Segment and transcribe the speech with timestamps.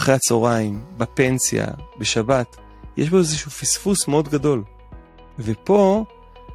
[0.00, 1.66] אחרי הצהריים, בפנסיה,
[1.98, 2.56] בשבת,
[2.96, 4.62] יש בו איזשהו פספוס מאוד גדול.
[5.38, 6.04] ופה,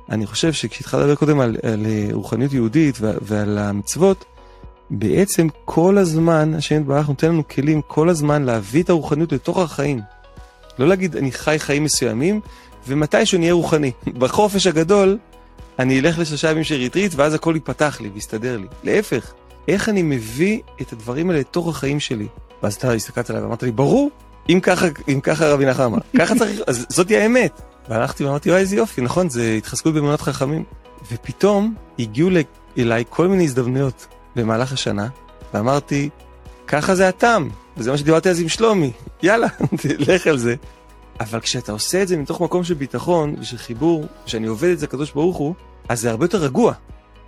[0.09, 4.25] אני חושב שכשהתחלת לדבר קודם על, על רוחניות יהודית ועל המצוות,
[4.89, 10.01] בעצם כל הזמן השם יתברך נותן לנו כלים כל הזמן להביא את הרוחניות לתוך החיים.
[10.79, 12.41] לא להגיד אני חי חיים מסוימים
[12.87, 13.91] ומתישהו נהיה רוחני.
[14.19, 15.17] בחופש הגדול
[15.79, 18.67] אני אלך לשלושה ימים של ריטריט ואז הכל ייפתח לי ויסתדר לי.
[18.83, 19.33] להפך,
[19.67, 22.27] איך אני מביא את הדברים האלה לתוך החיים שלי.
[22.63, 24.09] ואז אתה הסתכלת עליי ואמרת לי ברור,
[24.49, 27.61] אם ככה, אם ככה רבי אמר, ככה צריך, אז זאתי האמת.
[27.89, 30.63] והלכתי ואמרתי וואי איזה יופי, נכון, זה התחזקות באמונת חכמים.
[31.11, 32.29] ופתאום הגיעו
[32.77, 35.07] אליי כל מיני הזדמנויות במהלך השנה,
[35.53, 36.09] ואמרתי,
[36.67, 38.91] ככה זה הטעם, וזה מה שדיברתי אז עם שלומי,
[39.23, 39.47] יאללה,
[39.81, 40.55] תלך על זה.
[41.19, 44.85] אבל כשאתה עושה את זה מתוך מקום של ביטחון ושל חיבור, כשאני עובד את זה
[44.85, 45.55] הקדוש ברוך הוא,
[45.89, 46.73] אז זה הרבה יותר רגוע.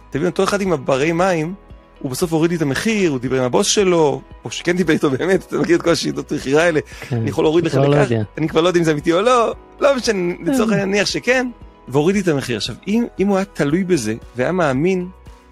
[0.09, 1.53] אתה מבין, אותו אחד עם הברי מים,
[1.99, 5.09] הוא בסוף הוריד לי את המחיר, הוא דיבר עם הבוס שלו, או שכן דיבר איתו
[5.09, 8.11] באמת, אתה מכיר את כל השיטות מכירה האלה, כן, אני יכול להוריד לך לא לכך,
[8.37, 11.47] אני כבר לא יודע אם זה אמיתי או לא, לא משנה, לצורך העניין נניח שכן,
[11.87, 12.57] והוריד לי את המחיר.
[12.57, 15.07] עכשיו, אם, אם הוא היה תלוי בזה, והיה מאמין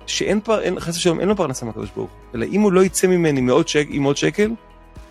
[0.05, 0.61] שאין פר...
[0.61, 3.41] אין, חס ושלום, אין לו פרנסה מהקדוש ברוך הוא, אלא אם הוא לא יצא ממני
[3.41, 4.51] מאות שק, עם עוד שקל,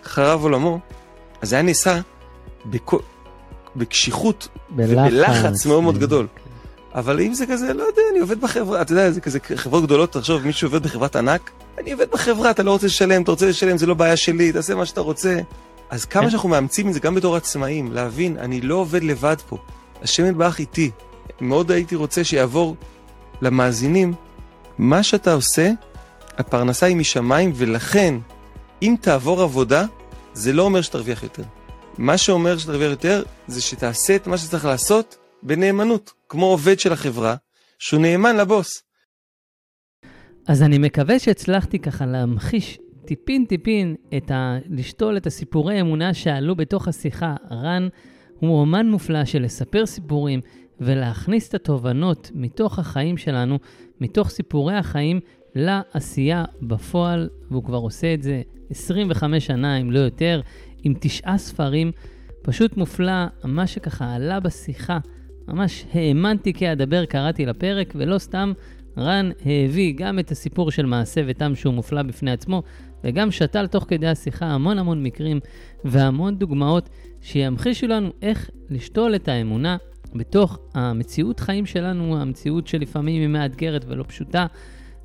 [0.03, 0.79] חרב עולמו,
[1.41, 1.99] אז זה היה נעשה.
[3.75, 6.27] בקשיחות ובלחץ מאוד מאוד גדול.
[6.95, 10.11] אבל אם זה כזה, לא יודע, אני עובד בחברה, אתה יודע, זה כזה חברות גדולות,
[10.11, 13.77] תחשוב, מי שעובד בחברת ענק, אני עובד בחברה, אתה לא רוצה לשלם, אתה רוצה לשלם,
[13.77, 15.39] זה לא בעיה שלי, תעשה מה שאתה רוצה.
[15.89, 16.29] אז כמה כן.
[16.29, 19.57] שאנחנו מאמצים את זה גם בתור עצמאים, להבין, אני לא עובד לבד פה,
[20.01, 20.91] השם יתברך איתי.
[21.41, 22.75] מאוד הייתי רוצה שיעבור
[23.41, 24.13] למאזינים,
[24.77, 25.71] מה שאתה עושה,
[26.37, 28.15] הפרנסה היא משמיים, ולכן,
[28.81, 29.85] אם תעבור עבודה,
[30.33, 31.43] זה לא אומר שתרוויח יותר.
[31.97, 37.35] מה שאומר שתרוויח יותר, זה שתעשה את מה שצריך לעשות בנאמנות, כמו עובד של החברה,
[37.79, 38.67] שהוא נאמן לבוס.
[40.47, 44.57] אז אני מקווה שהצלחתי ככה להמחיש טיפין טיפין את ה...
[44.69, 47.35] לשתול את הסיפורי אמונה שעלו בתוך השיחה.
[47.51, 47.87] רן
[48.39, 50.41] הוא אומן מופלא של לספר סיפורים
[50.79, 53.59] ולהכניס את התובנות מתוך החיים שלנו,
[54.01, 55.19] מתוך סיפורי החיים,
[55.55, 60.41] לעשייה בפועל, והוא כבר עושה את זה 25 שנה, אם לא יותר,
[60.83, 61.91] עם תשעה ספרים.
[62.41, 64.99] פשוט מופלא, מה שככה עלה בשיחה,
[65.47, 68.53] ממש האמנתי כי אדבר, קראתי לפרק, ולא סתם
[68.97, 72.63] רן הביא גם את הסיפור של מעשה ותם שהוא מופלא בפני עצמו,
[73.03, 75.39] וגם שתל תוך כדי השיחה המון המון מקרים
[75.85, 76.89] והמון דוגמאות
[77.21, 79.77] שימחישו לנו איך לשתול את האמונה
[80.15, 84.45] בתוך המציאות חיים שלנו, המציאות שלפעמים היא מאתגרת ולא פשוטה.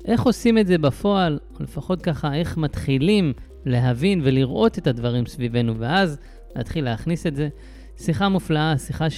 [0.05, 3.33] איך עושים את זה בפועל, או לפחות ככה, איך מתחילים
[3.65, 6.19] להבין ולראות את הדברים סביבנו, ואז
[6.55, 7.49] להתחיל להכניס את זה.
[7.97, 9.09] שיחה מופלאה, שיחה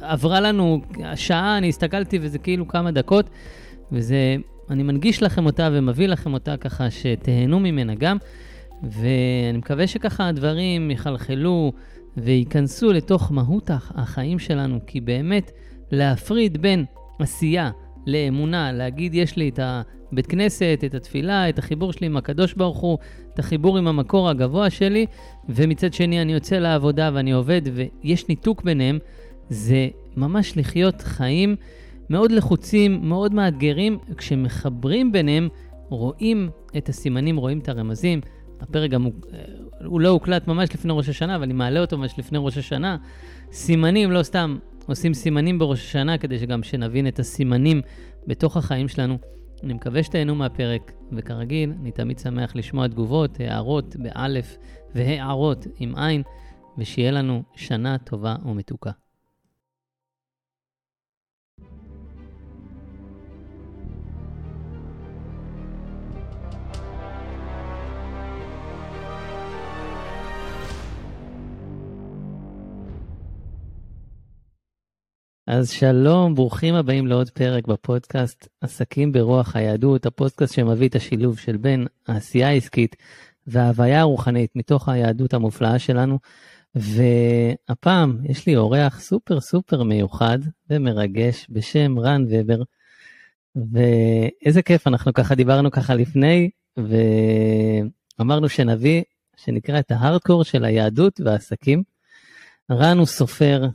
[0.00, 0.80] שעברה לנו
[1.14, 3.30] שעה, אני הסתכלתי וזה כאילו כמה דקות,
[3.92, 4.36] וזה,
[4.70, 8.16] אני מנגיש לכם אותה ומביא לכם אותה ככה שתהנו ממנה גם,
[8.82, 11.72] ואני מקווה שככה הדברים יחלחלו
[12.16, 15.50] וייכנסו לתוך מהות החיים שלנו, כי באמת
[15.90, 16.84] להפריד בין
[17.18, 17.70] עשייה
[18.06, 22.78] לאמונה, להגיד יש לי את הבית כנסת, את התפילה, את החיבור שלי עם הקדוש ברוך
[22.78, 22.98] הוא,
[23.34, 25.06] את החיבור עם המקור הגבוה שלי,
[25.48, 28.98] ומצד שני אני יוצא לעבודה ואני עובד ויש ניתוק ביניהם,
[29.48, 31.56] זה ממש לחיות חיים
[32.10, 35.48] מאוד לחוצים, מאוד מאתגרים, כשמחברים ביניהם
[35.88, 38.20] רואים את הסימנים, רואים את הרמזים.
[38.60, 39.12] הפרק גם הוא,
[39.84, 42.96] הוא לא הוקלט ממש לפני ראש השנה, אבל אני מעלה אותו ממש לפני ראש השנה.
[43.52, 47.80] סימנים, לא סתם עושים סימנים בראש השנה, כדי שגם שנבין את הסימנים
[48.26, 49.18] בתוך החיים שלנו.
[49.62, 54.56] אני מקווה שתהנו מהפרק, וכרגיל, אני תמיד שמח לשמוע תגובות, הערות באלף
[54.94, 56.22] והערות עם עין,
[56.78, 58.90] ושיהיה לנו שנה טובה ומתוקה.
[75.52, 81.56] אז שלום, ברוכים הבאים לעוד פרק בפודקאסט עסקים ברוח היהדות, הפודקאסט שמביא את השילוב של
[81.56, 82.96] בין העשייה העסקית
[83.46, 86.18] וההוויה הרוחנית מתוך היהדות המופלאה שלנו.
[86.74, 90.38] והפעם יש לי אורח סופר סופר מיוחד
[90.70, 92.62] ומרגש בשם רן ובר.
[93.72, 96.50] ואיזה כיף, אנחנו ככה דיברנו ככה לפני,
[98.18, 99.02] ואמרנו שנביא,
[99.36, 101.82] שנקרא את ההארדקור של היהדות והעסקים.
[102.70, 103.66] רן הוא סופר,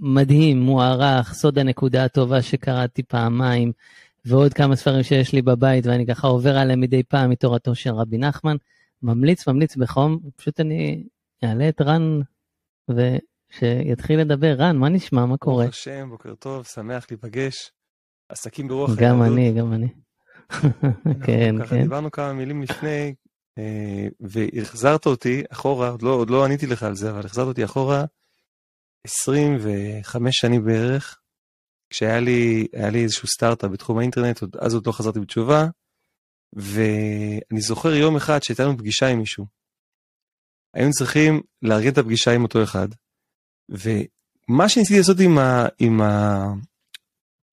[0.00, 3.72] מדהים, מוערך, סוד הנקודה הטובה שקראתי פעמיים,
[4.24, 8.18] ועוד כמה ספרים שיש לי בבית, ואני ככה עובר עליהם מדי פעם מתורתו של רבי
[8.18, 8.56] נחמן.
[9.02, 11.02] ממליץ, ממליץ בחום, פשוט אני
[11.44, 12.20] אעלה את רן
[12.88, 14.54] ושיתחיל לדבר.
[14.58, 15.26] רן, מה נשמע?
[15.26, 15.64] מה קורה?
[15.64, 17.70] ברוך השם, בוקר טוב, שמח להיפגש.
[18.28, 19.04] עסקים ברוח היהדות.
[19.04, 19.88] גם אני, גם אני.
[21.26, 21.82] כן, כן.
[21.82, 23.14] דיברנו כמה מילים לפני,
[23.58, 27.64] אה, והחזרת אותי אחורה, עוד לא, עוד לא עניתי לך על זה, אבל החזרת אותי
[27.64, 28.04] אחורה
[29.04, 31.18] 25 שנים בערך,
[31.90, 35.66] כשהיה לי, לי איזשהו סטארט-אפ בתחום האינטרנט, אז עוד לא חזרתי בתשובה,
[36.52, 39.46] ואני זוכר יום אחד שהייתה לנו פגישה עם מישהו.
[40.74, 42.88] היינו צריכים לארגן את הפגישה עם אותו אחד,
[43.68, 46.44] ומה שניסיתי לעשות עם, ה, עם, ה,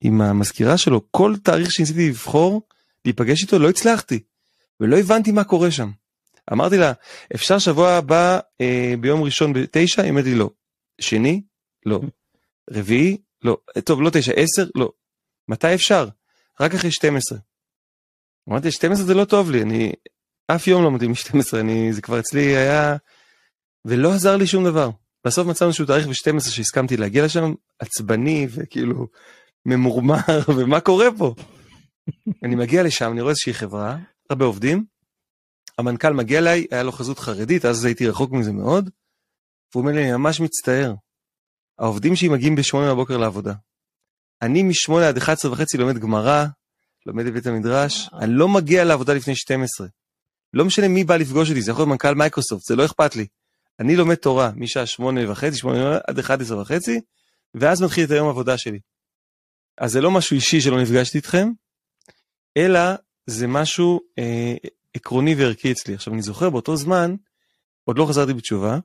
[0.01, 2.61] עם המזכירה שלו, כל תאריך שניסיתי לבחור,
[3.05, 4.23] להיפגש איתו, לא הצלחתי.
[4.79, 5.91] ולא הבנתי מה קורה שם.
[6.53, 6.91] אמרתי לה,
[7.35, 10.01] אפשר שבוע הבא אה, ביום ראשון בתשע?
[10.01, 10.49] היא אמרת לי לא.
[11.01, 11.41] שני?
[11.85, 12.01] לא.
[12.71, 13.17] רביעי?
[13.41, 13.57] לא.
[13.85, 14.65] טוב, לא תשע, עשר?
[14.75, 14.91] לא.
[15.47, 16.07] מתי אפשר?
[16.59, 17.37] רק אחרי 12.
[18.49, 19.91] אמרתי, 12 זה לא טוב לי, אני
[20.47, 22.95] אף יום לא מתאים מ-12, אני, זה כבר אצלי היה...
[23.85, 24.89] ולא עזר לי שום דבר.
[25.25, 29.07] בסוף מצאנו שהוא תאריך ב-12 שהסכמתי להגיע לשם, עצבני וכאילו
[29.65, 30.17] ממורמר,
[30.57, 31.35] ומה קורה פה?
[32.43, 33.97] אני מגיע לשם, אני רואה איזושהי חברה,
[34.29, 34.85] הרבה עובדים,
[35.77, 38.89] המנכ"ל מגיע אליי, היה לו חזות חרדית, אז הייתי רחוק מזה מאוד,
[39.73, 40.93] והוא אומר לי, אני ממש מצטער,
[41.79, 43.53] העובדים שלי מגיעים בשמונה בבוקר לעבודה.
[44.41, 46.45] אני משמונה עד 11 וחצי לומד גמרא,
[47.05, 49.87] לומד בבית המדרש, אני לא מגיע לעבודה לפני 12.
[50.53, 53.27] לא משנה מי בא לפגוש אותי, זה יכול להיות מנכ"ל מייקרוסופט, זה לא אכפת לי.
[53.79, 57.01] אני לומד תורה משעה שמונה וחצי, שמונה עד 11 וחצי,
[57.55, 58.79] ואז מתחיל את היום העבודה שלי.
[59.77, 61.49] אז זה לא משהו אישי שלא נפגשתי איתכם,
[62.57, 62.79] אלא
[63.25, 64.53] זה משהו אה,
[64.93, 65.93] עקרוני וערכי אצלי.
[65.93, 67.15] עכשיו אני זוכר באותו זמן,
[67.83, 68.79] עוד לא חזרתי בתשובה,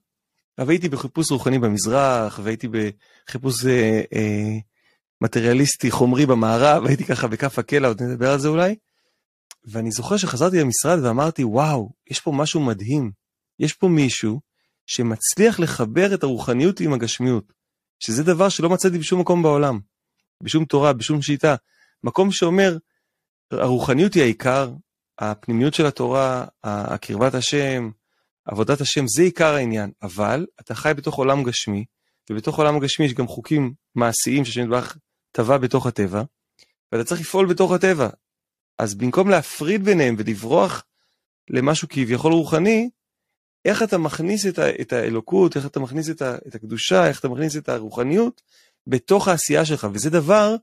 [0.59, 4.59] אבל הייתי בחיפוש רוחני במזרח, והייתי בחיפוש אה, אה,
[5.21, 8.75] מטריאליסטי חומרי במערב, הייתי ככה בכף הקלע, עוד נדבר על זה אולי.
[9.65, 13.11] ואני זוכר שחזרתי למשרד ואמרתי, וואו, יש פה משהו מדהים.
[13.59, 14.41] יש פה מישהו
[14.87, 17.53] שמצליח לחבר את הרוחניות עם הגשמיות,
[17.99, 19.81] שזה דבר שלא מצאתי בשום מקום בעולם,
[20.43, 21.55] בשום תורה, בשום שיטה.
[22.05, 22.77] מקום שאומר,
[23.51, 24.73] הרוחניות היא העיקר,
[25.19, 27.91] הפנימיות של התורה, הקרבת השם,
[28.45, 29.91] עבודת השם, זה עיקר העניין.
[30.03, 31.85] אבל אתה חי בתוך עולם גשמי,
[32.31, 34.97] ובתוך עולם הגשמי יש גם חוקים מעשיים שהשם יתברך
[35.33, 36.23] טבע בתוך הטבע,
[36.93, 38.09] ואתה צריך לפעול בתוך הטבע.
[38.79, 40.85] אז במקום להפריד ביניהם ולברוח
[41.51, 42.91] למשהו כביכול רוחני,
[43.65, 47.21] איך אתה מכניס את, ה, את האלוקות, איך אתה מכניס את, ה, את הקדושה, איך
[47.21, 48.43] אתה מכניס את הרוחניות
[48.87, 50.57] בתוך העשייה שלך, וזה דבר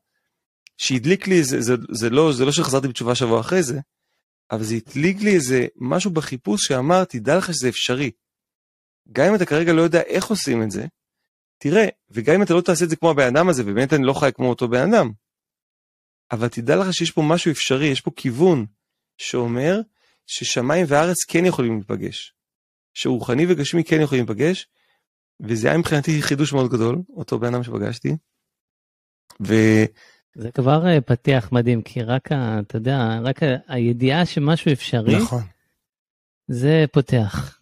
[0.78, 3.80] שהדליק לי, זה, זה, זה, לא, זה לא שחזרתי בתשובה שבוע אחרי זה,
[4.52, 8.12] אבל זה הדליק לי איזה משהו בחיפוש שאמר, תדע לך שזה אפשרי.
[9.12, 10.86] גם אם אתה כרגע לא יודע איך עושים את זה,
[11.58, 14.14] תראה, וגם אם אתה לא תעשה את זה כמו הבן אדם הזה, ובאמת אני לא
[14.14, 15.12] חי כמו אותו בן אדם,
[16.32, 18.66] אבל תדע לך שיש פה משהו אפשרי, יש פה כיוון
[19.18, 19.82] שאומר
[20.28, 22.34] ששמיים וארץ כן יכולים להיפגש.
[22.94, 24.68] שרוחני וגשמי כן יכולים להיפגש,
[25.40, 28.18] וזה היה מבחינתי חידוש מאוד גדול, אותו בן אדם שפגשתי.
[29.48, 29.54] ו...
[30.38, 35.42] זה כבר אה, פתיח מדהים, כי רק, ה, אתה יודע, רק הידיעה שמשהו אפשרי, נכון.
[36.48, 37.60] זה פותח.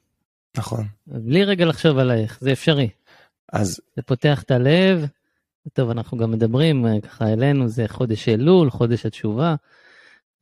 [0.57, 0.86] נכון.
[1.07, 2.89] בלי רגע לחשוב עלייך, זה אפשרי.
[3.54, 3.80] אז...
[3.95, 5.07] זה פותח את הלב.
[5.74, 9.56] טוב, אנחנו גם מדברים אה, ככה אלינו, זה חודש אלול, חודש התשובה.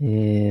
[0.01, 0.07] אה,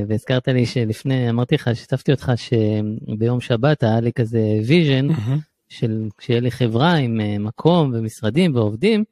[0.07, 5.39] והזכרת לי שלפני, אמרתי לך, שיתפתי אותך שביום שבת היה לי כזה vision, mm-hmm.
[5.69, 9.03] של כשיהיה לי חברה עם מקום ומשרדים ועובדים,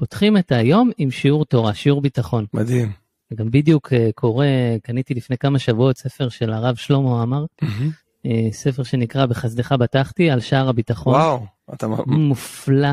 [0.00, 2.46] פותחים את היום עם שיעור תורה, שיעור ביטחון.
[2.54, 2.92] מדהים.
[3.34, 4.46] גם בדיוק אה, קורא,
[4.82, 8.28] קניתי לפני כמה שבועות ספר של הרב שלמה עמר, mm-hmm.
[8.52, 11.14] ספר שנקרא בחסדך בטחתי על שער הביטחון.
[11.14, 12.88] וואו, אתה מופלא,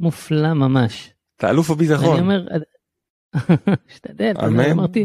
[0.00, 1.10] מופלא ממש.
[1.36, 2.12] אתה אלוף הביטחון.
[2.12, 2.46] אני אומר,
[3.90, 4.32] השתדל,
[4.70, 5.04] אמרתי,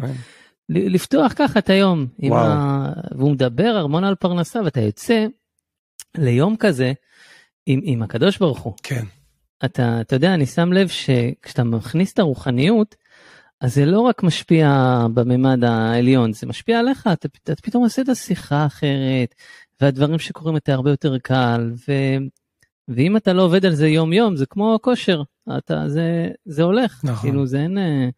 [0.69, 3.17] לפתוח ככה את היום, ה...
[3.17, 5.25] והוא מדבר המון על פרנסה ואתה יוצא
[6.17, 6.93] ליום כזה
[7.65, 8.74] עם, עם הקדוש ברוך הוא.
[8.84, 9.05] כן.
[9.65, 12.95] אתה, אתה יודע, אני שם לב שכשאתה מכניס את הרוחניות,
[13.61, 14.67] אז זה לא רק משפיע
[15.13, 19.35] בממד העליון, זה משפיע עליך, אתה, אתה פתאום עושה את השיחה אחרת,
[19.81, 21.93] והדברים שקורים אתה הרבה יותר קל, ו,
[22.87, 25.23] ואם אתה לא עובד על זה יום יום, זה כמו כושר,
[25.57, 27.29] אתה, זה, זה הולך, נכון.
[27.29, 28.09] כאילו זה אין, אה,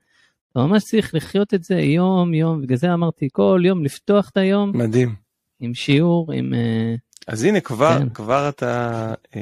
[0.51, 4.37] אתה ממש צריך לחיות את זה יום יום, בגלל זה אמרתי כל יום לפתוח את
[4.37, 4.71] היום.
[4.77, 5.15] מדהים.
[5.59, 6.53] עם שיעור, עם...
[6.53, 6.95] אה,
[7.27, 8.09] אז הנה כבר, כן.
[8.09, 9.41] כבר אתה, אה,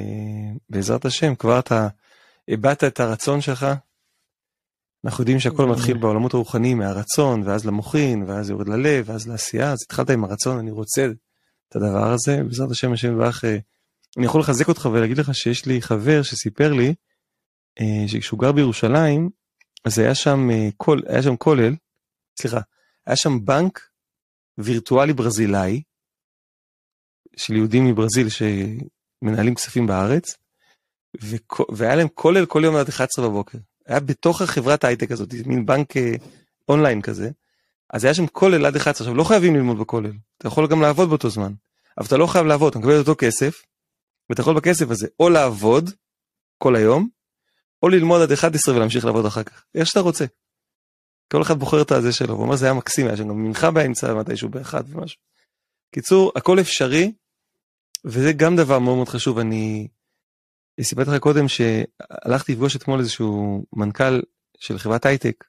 [0.69, 1.87] בעזרת השם, כבר אתה
[2.47, 3.67] הבעת את הרצון שלך.
[5.05, 9.77] אנחנו יודעים שהכל מתחיל בעולמות הרוחניים מהרצון, ואז למוחין, ואז יורד ללב, ואז לעשייה, אז
[9.85, 11.07] התחלת עם הרצון, אני רוצה
[11.69, 13.57] את הדבר הזה, בעזרת השם, השם יברך, אה,
[14.17, 16.93] אני יכול לחזק אותך ולהגיד לך שיש לי חבר שסיפר לי,
[17.79, 19.29] אה, שכשהוא גר בירושלים,
[19.85, 21.75] אז היה שם, אה, כל, היה שם כולל,
[22.41, 22.59] סליחה,
[23.07, 23.79] היה שם בנק
[24.57, 25.81] וירטואלי ברזילאי,
[27.39, 30.37] של יהודים מברזיל שמנהלים כספים בארץ,
[31.69, 33.57] והיה להם כולל כל יום עד 11 בבוקר.
[33.85, 36.11] היה בתוך החברת הייטק הזאת, מין בנק אה,
[36.69, 37.29] אונליין כזה,
[37.89, 39.05] אז היה שם כולל עד 11.
[39.05, 41.53] עכשיו, לא חייבים ללמוד בכולל, אתה יכול גם לעבוד באותו זמן,
[41.97, 43.61] אבל אתה לא חייב לעבוד, אתה מקבל את אותו כסף,
[44.29, 45.89] ואתה יכול בכסף הזה או לעבוד
[46.57, 47.09] כל היום,
[47.83, 50.25] או ללמוד עד 11 ולהמשיך לעבוד אחר כך, איך שאתה רוצה.
[51.31, 53.71] כל אחד בוחר את הזה שלו, הוא אומר זה היה מקסים, היה שם גם מנחה
[53.71, 55.21] באמצע מתישהו באחד ומשהו.
[55.95, 57.11] קיצור, הכל אפשרי,
[58.05, 59.87] וזה גם דבר מאוד מאוד חשוב, אני
[60.81, 64.21] סיפרתי לך קודם שהלכתי לפגוש אתמול איזשהו מנכ"ל
[64.59, 65.45] של חברת הייטק.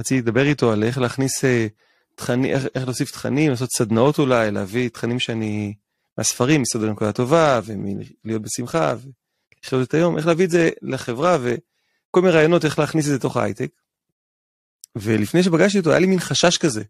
[0.00, 1.66] רציתי לדבר איתו על איך להכניס אה,
[2.14, 5.74] תכנים, איך, איך להוסיף תכנים, לעשות סדנאות אולי, להביא תכנים שאני,
[6.18, 8.94] מהספרים, מסעוד לנקודה טובה, ולהיות בשמחה,
[9.62, 13.16] ולחיות את היום, איך להביא את זה לחברה, וכל מיני רעיונות איך להכניס את זה
[13.16, 13.70] לתוך ההייטק.
[14.96, 16.82] ולפני שפגשתי אותו היה לי מין חשש כזה.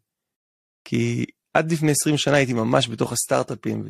[0.84, 3.84] כי עד לפני 20 שנה הייתי ממש בתוך הסטארט-אפים,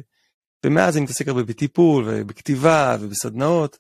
[0.65, 3.79] ומאז אני מתעסק הרבה בטיפול ובכתיבה ובסדנאות.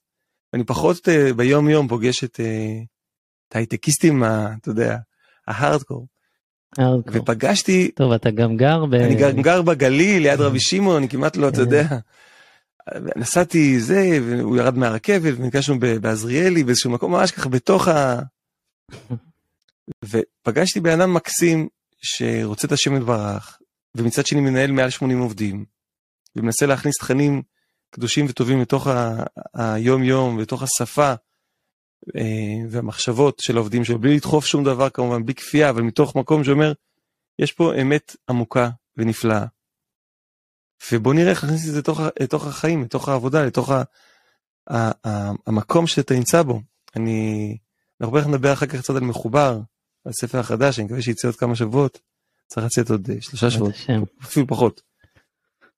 [0.55, 2.85] אני פחות uh, ביום יום פוגש את, uh,
[3.49, 4.97] את ההייטקיסטים, אתה יודע,
[5.47, 6.07] ההארדקור.
[7.07, 7.91] ופגשתי...
[7.95, 8.95] טוב, אתה גם גר ב...
[8.95, 11.87] אני גם גר בגליל, ליד רבי שמעון, אני כמעט לא, אתה יודע.
[13.17, 18.21] נסעתי זה, והוא ירד מהרכבת, ונפגשנו בעזריאלי, באיזשהו מקום ממש ככה בתוך ה...
[20.05, 21.69] ופגשתי בן אדם מקסים
[22.03, 23.59] שרוצה את השם יתברך,
[23.97, 25.65] ומצד שני מנהל מעל 80 עובדים,
[26.37, 27.43] ומנסה להכניס תכנים
[27.91, 28.87] קדושים וטובים לתוך
[29.55, 31.15] היום יום, לתוך השפה
[32.17, 36.45] אה, והמחשבות של העובדים שלו, בלי לדחוף שום דבר כמובן, בלי כפייה, אבל מתוך מקום
[36.45, 36.73] שאומר,
[37.39, 39.45] יש פה אמת עמוקה ונפלאה.
[40.93, 43.83] ובוא נראה איך נכניס את זה לתוך, לתוך החיים, לתוך העבודה, לתוך ה,
[44.71, 46.61] ה, ה, המקום שאתה נמצא בו.
[46.97, 47.57] אני,
[48.01, 49.61] אנחנו בטח נדבר אחר כך קצת על מחובר,
[50.05, 51.99] על ספר החדש, אני מקווה שיצא עוד כמה שבועות.
[52.47, 53.75] צריך לצאת עוד אה, שלושה שבועות,
[54.23, 54.83] אפילו פחות.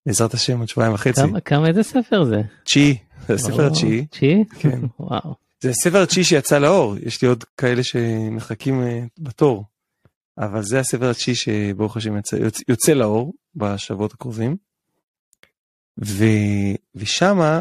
[0.06, 1.20] בעזרת השם עוד שבועיים וחצי.
[1.20, 2.42] כמה, כמה איזה ספר זה?
[2.64, 2.98] תשיעי,
[3.28, 4.06] זה הספר התשיעי.
[4.06, 4.44] תשיעי?
[4.58, 4.80] כן.
[5.00, 5.34] וואו.
[5.60, 9.64] זה הספר התשיעי שיצא לאור, יש לי עוד כאלה שמחכים uh, בתור.
[10.38, 14.56] אבל זה הספר התשיעי שברוך השם יוצא, יוצא, יוצא לאור בשבועות הקרובים.
[16.04, 16.24] ו,
[16.94, 17.60] ושמה,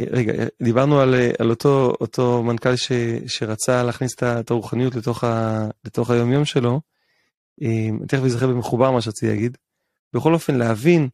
[0.00, 0.32] אה, רגע,
[0.62, 2.92] דיברנו על, על אותו, אותו מנכ"ל ש,
[3.26, 6.80] שרצה להכניס את הרוחניות לתוך, ה, לתוך היום יום שלו.
[8.08, 9.56] תכף אזכר במחובר מה שרציתי להגיד.
[10.12, 11.08] בכל אופן להבין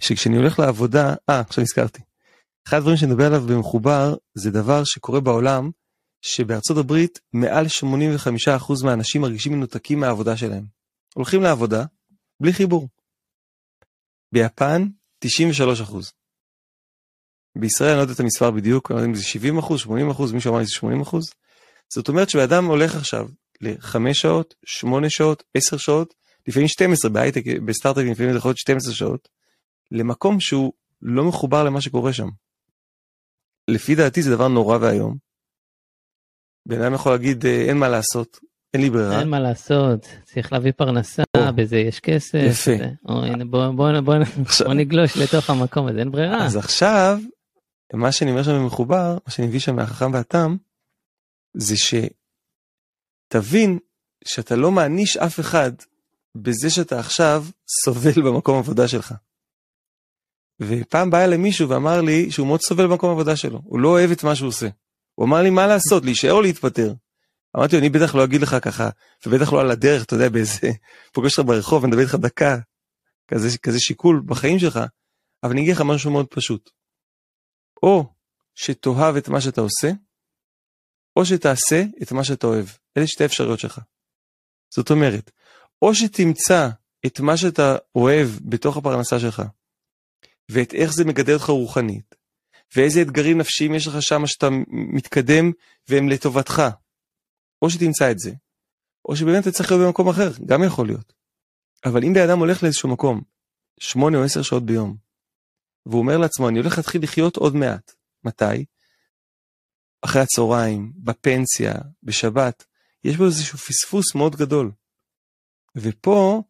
[0.00, 2.02] שכשאני הולך לעבודה, אה, עכשיו נזכרתי.
[2.68, 5.70] אחד הדברים שאני מדבר עליו במחובר זה דבר שקורה בעולם,
[6.22, 10.64] שבארצות הברית מעל 85% מהאנשים מרגישים מנותקים מהעבודה שלהם.
[11.14, 11.84] הולכים לעבודה
[12.40, 12.88] בלי חיבור.
[14.32, 14.86] ביפן
[15.24, 15.28] 93%.
[17.58, 20.10] בישראל אני לא יודע את המספר בדיוק, אני לא יודע אם זה 70 אחוז, 80
[20.10, 21.24] אחוז, מישהו אמר לי זה 80 אחוז.
[21.88, 23.28] זאת אומרת שבאדם הולך עכשיו
[23.60, 26.14] ל-5 שעות, 8 שעות, 10 שעות,
[26.48, 29.28] לפעמים 12 בהייטק, בסטארט-אפים לפעמים זה יכול להיות 12 שעות,
[29.90, 32.28] למקום שהוא לא מחובר למה שקורה שם.
[33.68, 35.16] לפי דעתי זה דבר נורא ואיום.
[36.68, 38.38] בן אדם יכול להגיד אה, אין מה לעשות,
[38.74, 39.20] אין לי ברירה.
[39.20, 42.38] אין מה לעשות, צריך להביא פרנסה, או, בזה יש כסף.
[42.50, 42.70] יפה.
[43.08, 44.14] או, הנה, בוא, בוא, בוא,
[44.46, 46.46] עכשיו, בוא נגלוש לתוך המקום הזה, אין ברירה.
[46.46, 47.18] אז עכשיו,
[47.92, 50.56] מה שאני אומר שם במחובר, מה שאני מביא שם מהחכם והתם,
[51.56, 52.08] זה שתבין
[54.24, 55.72] שאתה לא מעניש אף אחד
[56.34, 57.44] בזה שאתה עכשיו
[57.84, 59.14] סובל במקום עבודה שלך.
[60.60, 64.10] ופעם בא אליי מישהו ואמר לי שהוא מאוד סובל במקום עבודה שלו, הוא לא אוהב
[64.10, 64.68] את מה שהוא עושה.
[65.14, 66.92] הוא אמר לי מה לעשות, להישאר או להתפטר?
[67.56, 68.88] אמרתי לו, אני בטח לא אגיד לך ככה,
[69.26, 70.70] ובטח לא על הדרך, אתה יודע, באיזה,
[71.12, 72.58] פוגש אותך ברחוב, אני מדבר איתך דקה,
[73.28, 74.80] כזה, כזה שיקול בחיים שלך,
[75.42, 76.70] אבל אני אגיד לך משהו מאוד פשוט.
[77.82, 78.04] או
[78.54, 79.90] שתאהב את מה שאתה עושה,
[81.16, 82.66] או שתעשה את מה שאתה אוהב.
[82.96, 83.80] אלה שתי אפשרויות שלך.
[84.74, 85.30] זאת אומרת,
[85.82, 86.68] או שתמצא
[87.06, 89.42] את מה שאתה אוהב בתוך הפרנסה שלך,
[90.50, 92.14] ואת איך זה מגדל אותך רוחנית,
[92.76, 95.52] ואיזה אתגרים נפשיים יש לך שם שאתה מתקדם
[95.88, 96.62] והם לטובתך.
[97.62, 98.32] או שתמצא את זה,
[99.08, 101.12] או שבאמת אתה צריך להיות במקום אחר, גם יכול להיות.
[101.84, 103.20] אבל אם בן אדם הולך לאיזשהו מקום,
[103.80, 104.96] שמונה או עשר שעות ביום,
[105.86, 107.92] והוא אומר לעצמו, אני הולך להתחיל לחיות עוד מעט.
[108.24, 108.64] מתי?
[110.02, 112.64] אחרי הצהריים, בפנסיה, בשבת,
[113.04, 114.72] יש בו איזשהו פספוס מאוד גדול.
[115.76, 116.42] ופה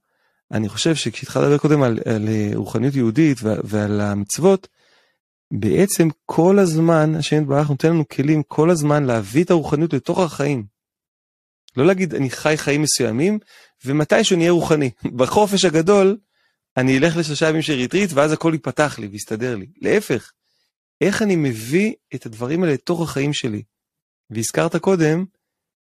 [0.53, 4.69] אני חושב שכשהתחלת לדבר קודם על, על אה, רוחניות יהודית ועל המצוות,
[5.51, 10.65] בעצם כל הזמן השם יתברך נותן לנו כלים כל הזמן להביא את הרוחניות לתוך החיים.
[11.77, 13.39] לא להגיד אני חי חיים מסוימים
[13.85, 14.91] ומתישהו נהיה רוחני.
[15.17, 16.17] בחופש הגדול
[16.77, 19.67] אני אלך לשלושה ימים של ריטריט ואז הכל ייפתח לי ויסתדר לי.
[19.81, 20.33] להפך,
[21.01, 23.63] איך אני מביא את הדברים האלה לתוך החיים שלי.
[24.31, 25.25] והזכרת קודם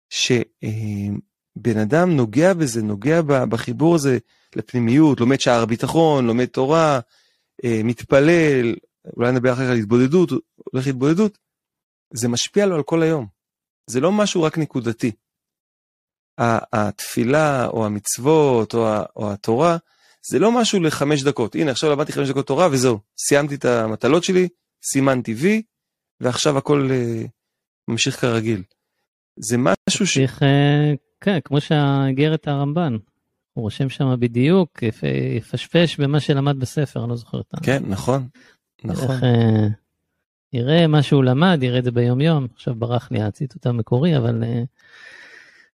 [0.10, 4.18] שבן אדם נוגע בזה, נוגע בחיבור הזה
[4.56, 7.00] לפנימיות, לומד שער ביטחון, לומד תורה,
[7.64, 8.76] אה, מתפלל,
[9.18, 11.38] אולי נדבר אחר כך על התבודדות, הולך להתבודדות,
[12.14, 13.28] זה משפיע לו על כל היום.
[13.90, 15.12] זה לא משהו רק נקודתי.
[16.74, 19.78] התפילה או המצוות או, או התורה,
[20.30, 21.56] זה לא משהו לחמש דקות.
[21.56, 23.00] הנה, עכשיו למדתי חמש דקות תורה וזהו.
[23.18, 24.48] סיימתי את המטלות שלי,
[24.84, 25.62] סימנתי וי,
[26.20, 27.24] ועכשיו הכל אה,
[27.88, 28.64] ממשיך כרגיל.
[29.40, 30.18] זה משהו ש...
[30.18, 32.98] צריך, אה, כן, כמו שהאיגרת הרמב"ן.
[33.58, 35.04] הוא רושם שם בדיוק, יפ-
[35.38, 37.58] יפשפש במה שלמד בספר, אני לא זוכר את ה...
[37.64, 38.28] כן, נכון.
[38.84, 39.12] נכון.
[39.12, 39.68] איך, אה,
[40.54, 42.48] יראה מה שהוא למד, יראה את זה ביום יום.
[42.56, 44.64] עכשיו ברח לי הציטוט המקורי, אבל אה,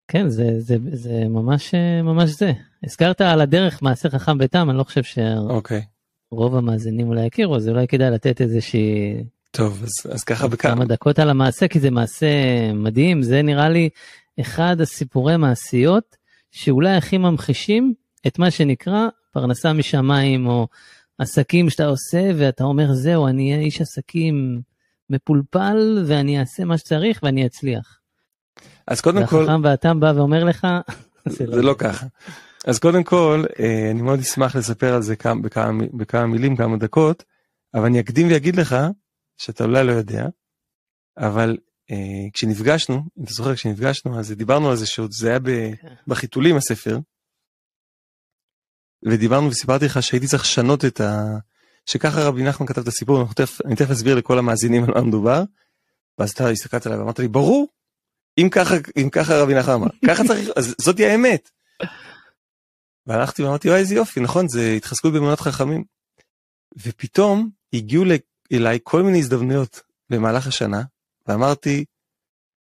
[0.09, 2.53] כן, זה, זה, זה ממש, אה, ממש זה.
[2.85, 5.83] הזכרת על הדרך מעשה חכם בתם, אני לא חושב שרוב אוקיי.
[6.33, 9.15] המאזינים אולי יכירו, אז אולי כדאי לתת איזושהי
[9.51, 10.75] טוב, אז, אז ככה בכמה.
[10.75, 12.27] כמה דקות על המעשה, כי זה מעשה
[12.75, 13.89] מדהים, זה נראה לי
[14.41, 16.20] אחד הסיפורי מעשיות
[16.51, 17.95] שאולי הכי ממחישים
[18.27, 20.69] את מה שנקרא פרנסה משמיים, או
[21.19, 24.61] עסקים שאתה עושה ואתה אומר, זהו, אני אהיה איש עסקים
[25.11, 28.01] מפולפל, ואני אעשה מה שצריך ואני אצליח.
[28.87, 30.67] אז קודם כל, והחכם והתם בא ואומר לך,
[31.27, 32.07] זה לא ככה.
[32.67, 36.77] אז קודם כל, אה, אני מאוד אשמח לספר על זה כמה, בכמה, בכמה מילים, כמה
[36.77, 37.25] דקות,
[37.75, 38.77] אבל אני אקדים ואגיד לך,
[39.37, 40.27] שאתה אולי לא יודע,
[41.19, 41.57] אבל
[42.33, 45.51] כשנפגשנו, אם אתה זוכר, כשנפגשנו, אז דיברנו על זה שעוד זה היה ב,
[46.07, 46.99] בחיתולים הספר,
[49.03, 51.25] ודיברנו וסיפרתי לך שהייתי צריך לשנות את ה...
[51.87, 55.03] שככה רבי נחמן כתב את הסיפור, אני תכף, אני תכף אסביר לכל המאזינים על מה
[55.03, 55.43] מדובר,
[56.19, 57.69] ואז אתה הסתכלת עליי ואמרת לי, ברור,
[58.39, 61.51] אם ככה, אם ככה רבי נחמן אמר, ככה צריך, אז זאתי האמת.
[63.07, 65.85] והלכתי ואמרתי, וואי איזה יופי, נכון, זה התחזקות באמונת חכמים.
[66.77, 68.05] ופתאום הגיעו
[68.53, 69.81] אליי כל מיני הזדמנויות
[70.11, 70.83] במהלך השנה,
[71.31, 71.85] ואמרתי,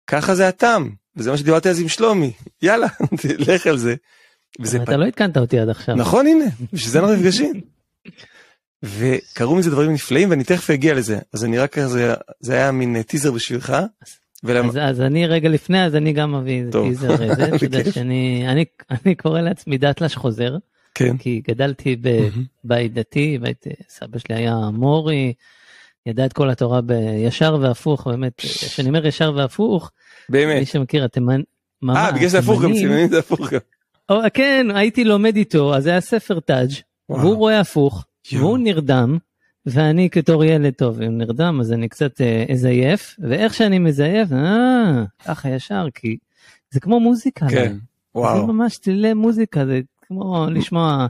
[0.06, 2.86] ככה זה הטעם, וזה מה שדיברתי אז עם שלומי, יאללה,
[3.48, 3.94] לך על זה.
[4.60, 5.94] וזה אתה לא עדכנת אותי עד עכשיו.
[5.94, 7.60] נכון, הנה, בשביל זה אנחנו נפגשים.
[8.82, 13.02] וקרו מזה דברים נפלאים ואני תכף אגיע לזה, אז אני רק כזה, זה היה מין
[13.02, 13.76] טיזר בשבילך.
[14.44, 14.68] ולמ...
[14.68, 16.72] אז, אז אני רגע לפני, אז אני גם מביא איזה.
[16.72, 17.94] טיזר איזה, אתה יודע בכיף.
[17.94, 20.56] שאני אני, אני קורא לעצמי דתל"ש חוזר,
[20.94, 21.16] כן.
[21.16, 21.96] כי גדלתי.
[22.64, 25.32] בבית דתי, בית, סבא שלי היה מורי,
[26.06, 29.90] ידע את כל התורה בישר והפוך, באמת, כשאני אומר ישר והפוך,
[30.28, 30.66] מי באמת.
[30.66, 31.40] שמכיר, התימן...
[31.88, 33.60] אה, בגלל שזה הפוך גם, סימנים זה הפוך גם.
[34.08, 36.38] או, כן, הייתי לומד איתו, אז היה ספר
[37.08, 37.20] וואו.
[37.20, 38.04] והוא רואה הפוך.
[38.32, 39.18] והוא נרדם,
[39.66, 45.04] ואני בתור ילד טוב, אם נרדם אז אני קצת אה, אזייף, ואיך שאני מזייף, אה,
[45.24, 46.16] ככה ישר, כי
[46.70, 47.46] זה כמו מוזיקה.
[47.48, 47.72] כן, להם.
[47.72, 47.78] זה
[48.14, 48.46] וואו.
[48.46, 51.06] ממש צלילי מוזיקה, זה כמו לשמוע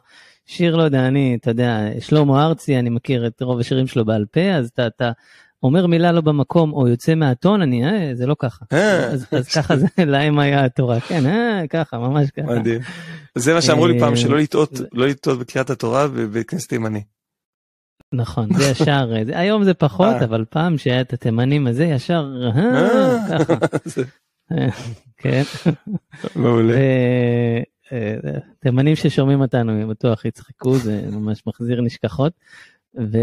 [0.51, 4.25] שיר, לא יודע, אני, אתה יודע, שלמה ארצי, אני מכיר את רוב השירים שלו בעל
[4.31, 5.11] פה, אז אתה, אתה
[5.63, 8.65] אומר מילה לא במקום או יוצא מהטון, אני, אה, זה לא ככה.
[8.73, 9.05] אה.
[9.07, 12.47] אז, אז ככה זה, להם היה התורה, כן, אה, ככה, ממש ככה.
[12.47, 12.81] מדהים.
[13.35, 17.03] זה מה שאמרו לי פעם, אה, שלא לטעות, לא לטעות בקריאת התורה בבית כנסת תימני.
[18.13, 20.17] נכון, זה ישר, אה, זה- היום זה פחות.
[20.25, 23.55] אבל פעם שהיה את התימנים הזה, ישר, אה, ככה,
[25.23, 25.43] כן.
[26.37, 26.75] מעולה.
[28.59, 32.33] תימנים ששומעים אותנו בטוח יצחקו, זה ממש מחזיר נשכחות.
[32.99, 33.19] ו...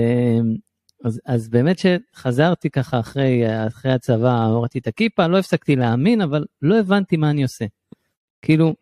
[1.04, 6.46] אז, אז באמת שחזרתי ככה אחרי, אחרי הצבא, הורדתי את הכיפה, לא הפסקתי להאמין, אבל
[6.62, 7.66] לא הבנתי מה אני עושה.
[8.42, 8.76] כאילו,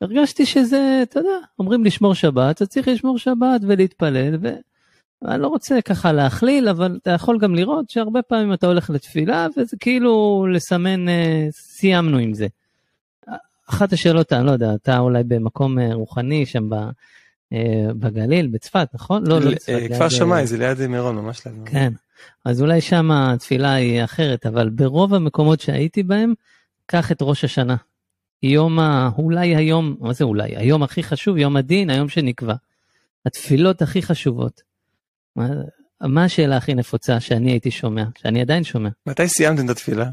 [0.00, 4.36] הרגשתי שזה, אתה יודע, אומרים לשמור שבת, אז צריך לשמור שבת ולהתפלל,
[5.22, 9.46] ואני לא רוצה ככה להכליל, אבל אתה יכול גם לראות שהרבה פעמים אתה הולך לתפילה,
[9.56, 12.46] וזה כאילו לסמן, אה, סיימנו עם זה.
[13.66, 16.74] אחת השאלות, אני לא יודע, אתה אולי במקום אה, רוחני שם ב,
[17.52, 19.26] אה, בגליל, בצפת, נכון?
[19.26, 19.68] לא, לא בצפת.
[19.68, 21.70] אה, כפר שמאי, זה ליד מירון, ממש ליד מירון.
[21.70, 21.92] כן,
[22.44, 26.34] אז אולי שם התפילה היא אחרת, אבל ברוב המקומות שהייתי בהם,
[26.86, 27.76] קח את ראש השנה.
[28.42, 29.10] יום ה...
[29.18, 30.56] אולי היום, מה זה אולי?
[30.56, 32.54] היום הכי חשוב, יום הדין, היום שנקבע.
[33.26, 34.62] התפילות הכי חשובות.
[35.36, 35.48] מה,
[36.00, 38.88] מה השאלה הכי נפוצה שאני הייתי שומע, שאני עדיין שומע?
[39.06, 40.10] מתי סיימתם את התפילה?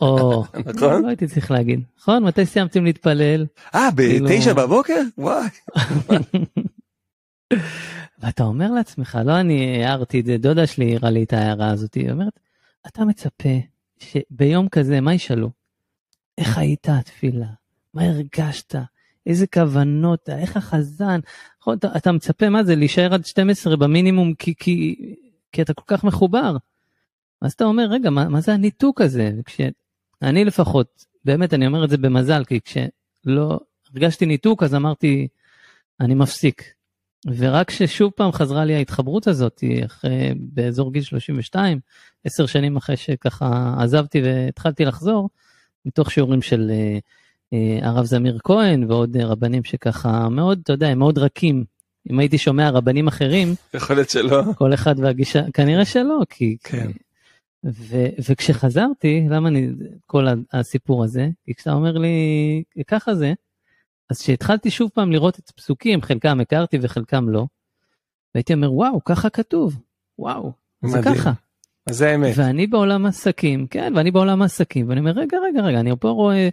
[0.00, 0.44] או,
[0.74, 1.02] נכון?
[1.02, 1.80] לא הייתי צריך להגיד.
[1.98, 3.46] נכון, מתי סיימתם להתפלל?
[3.74, 5.00] אה, כאילו- בתשע בבוקר?
[5.18, 5.48] וואי.
[8.18, 11.94] ואתה אומר לעצמך, לא אני הערתי את זה, דודה שלי העירה לי את ההערה הזאת,
[11.94, 12.40] היא אומרת,
[12.86, 13.48] אתה מצפה
[13.98, 15.50] שביום כזה, מה ישאלו?
[16.38, 17.46] איך היית התפילה?
[17.94, 18.74] מה הרגשת?
[19.26, 21.20] איזה כוונות, איך החזן?
[21.60, 24.96] נכון, אתה, אתה מצפה, מה זה, להישאר עד 12 במינימום כי, כי,
[25.52, 26.56] כי אתה כל כך מחובר.
[27.42, 29.30] אז אתה אומר, רגע, מה, מה זה הניתוק הזה?
[29.38, 29.60] וכש...
[30.22, 33.60] אני לפחות, באמת, אני אומר את זה במזל, כי כשלא
[33.94, 35.28] הרגשתי ניתוק, אז אמרתי,
[36.00, 36.62] אני מפסיק.
[37.36, 41.80] ורק כששוב פעם חזרה לי ההתחברות הזאת, אחרי, באזור גיל 32,
[42.24, 45.28] עשר שנים אחרי שככה עזבתי והתחלתי לחזור,
[45.86, 46.98] מתוך שיעורים של אה,
[47.52, 51.64] אה, הרב זמיר כהן ועוד אה, רבנים שככה מאוד, אתה יודע, הם מאוד רכים.
[52.10, 54.42] אם הייתי שומע רבנים אחרים, יכול להיות שלא.
[54.58, 56.56] כל אחד והגישה, כנראה שלא, כי...
[56.64, 56.90] כן.
[57.64, 59.68] ו, וכשחזרתי, למה אני,
[60.06, 63.32] כל הסיפור הזה, כי כשאתה אומר לי, ככה זה,
[64.10, 67.46] אז כשהתחלתי שוב פעם לראות את הפסוקים, חלקם הכרתי וחלקם לא,
[68.34, 69.80] והייתי אומר, וואו, ככה כתוב,
[70.18, 70.52] וואו,
[70.84, 71.14] זה מדהים.
[71.14, 71.32] ככה.
[71.86, 72.32] אז זה האמת.
[72.36, 76.48] ואני בעולם עסקים, כן, ואני בעולם עסקים, ואני אומר, רגע, רגע, רגע, אני פה רואה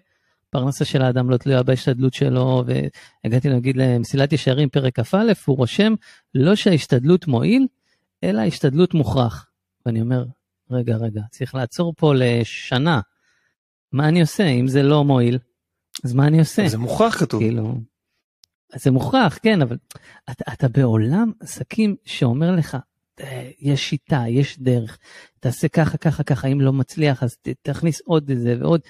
[0.50, 2.64] פרנסה של האדם לא תלויה בהשתדלות שלו,
[3.24, 5.94] והגעתי להגיד למסילת ישרים, פרק כ"א, הוא רושם,
[6.36, 7.68] לא שההשתדלות מועיל,
[8.24, 9.50] אלא ההשתדלות מוכרח.
[9.86, 10.26] ואני אומר,
[10.72, 13.02] רגע, רגע, צריך לעצור פה לשנה.
[13.92, 14.48] מה אני עושה?
[14.48, 15.40] אם זה לא מועיל,
[16.04, 16.68] אז מה אני עושה?
[16.68, 17.42] זה מוכרח כתוב.
[17.42, 17.74] כאילו,
[18.76, 19.78] זה מוכרח, כן, אבל
[20.32, 22.78] אתה, אתה בעולם עסקים שאומר לך,
[23.20, 24.98] "אה, יש שיטה, יש דרך,
[25.40, 28.82] תעשה ככה, ככה, ככה, אם לא מצליח, אז ת, תכניס עוד איזה ועוד.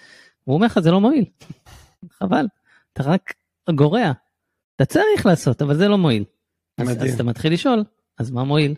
[0.44, 1.26] הוא אומר לך, זה לא מועיל.
[2.12, 2.46] חבל,
[2.94, 3.34] אתה רק
[3.76, 4.12] גורע.
[4.76, 6.24] אתה צריך לעשות, אבל זה לא מועיל.
[6.78, 6.90] אז.
[6.90, 7.84] אז אתה מתחיל לשאול,
[8.18, 8.76] אז מה מועיל?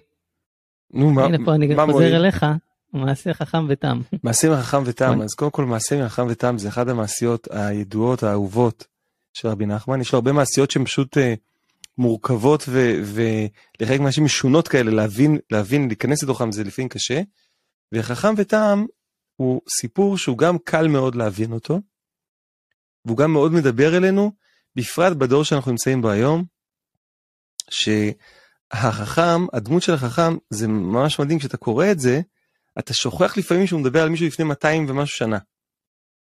[0.94, 2.16] נו, מה, הנה פה אני מה חוזר מועיל?
[2.16, 2.46] אליך,
[2.94, 4.02] מעשה חכם ותם.
[4.24, 8.88] מעשה מחכם ותם, אז קודם כל מעשה מחכם ותם זה אחד המעשיות הידועות, האהובות
[9.34, 10.02] של רבי נחמן.
[10.02, 11.34] יש לו הרבה מעשיות שהן פשוט אה,
[11.98, 12.70] מורכבות
[13.04, 17.22] ולחלק מהאנשים משונות כאלה, להבין, להבין, להיכנס לתוכם זה לפעמים קשה.
[17.92, 18.86] וחכם ותם
[19.36, 21.82] הוא סיפור שהוא גם קל מאוד להבין אותו,
[23.06, 24.32] והוא גם מאוד מדבר אלינו,
[24.76, 26.44] בפרט בדור שאנחנו נמצאים בו היום,
[27.70, 32.22] שהחכם, הדמות של החכם, זה ממש מדהים כשאתה קורא את זה,
[32.80, 35.38] אתה שוכח לפעמים שהוא מדבר על מישהו לפני 200 ומשהו שנה.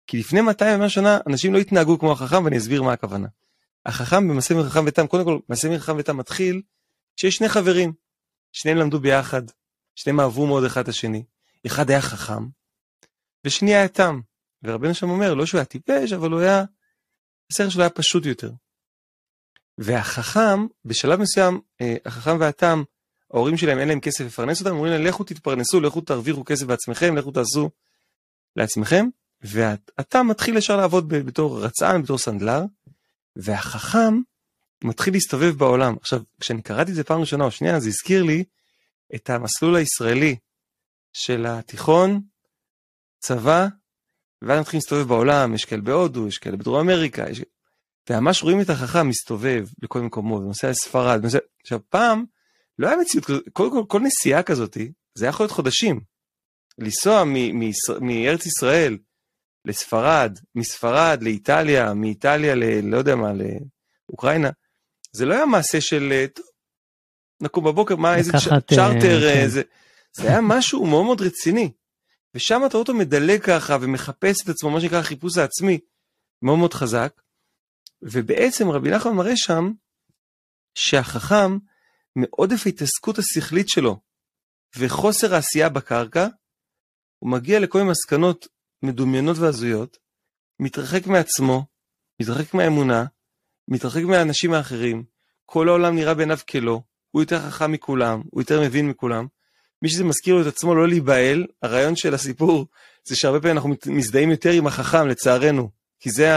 [0.07, 3.27] כי לפני 200 ומשהו שנה אנשים לא התנהגו כמו החכם ואני אסביר מה הכוונה.
[3.85, 6.61] החכם במעשה מחכם ותם, קודם כל מעשה מחכם ותם מתחיל
[7.15, 7.93] שיש שני חברים,
[8.51, 9.41] שניהם למדו ביחד,
[9.95, 11.23] שניהם אהבו מאוד אחד את השני,
[11.65, 12.47] אחד היה חכם,
[13.45, 14.19] ושני היה תם.
[14.63, 16.63] ורבנו שם אומר, לא שהוא היה טיפש, אבל הוא היה,
[17.51, 18.51] הסרט שלו היה פשוט יותר.
[19.77, 22.83] והחכם, בשלב מסוים, אה, החכם והתם,
[23.33, 27.15] ההורים שלהם אין להם כסף לפרנס אותם, אומרים להם לכו תתפרנסו, לכו תרוויחו כסף בעצמכם,
[27.15, 27.69] לכו תעשו
[28.55, 29.05] לעצמכם,
[29.41, 32.63] ואתה מתחיל ישר לעבוד בתור רצען, בתור סנדלר,
[33.35, 34.19] והחכם
[34.83, 35.95] מתחיל להסתובב בעולם.
[36.01, 38.43] עכשיו, כשאני קראתי את זה פעם ראשונה או שנייה, זה הזכיר לי
[39.15, 40.35] את המסלול הישראלי
[41.13, 42.21] של התיכון,
[43.19, 43.67] צבא,
[44.41, 47.41] ואז מתחילים להסתובב בעולם, יש כאלה בהודו, יש כאלה בדרום אמריקה, יש...
[48.09, 51.37] וממש רואים את החכם מסתובב בכל מקומות, נוסע לספרד, נוסע...
[51.61, 52.25] עכשיו פעם,
[52.83, 54.77] לא היה מציאות כזאת, כל, כל, כל נסיעה כזאת,
[55.15, 56.01] זה יכול להיות חודשים.
[56.79, 57.59] לנסוע מ-
[58.01, 58.97] מארץ ישראל
[59.65, 62.63] לספרד, מספרד לאיטליה, מאיטליה ל...
[62.83, 63.31] לא יודע מה,
[64.09, 64.49] לאוקראינה,
[65.11, 66.45] זה לא היה מעשה של, אה, טוב,
[67.41, 69.47] נקום בבוקר, מה, איזה צ'- לקחת, אה, צ'רטר, אה, כן.
[69.47, 69.61] זה,
[70.13, 71.71] זה היה משהו מאוד מאוד רציני.
[72.35, 75.79] ושם אתה רואה אותו מדלג ככה ומחפש את עצמו, מה שנקרא החיפוש העצמי,
[76.41, 77.21] מאוד מאוד חזק.
[78.01, 79.71] ובעצם רבי נחמן מראה שם
[80.75, 81.57] שהחכם,
[82.15, 83.99] מעודף ההתעסקות השכלית שלו
[84.77, 86.27] וחוסר העשייה בקרקע,
[87.19, 88.47] הוא מגיע לכל מיני מסקנות
[88.83, 89.97] מדומיינות והזויות,
[90.59, 91.65] מתרחק מעצמו,
[92.21, 93.05] מתרחק מהאמונה,
[93.67, 95.03] מתרחק מהאנשים האחרים,
[95.45, 99.27] כל העולם נראה בעיניו כלא, הוא יותר חכם מכולם, הוא יותר מבין מכולם.
[99.81, 102.67] מי שזה מזכיר לו את עצמו לא להיבהל, הרעיון של הסיפור
[103.03, 106.29] זה שהרבה פעמים אנחנו מזדהים יותר עם החכם לצערנו, כי זה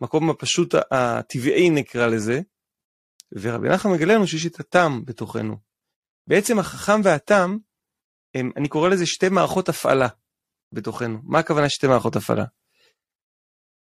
[0.00, 2.40] המקום הפשוט הטבעי נקרא לזה,
[3.32, 5.56] ורבי נחמן מגלה לנו שיש את התם בתוכנו.
[6.26, 7.56] בעצם החכם והתם,
[8.34, 10.08] הם, אני קורא לזה שתי מערכות הפעלה
[10.72, 11.18] בתוכנו.
[11.22, 12.44] מה הכוונה שתי מערכות הפעלה?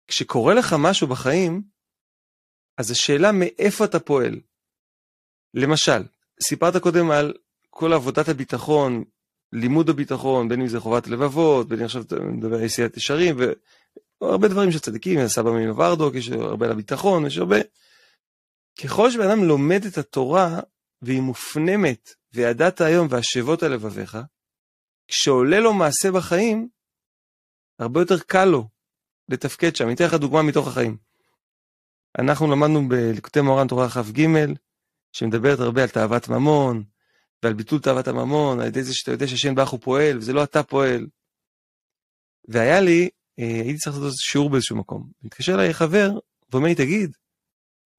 [0.08, 1.62] כשקורה לך משהו בחיים,
[2.78, 4.40] אז השאלה מאיפה אתה פועל.
[5.54, 6.02] למשל,
[6.42, 7.34] סיפרת קודם על
[7.70, 9.04] כל עבודת הביטחון,
[9.52, 13.36] לימוד הביטחון, בין אם זה חובת לבבות, בין אם עכשיו אתה מדבר על עשיית ישרים,
[14.20, 17.56] והרבה דברים של צדיקים, סבא מינו ורדוק, יש הרבה על הביטחון, יש הרבה.
[18.82, 20.60] ככל שבן אדם לומד את התורה
[21.02, 24.18] והיא מופנמת, וידעת היום והשבות על לבביך,
[25.08, 26.68] כשעולה לו מעשה בחיים,
[27.78, 28.68] הרבה יותר קל לו
[29.28, 29.84] לתפקד שם.
[29.84, 30.96] אני אתן לך דוגמה מתוך החיים.
[32.18, 34.26] אנחנו למדנו בליקוטי מורן תורה כ"ג,
[35.12, 36.84] שמדברת הרבה על תאוות ממון,
[37.42, 40.44] ועל ביטול תאוות הממון, על ידי זה שאתה יודע שהשם באך הוא פועל, וזה לא
[40.44, 41.06] אתה פועל.
[42.48, 43.08] והיה לי,
[43.38, 45.10] אה, הייתי צריך לעשות שיעור באיזשהו מקום.
[45.22, 46.10] מתקשר אליי חבר,
[46.52, 47.16] ואומר לי, תגיד,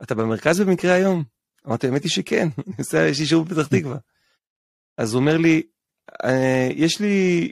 [0.03, 1.23] אתה במרכז במקרה היום?
[1.67, 3.97] אמרתי, האמת היא שכן, אני עושה- יש לי שיעור בפתח תקווה.
[4.97, 5.63] אז הוא אומר לי,
[6.25, 7.51] "אה, יש לי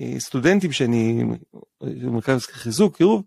[0.00, 1.22] אה, סטודנטים שאני,
[1.82, 3.24] במרכז חיזוק, קירוב,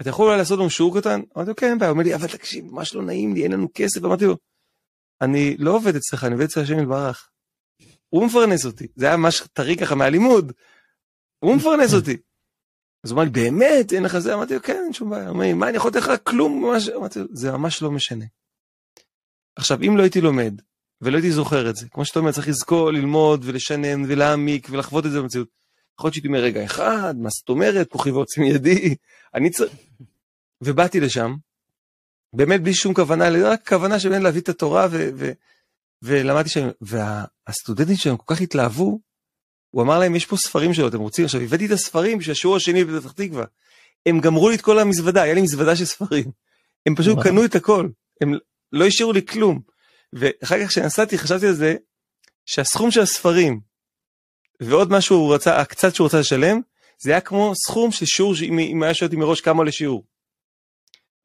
[0.00, 1.20] אתה יכול אולי לעשות לנו שיעור קטן?
[1.36, 1.90] אמרתי לו, כן, אין בעיה.
[1.90, 4.04] הוא אומר לי, אבל תקשיב, ממש לא נעים לי, אין לנו כסף.
[4.04, 4.36] אמרתי לו,
[5.20, 7.30] אני לא עובד אצלך, אני עובד אצל השם יתברך.
[8.08, 8.86] הוא מפרנס אותי.
[8.96, 10.52] זה היה ממש טרי ככה מהלימוד.
[11.38, 12.16] הוא מפרנס אותי.
[13.04, 14.34] אז הוא אמר לי, באמת, אין לך זה?
[14.34, 15.22] אמרתי לו, כן, אין שום בעיה.
[15.22, 16.64] הוא אומר לי, מה, אני יכול לתת לך כלום?
[16.64, 16.88] ממש...
[16.88, 18.24] אמרתי לו, זה ממש לא משנה.
[19.56, 20.60] עכשיו, אם לא הייתי לומד,
[21.00, 25.10] ולא הייתי זוכר את זה, כמו שאתה אומר, צריך לזכור, ללמוד, ולשנן, ולהעמיק, ולחוות את
[25.10, 25.48] זה במציאות.
[25.98, 28.94] יכול להיות שהייתי אומר, רגע, אחד, מה זאת אומרת, כוחי ועוצם ידי,
[29.34, 29.72] אני צריך...
[30.60, 31.34] ובאתי לשם,
[32.32, 35.32] באמת בלי שום כוונה, רק כוונה שבאמת להביא את התורה, ו, ו,
[36.02, 39.00] ולמדתי שם, והסטודנטים שלהם כל כך התלהבו,
[39.74, 41.24] הוא אמר להם, יש פה ספרים שלו, אתם רוצים?
[41.24, 43.44] עכשיו, הבאתי את הספרים של השיעור השני בפתח תקווה.
[44.06, 46.24] הם גמרו לי את כל המזוודה, היה לי מזוודה של ספרים.
[46.86, 47.18] הם פשוט.
[47.22, 47.88] קנו את הכל,
[48.20, 48.34] הם
[48.72, 49.60] לא השאירו לי כלום.
[50.12, 51.74] ואחר כך כשנסעתי חשבתי על זה,
[52.46, 53.60] שהסכום של הספרים,
[54.60, 56.60] ועוד משהו הוא רצה, הקצת שהוא רצה לשלם,
[56.98, 60.04] זה היה כמו סכום של שיעור, אם היה שואל אותי מראש כמה לשיעור.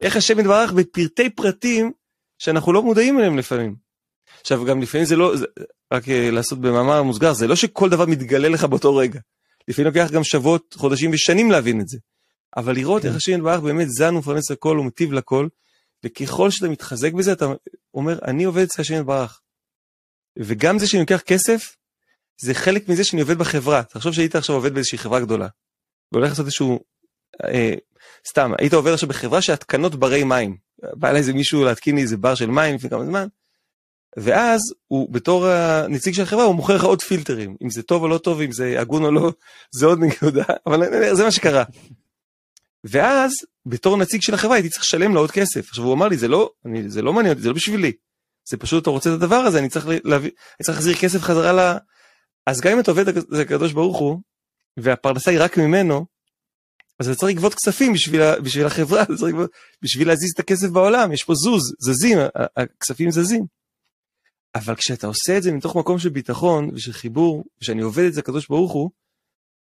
[0.00, 1.92] איך השם יתברך בפרטי פרטים
[2.38, 3.76] שאנחנו לא מודעים אליהם לפעמים.
[4.40, 5.46] עכשיו גם לפעמים זה לא, זה,
[5.92, 9.20] רק uh, לעשות במאמר מוסגר, זה לא שכל דבר מתגלה לך באותו רגע.
[9.68, 11.98] לפעמים לוקח גם שבועות, חודשים ושנים להבין את זה.
[12.56, 13.08] אבל לראות כן.
[13.08, 15.48] איך השם יתברך באמת זן ומפרנס הכל ומטיב לכל,
[16.04, 17.46] וככל שאתה מתחזק בזה אתה
[17.94, 19.40] אומר אני עובד אצל השם יתברך.
[20.38, 21.76] וגם זה שאני לוקח כסף,
[22.40, 23.82] זה חלק מזה שאני עובד בחברה.
[23.82, 25.48] תחשוב שהיית עכשיו עובד באיזושהי חברה גדולה,
[26.12, 26.80] והולך לעשות איזשהו,
[27.44, 27.74] אה,
[28.28, 30.56] סתם, היית עובד עכשיו בחברה שהתקנות ברי מים.
[30.94, 33.26] בא אליי איזה מישהו להתקין לי איזה בר של מים לפני כמה זמן,
[34.16, 38.08] ואז הוא בתור הנציג של החברה הוא מוכר לך עוד פילטרים, אם זה טוב או
[38.08, 39.32] לא טוב, אם זה הגון או לא,
[39.70, 41.64] זה עוד נקודה, אבל זה מה שקרה.
[42.84, 43.32] ואז
[43.66, 45.68] בתור נציג של החברה הייתי צריך לשלם לו עוד כסף.
[45.68, 47.92] עכשיו הוא אמר לי זה לא, אני, זה לא מעניין אותי, זה לא בשבילי.
[48.48, 51.52] זה פשוט אתה רוצה את הדבר הזה, אני צריך להביא, אני צריך להחזיר כסף חזרה
[51.52, 51.76] ל...
[52.46, 54.20] אז גם אם אתה עובד לקדוש ברוך הוא,
[54.76, 56.06] והפרנסה היא רק ממנו,
[56.98, 59.04] אז אתה צריך לגבות כספים בשביל, בשביל החברה,
[59.82, 62.18] בשביל להזיז את הכסף בעולם, יש פה זוז, זזים,
[62.56, 63.59] הכספים זזים.
[64.54, 68.20] אבל כשאתה עושה את זה מתוך מקום של ביטחון ושל חיבור, ושאני עובד את זה
[68.20, 68.90] לקדוש ברוך הוא,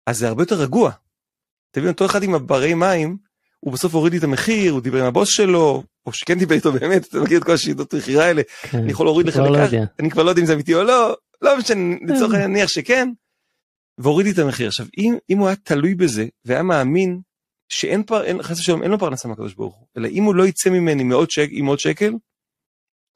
[0.06, 0.90] אז זה הרבה יותר רגוע.
[1.70, 3.16] אתה מבין, אותו אחד עם הברי מים,
[3.60, 6.72] הוא בסוף הוריד לי את המחיר, הוא דיבר עם הבוס שלו, או שכן דיבר איתו
[6.72, 9.72] באמת, אתה מכיר את כל השיטות מכירה האלה, כן, אני יכול להוריד לך לא לכך,
[9.98, 13.08] אני כבר לא יודע אם זה אמיתי או לא, לא משנה, לצורך העניין נניח שכן,
[13.98, 14.68] והוריד לי את המחיר.
[14.68, 17.20] עכשיו, אם, אם הוא היה תלוי בזה, והיה מאמין
[17.68, 20.46] שאין פר, אין, חס ושלום, אין לו פרנסה מהקדוש ברוך הוא, אלא אם הוא לא
[20.46, 22.12] יצא ממני מאות שק, עם עוד שקל,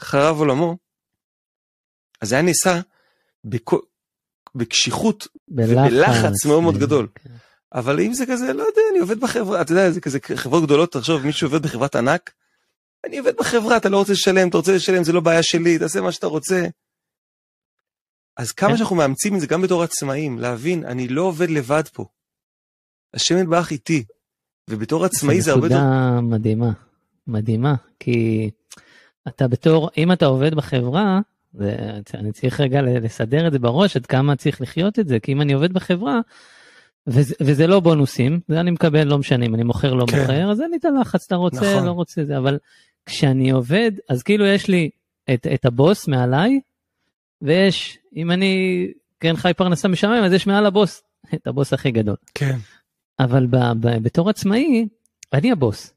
[0.01, 0.77] חרב עולמו,
[2.21, 2.81] אז זה היה נעשה
[4.55, 7.09] בקשיחות ובלחץ מאוד מאוד גדול.
[7.15, 7.31] כן.
[7.75, 10.93] אבל אם זה כזה, לא יודע, אני עובד בחברה, אתה יודע, זה כזה חברות גדולות,
[10.93, 12.33] תחשוב, מישהו עובד בחברת ענק,
[13.07, 16.01] אני עובד בחברה, אתה לא רוצה לשלם, אתה רוצה לשלם, זה לא בעיה שלי, תעשה
[16.01, 16.67] מה שאתה רוצה.
[18.37, 18.77] אז כמה כן.
[18.77, 22.05] שאנחנו מאמצים את זה גם בתור עצמאים, להבין, אני לא עובד לבד פה.
[23.15, 24.05] השם יתברך איתי,
[24.71, 25.77] ובתור עצמאי זה הרבה יותר...
[25.77, 26.71] זו נקודה מדהימה,
[27.27, 28.51] מדהימה, כי
[29.29, 31.21] אתה בתור, אם אתה עובד בחברה,
[32.15, 35.41] אני צריך רגע לסדר את זה בראש, עד כמה צריך לחיות את זה, כי אם
[35.41, 36.21] אני עובד בחברה,
[37.07, 40.21] וזה, וזה לא בונוסים, זה אני מקבל, לא משנה אם אני מוכר לא כן.
[40.21, 41.87] מוכר, אז אין לי את הלחץ, אתה רוצה, נכון.
[41.87, 42.59] לא רוצה זה, אבל
[43.07, 44.91] כשאני עובד, אז כאילו יש לי
[45.35, 46.61] את, את הבוס מעליי,
[47.43, 48.87] ויש, אם אני
[49.21, 51.03] כן חי פרנסה משמיים, אז יש מעל הבוס,
[51.35, 52.17] את הבוס הכי גדול.
[52.35, 52.57] כן.
[53.19, 54.89] אבל ב, ב, בתור עצמאי,
[55.33, 55.95] אני הבוס.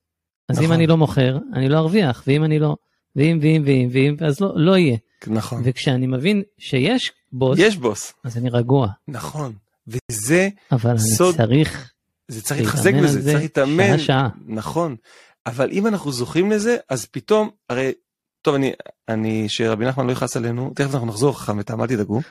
[0.50, 0.66] אז נכון.
[0.66, 2.76] אם אני לא מוכר, אני לא ארוויח, ואם אני לא,
[3.16, 4.98] ואם ואם ואם ואם, אז לא, לא יהיה.
[5.28, 5.62] נכון.
[5.66, 8.88] וכשאני מבין שיש בוס, יש בוס, אז אני רגוע.
[9.08, 9.54] נכון.
[9.88, 11.92] וזה אבל סוד, אבל אני צריך,
[12.28, 14.30] זה צריך להתחזק בזה, צריך להתאמן, שעה שעה.
[14.46, 14.96] נכון.
[15.46, 17.92] אבל אם אנחנו זוכים לזה, אז פתאום, הרי,
[18.42, 18.72] טוב, אני,
[19.10, 22.22] אני, שרבי נחמן לא יכעס עלינו, תכף אנחנו נחזור חכם ותם, אל תדאגו.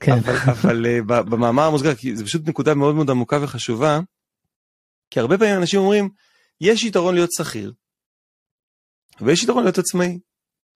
[0.00, 0.12] כן.
[0.12, 4.00] אבל, אבל uh, במאמר המוסגר, כי זה פשוט נקודה מאוד מאוד עמוקה וחשובה,
[5.10, 6.08] כי הרבה פעמים אנשים אומרים,
[6.60, 7.72] יש יתרון להיות שכיר,
[9.20, 10.18] ויש יתרון להיות עצמאי.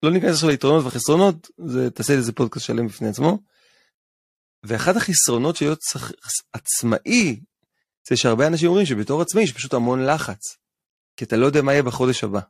[0.03, 3.38] לא ניכנס עכשיו ליתרונות וחסרונות, זה, תעשה איזה פודקאסט שלם בפני עצמו.
[4.62, 5.79] ואחד החסרונות של להיות
[6.53, 7.41] עצמאי,
[8.09, 10.57] זה שהרבה אנשים אומרים שבתור עצמאי יש פשוט המון לחץ.
[11.17, 12.41] כי אתה לא יודע מה יהיה בחודש הבא.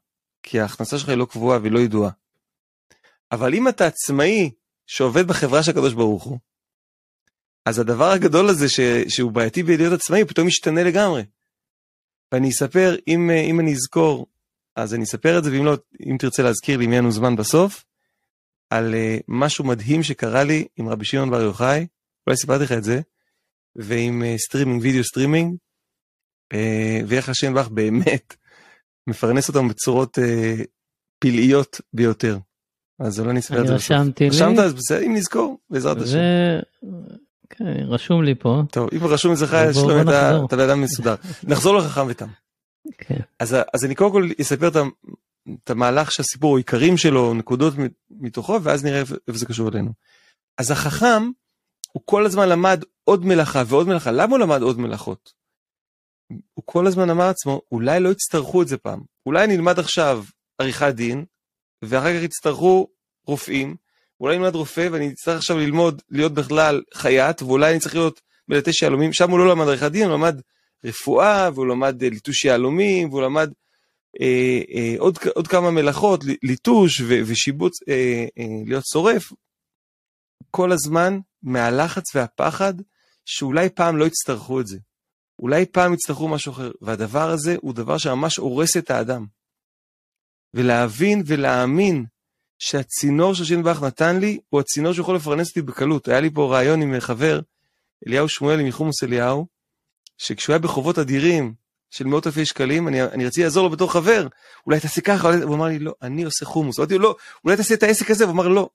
[0.43, 2.11] כי ההכנסה שלך היא לא קבועה והיא לא ידועה.
[3.33, 4.51] אבל אם אתה עצמאי
[4.87, 6.39] שעובד בחברה של הקדוש ברוך הוא,
[7.67, 8.81] אז הדבר הגדול הזה ש...
[9.09, 11.23] שהוא בעייתי בלהיות עצמאי פתאום משתנה לגמרי.
[12.33, 14.27] ואני אספר, אם, אם אני אזכור,
[14.77, 17.37] אז אני אספר את זה, ואם לא, אם תרצה להזכיר לי, אם יהיה לנו זמן
[17.37, 17.85] בסוף,
[18.71, 21.87] על אה, משהו מדהים שקרה לי עם רבי שמעון בר יוחאי,
[22.27, 23.01] אולי סיפרתי לך את זה,
[23.77, 25.57] ועם streaming, video streaming,
[27.07, 28.37] ואיך השם יתברך באמת
[29.09, 30.23] מפרנס אותם בצורות אה,
[31.19, 32.39] פלאיות ביותר.
[32.99, 33.91] אז אולי נספר את זה בסוף.
[33.91, 34.31] אני רשמתי לי.
[34.31, 36.19] רשמת אז בסדר, אם נזכור, בעזרת השם.
[37.51, 38.63] כן, רשום לי פה.
[38.71, 41.15] טוב, אם רשום אצלך, יש לו את הבן אדם מסודר.
[41.49, 42.27] נחזור לחכם ותם.
[42.99, 43.21] כן.
[43.39, 44.77] אז, אז אני קודם כל אספר את,
[45.65, 47.75] את המהלך שהסיפור, העיקרים שלו, נקודות
[48.11, 49.91] מתוכו, ואז נראה איפה זה קשור אלינו.
[50.59, 51.23] אז החכם,
[51.93, 54.11] הוא כל הזמן למד עוד מלאכה ועוד מלאכה.
[54.11, 55.33] למה הוא למד עוד מלאכות?
[56.55, 59.01] הוא כל הזמן אמר לעצמו, אולי לא יצטרכו את זה פעם.
[59.27, 60.25] אולי נלמד עכשיו
[60.59, 61.25] עריכת דין,
[61.83, 62.89] ואחר כך יצטרכו
[63.27, 63.77] רופאים.
[64.21, 68.83] אולי נלמד רופא ואני אצטרך עכשיו ללמוד להיות בכלל חייט, ואולי אני צריך להיות מלטש
[68.83, 69.13] יהלומים.
[69.13, 70.41] שם הוא לא למד עריכת דין, הוא למד
[70.85, 73.53] רפואה, והוא למד ליטוש יהלומים, והוא למד...
[74.21, 79.33] אה, אה, עוד, עוד כמה מלאכות, ליטוש ו, ושיבוץ, אה, אה, להיות שורף,
[80.51, 82.75] כל הזמן מהלחץ והפחד
[83.25, 84.79] שאולי פעם לא יצטרכו את זה.
[85.39, 89.27] אולי פעם יצטרכו משהו אחר, והדבר הזה הוא דבר שממש הורס את האדם.
[90.55, 92.05] ולהבין ולהאמין
[92.59, 96.09] שהצינור שהשם ברך נתן לי, הוא הצינור שיכול לפרנס אותי בקלות.
[96.09, 97.41] היה לי פה רעיון עם חבר,
[98.07, 99.47] אליהו שמואלי מחומוס אליהו,
[100.23, 101.55] שכשהוא היה בחובות אדירים
[101.91, 104.27] של מאות אלפי שקלים, אני, אני רציתי לעזור לו בתור חבר,
[104.67, 105.43] אולי תעשה ככה, אולי...
[105.43, 106.79] הוא אמר לי, לא, אני עושה חומוס.
[106.79, 108.69] אמרתי לו, לא, אולי תעשה את העסק הזה, הוא אמר, לא.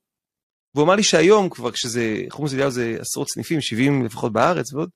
[0.74, 4.88] והוא אמר לי שהיום כבר, כשזה, חומוס אליהו זה עשרות סניפים, 70 לפחות בארץ ועוד.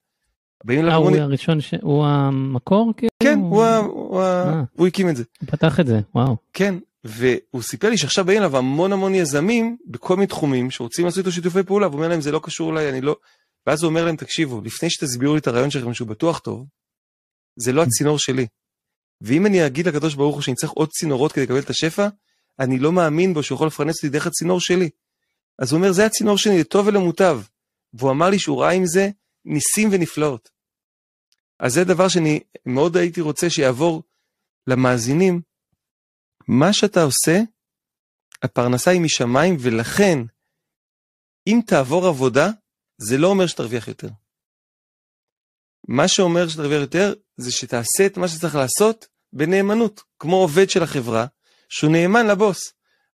[0.71, 1.75] אה, הוא הראשון, ש...
[1.83, 2.93] הוא המקור?
[2.97, 3.11] כאילו?
[3.23, 4.63] כן, הוא, הוא, אה.
[4.73, 5.25] הוא הקים את זה.
[5.41, 6.37] הוא פתח את זה, וואו.
[6.53, 11.19] כן, והוא סיפר לי שעכשיו באים אליו המון המון יזמים בכל מיני תחומים שרוצים לעשות
[11.19, 13.17] איתו שיתופי פעולה, והוא אומר להם זה לא קשור אליי, אני לא...
[13.67, 16.67] ואז הוא אומר להם תקשיבו, לפני שתסבירו לי את הרעיון שלכם שהוא בטוח טוב,
[17.57, 18.47] זה לא הצינור שלי.
[19.21, 22.09] ואם אני אגיד לקדוש ברוך הוא שאני צריך עוד צינורות כדי לקבל את השפע,
[22.59, 24.91] אני לא מאמין בו שהוא יכול לפרנס אותי דרך הצינור שלי.
[25.59, 27.41] אז הוא אומר זה הצינור שלי לטוב ולמוטב.
[27.95, 29.11] והוא אמר לי שהוא ראה עם זה
[29.45, 30.51] ניסים ונפלאות.
[31.59, 34.03] אז זה דבר שאני מאוד הייתי רוצה שיעבור
[34.67, 35.43] למאזינים,
[36.49, 37.41] מה שאתה עושה,
[38.43, 40.19] הפרנסה היא משמיים, ולכן,
[41.47, 42.51] אם תעבור עבודה,
[42.99, 44.09] זה לא אומר שתרוויח יותר.
[45.89, 51.27] מה שאומר שתרוויח יותר, זה שתעשה את מה שצריך לעשות בנאמנות, כמו עובד של החברה,
[51.69, 52.59] שהוא נאמן לבוס.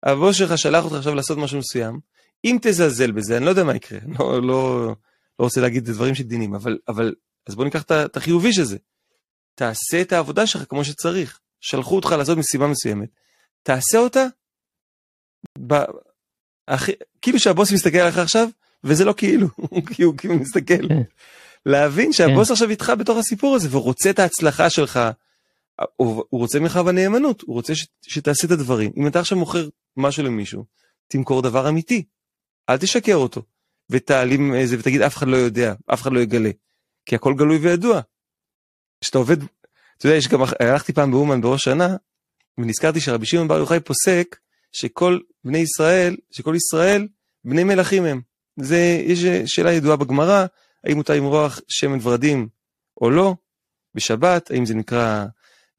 [0.04, 2.00] הבוס שלך שלח אותך עכשיו לעשות משהו מסוים,
[2.46, 4.88] אם תזלזל בזה, אני לא יודע מה יקרה, לא, לא,
[5.40, 7.16] לא רוצה להגיד דברים של דינים, אבל, אבל,
[7.48, 8.78] אז בוא ניקח את החיובי של זה.
[9.56, 11.40] תעשה את העבודה שלך כמו שצריך.
[11.62, 13.10] שלחו אותך לעשות מסיבה מסוימת,
[13.64, 14.26] תעשה אותה,
[15.68, 15.74] ב...
[16.68, 16.90] אח...
[17.22, 18.50] כאילו שהבוס מסתכל עליך עכשיו,
[18.84, 19.48] וזה לא כאילו,
[19.96, 20.88] כי הוא כאילו מסתכל.
[20.88, 21.02] כן.
[21.66, 22.54] להבין שהבוס כן.
[22.54, 25.00] עכשיו איתך בתוך הסיפור הזה, והוא רוצה את ההצלחה שלך,
[25.96, 27.88] הוא, הוא רוצה ממך בנאמנות, הוא רוצה ש...
[28.02, 28.92] שתעשה את הדברים.
[28.98, 30.66] אם אתה עכשיו מוכר משהו למישהו,
[31.08, 32.04] תמכור דבר אמיתי,
[32.70, 33.42] אל תשקר אותו,
[33.90, 36.52] ותעלים איזה, ותגיד אף אחד לא יודע, אף אחד לא יגלה,
[37.06, 38.02] כי הכל גלוי וידוע.
[39.02, 39.38] כשאתה עובד
[39.98, 41.96] אתה יודע, יש גם, הלכתי פעם באומן בראש שנה,
[42.58, 44.38] ונזכרתי שרבי שמעון בר יוחאי פוסק
[44.72, 47.08] שכל בני ישראל, שכל ישראל
[47.44, 48.22] בני מלכים הם.
[48.58, 50.46] זה, יש שאלה ידועה בגמרא,
[50.84, 52.48] האם מותר למרוח שמן ורדים
[53.02, 53.36] או לא,
[53.96, 55.26] בשבת, האם זה נקרא...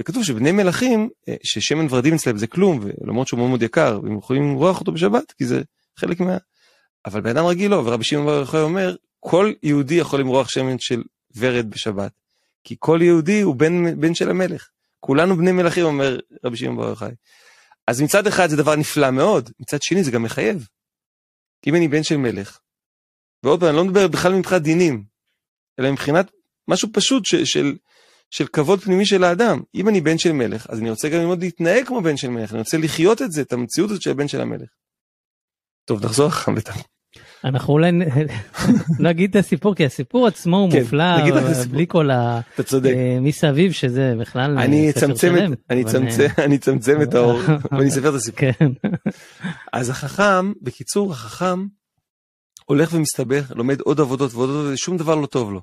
[0.00, 4.18] וכתוב שבני מלכים, אה, ששמן ורדים אצלם זה כלום, ולמרות שהוא מאוד מאוד יקר, והם
[4.18, 5.62] יכולים למרוח אותו בשבת, כי זה
[5.96, 6.36] חלק מה...
[7.06, 10.78] אבל בן אדם רגיל לא, ורבי שמעון בר יוחאי אומר, כל יהודי יכול למרוח שמן
[10.78, 11.02] של
[11.36, 12.12] ורד בשבת.
[12.64, 14.68] כי כל יהודי הוא בן, בן של המלך.
[15.00, 17.12] כולנו בני מלכים, אומר רבי שמעון בר יוחאי.
[17.86, 20.68] אז מצד אחד זה דבר נפלא מאוד, מצד שני זה גם מחייב.
[21.66, 22.58] אם אני בן של מלך,
[23.42, 25.05] ועוד פעם, אני לא מדבר בכלל מבחינת דינים,
[25.81, 26.31] אלא מבחינת
[26.68, 27.77] משהו פשוט ש, של,
[28.31, 29.61] של כבוד פנימי של האדם.
[29.74, 32.53] אם אני בן של מלך, אז אני רוצה גם ללמוד להתנהג כמו בן של מלך,
[32.53, 34.68] אני רוצה לחיות את זה, את המציאות הזאת של הבן של המלך.
[35.85, 36.83] טוב, נחזור אחר כך.
[37.44, 37.90] אנחנו אולי
[39.01, 41.05] נגיד את הסיפור כי הסיפור עצמו הוא כן, מופלא
[41.70, 42.40] בלי כל ה...
[42.55, 42.90] אתה צודק.
[42.94, 45.85] אה, מסביב שזה בכלל אני אצמצם את אני
[46.38, 47.40] אה, אצמצם את האור
[47.72, 48.53] ואני אספר את הסיפור.
[48.53, 48.66] כן.
[49.72, 51.66] אז החכם בקיצור החכם
[52.68, 55.61] הולך ומסתבך לומד עוד עבודות ועוד עבודות שום דבר לא טוב לו.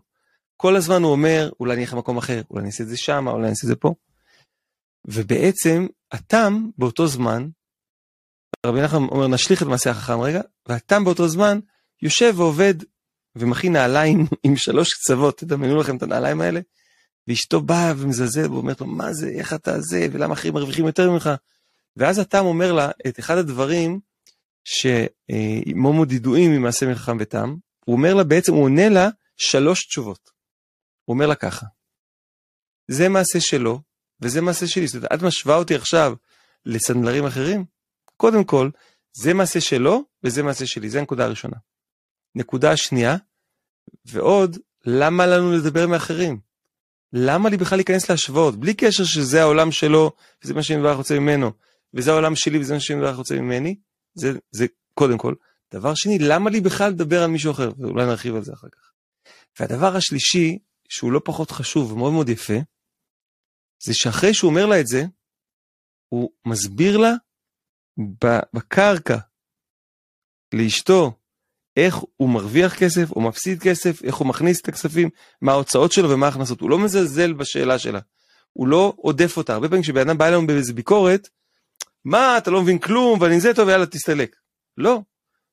[0.58, 3.28] כל הזמן הוא אומר אולי אני אלך למקום אחר אולי אני אעשה את זה שם
[3.28, 3.94] אולי אני אעשה את זה פה.
[5.06, 7.48] ובעצם התם באותו זמן
[8.66, 11.60] רבי נחמן אומר נשליך את מעשה החכם רגע, והתם באותו זמן
[12.02, 12.74] יושב ועובד
[13.36, 16.60] ומכין נעליים עם שלוש קצוות, תדמיינו לכם את הנעליים האלה,
[17.28, 21.30] ואשתו באה ומזלזל ואומרת לו מה זה, איך אתה זה, ולמה אחרים מרוויחים יותר ממך.
[21.98, 24.00] ואז התם אומר לה את אחד הדברים
[24.66, 30.30] שמאוד ידועים ממעשה מחכם ותם, הוא אומר לה בעצם, הוא עונה לה שלוש תשובות.
[31.06, 31.66] הוא אומר לה ככה,
[32.88, 33.82] זה מעשה שלו
[34.22, 36.14] וזה מעשה שלי, זאת אומרת, את משווה אותי עכשיו
[36.66, 37.66] לסנדלרים אחרים?
[38.18, 38.70] קודם כל,
[39.14, 41.58] זה מעשה שלו וזה מעשה שלי, זה הנקודה הראשונה.
[42.36, 43.16] נקודה שנייה,
[44.06, 46.40] ועוד, למה לנו לדבר מאחרים?
[47.14, 48.60] למה לי בכלל להיכנס להשוואות?
[48.60, 50.12] בלי קשר שזה העולם שלו,
[50.44, 51.52] וזה מה שאני מברך רוצה ממנו,
[51.94, 53.76] וזה העולם שלי וזה מה שאני מברך רוצה ממני,
[54.16, 55.34] זה, זה קודם כל.
[55.74, 57.70] דבר שני, למה לי בכלל לדבר על מישהו אחר?
[57.78, 58.92] ואולי נרחיב על זה אחר כך.
[59.60, 60.60] והדבר השלישי,
[60.90, 62.58] שהוא לא פחות חשוב ומאוד מאוד יפה,
[63.84, 65.04] זה שאחרי שהוא אומר לה את זה,
[66.10, 67.14] הוא מסביר לה
[68.54, 69.18] בקרקע
[70.54, 71.12] לאשתו,
[71.78, 75.10] איך הוא מרוויח כסף, הוא מפסיד כסף, איך הוא מכניס את הכספים,
[75.42, 76.62] מה ההוצאות שלו ומה ההכנסות.
[76.62, 78.00] הוא לא מזלזל בשאלה שלה,
[78.54, 79.54] הוא לא עודף אותה.
[79.54, 81.30] הרבה פעמים כשבן אדם בא אלינו באיזה ביקורת,
[82.06, 84.36] מה, אתה לא מבין כלום, ואני זה טוב, יאללה, תסתלק.
[84.78, 85.00] לא.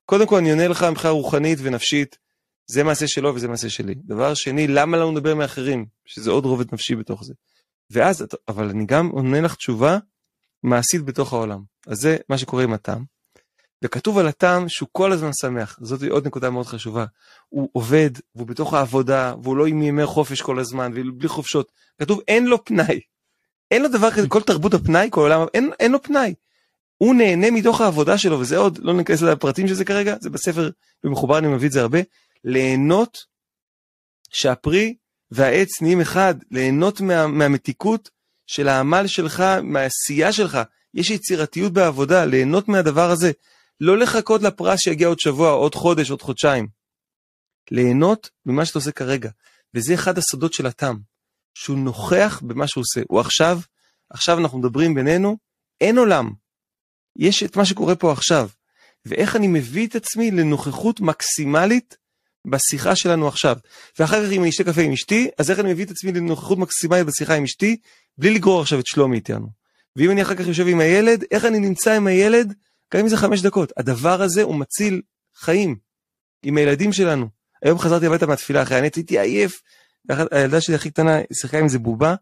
[0.04, 2.18] קודם כל אני עונה לך מבחינה רוחנית ונפשית,
[2.66, 3.94] זה מעשה שלו וזה מעשה שלי.
[3.94, 7.34] דבר שני, למה לנו לדבר מאחרים, שזה עוד רובד נפשי בתוך זה.
[7.90, 9.98] ואז, אבל אני גם עונה לך תשובה
[10.62, 11.62] מעשית בתוך העולם.
[11.86, 13.04] אז זה מה שקורה עם הטעם.
[13.84, 17.04] וכתוב על הטעם שהוא כל הזמן שמח, זאת עוד נקודה מאוד חשובה.
[17.48, 21.72] הוא עובד, והוא בתוך העבודה, והוא לא עם ימי חופש כל הזמן, ובלי חופשות.
[21.98, 23.00] כתוב אין לו פנאי.
[23.72, 26.34] אין לו דבר כזה, כל תרבות הפנאי, כל עולם, אין, אין לו פנאי.
[26.96, 30.70] הוא נהנה מתוך העבודה שלו, וזה עוד, לא ניכנס לפרטים של זה כרגע, זה בספר,
[31.04, 31.98] במחובר אני מביא את זה הרבה,
[32.44, 33.18] ליהנות
[34.30, 34.94] שהפרי
[35.30, 38.10] והעץ נהיים אחד, ליהנות מה, מהמתיקות
[38.46, 40.58] של העמל שלך, מהעשייה שלך.
[40.94, 43.32] יש יצירתיות בעבודה, ליהנות מהדבר הזה.
[43.80, 46.68] לא לחכות לפרס שיגיע עוד שבוע, עוד חודש, עוד חודשיים.
[47.70, 49.30] ליהנות ממה שאתה עושה כרגע.
[49.74, 50.96] וזה אחד הסודות של התם,
[51.54, 53.00] שהוא נוכח במה שהוא עושה.
[53.08, 53.60] הוא עכשיו,
[54.10, 55.36] עכשיו אנחנו מדברים בינינו,
[55.80, 56.30] אין עולם.
[57.16, 58.48] יש את מה שקורה פה עכשיו.
[59.06, 61.96] ואיך אני מביא את עצמי לנוכחות מקסימלית
[62.46, 63.56] בשיחה שלנו עכשיו.
[63.98, 66.58] ואחר כך אם אני אשתה קפה עם אשתי, אז איך אני מביא את עצמי לנוכחות
[66.58, 67.76] מקסימלית בשיחה עם אשתי,
[68.18, 69.48] בלי לגרור עכשיו את שלומי איתנו.
[69.96, 72.54] ואם אני אחר כך יושב עם הילד, איך אני נמצא עם הילד,
[72.94, 73.72] גם אם זה חמש דקות.
[73.76, 75.02] הדבר הזה הוא מציל
[75.36, 75.76] חיים
[76.42, 77.28] עם הילדים שלנו.
[77.64, 79.60] היום חזרתי הביתה מהתפילה אחרי הנץ, הייתי עייף.
[80.08, 82.14] הילדה שלי הכי קטנה שיחקה עם איזה בובה,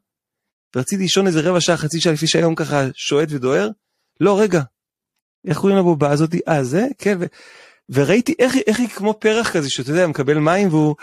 [0.76, 3.68] ורציתי לישון איזה רבע שעה, חצי שעה לפי שהיום ככה שועט ודוהר.
[4.20, 4.62] לא, רגע,
[5.46, 6.40] איך קוראים לבובה הזאתי?
[6.48, 6.86] אה, זה?
[6.98, 7.24] כן, ו...
[7.88, 10.94] וראיתי איך, איך היא כמו פרח כזה, שאתה יודע, מקבל מים והוא...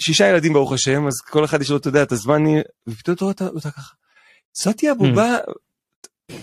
[0.00, 2.42] שישה ילדים ברוך השם, אז כל אחד יש לו, אתה יודע, את הזמן,
[2.86, 3.94] ופתאום אתה רואה אותה ככה.
[4.62, 5.36] זאתי הבובה,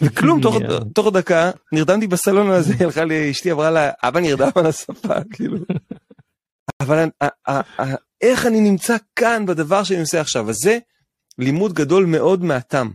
[0.02, 0.56] וכלום, תוך,
[0.96, 5.58] תוך דקה נרדמתי בסלון הזה, הלכה לי, אשתי אמרה לה, אבא נרדם על הספה, כאילו.
[6.82, 7.10] אבל
[8.22, 10.80] איך אני נמצא כאן בדבר שאני עושה עכשיו, אז זה
[11.38, 12.92] לימוד גדול מאוד מהתם.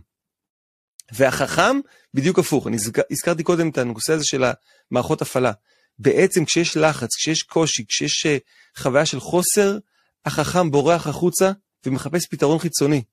[1.11, 1.79] והחכם,
[2.13, 2.77] בדיוק הפוך, אני
[3.11, 4.43] הזכרתי קודם את הנושא הזה של
[4.91, 5.51] המערכות הפעלה.
[5.99, 8.37] בעצם כשיש לחץ, כשיש קושי, כשיש אה,
[8.77, 9.77] חוויה של חוסר,
[10.25, 11.51] החכם בורח החוצה
[11.85, 13.03] ומחפש פתרון חיצוני.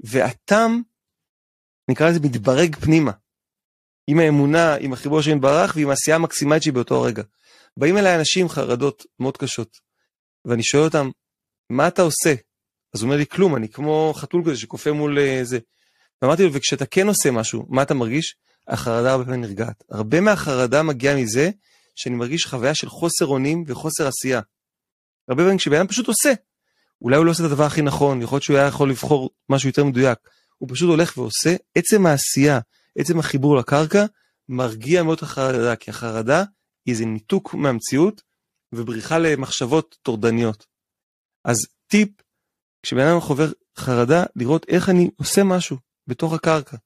[0.00, 0.80] והתם,
[1.90, 3.12] נקרא לזה מתברג פנימה.
[4.06, 7.22] עם האמונה, עם החיבור של יתברך ועם העשייה המקסימלית שהיא באותו רגע.
[7.76, 9.78] באים אליי אנשים חרדות מאוד קשות,
[10.44, 11.10] ואני שואל אותם,
[11.70, 12.34] מה אתה עושה?
[12.94, 15.58] אז הוא אומר לי, כלום, אני כמו חתול כזה שקופא מול אה, זה.
[16.22, 18.36] ואמרתי לו, וכשאתה כן עושה משהו, מה אתה מרגיש?
[18.68, 19.84] החרדה הרבה פעמים נרגעת.
[19.90, 21.50] הרבה מהחרדה מגיעה מזה
[21.94, 24.40] שאני מרגיש חוויה של חוסר אונים וחוסר עשייה.
[25.28, 26.32] הרבה פעמים כשבן אדם פשוט עושה,
[27.02, 29.68] אולי הוא לא עושה את הדבר הכי נכון, יכול להיות שהוא היה יכול לבחור משהו
[29.68, 30.18] יותר מדויק,
[30.58, 32.60] הוא פשוט הולך ועושה, עצם העשייה,
[32.98, 34.04] עצם החיבור לקרקע,
[34.48, 36.44] מרגיע מאוד החרדה, כי החרדה
[36.86, 38.22] היא איזה ניתוק מהמציאות
[38.72, 40.66] ובריחה למחשבות טורדניות.
[41.44, 41.56] אז
[41.86, 42.08] טיפ,
[42.82, 46.76] כשבן אדם חובר חרדה, לראות איך אני עושה משהו בתוך הקרקע.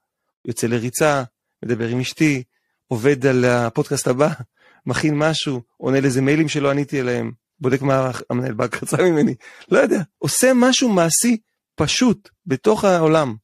[0.44, 1.22] יוצא לריצה,
[1.64, 2.42] מדבר עם אשתי,
[2.86, 4.28] עובד על הפודקאסט הבא,
[4.86, 9.34] מכין משהו, עונה לאיזה מיילים שלא עניתי אליהם, בודק מה המנהל באג רצה ממני,
[9.68, 11.36] לא יודע, עושה משהו מעשי
[11.74, 13.36] פשוט בתוך העולם.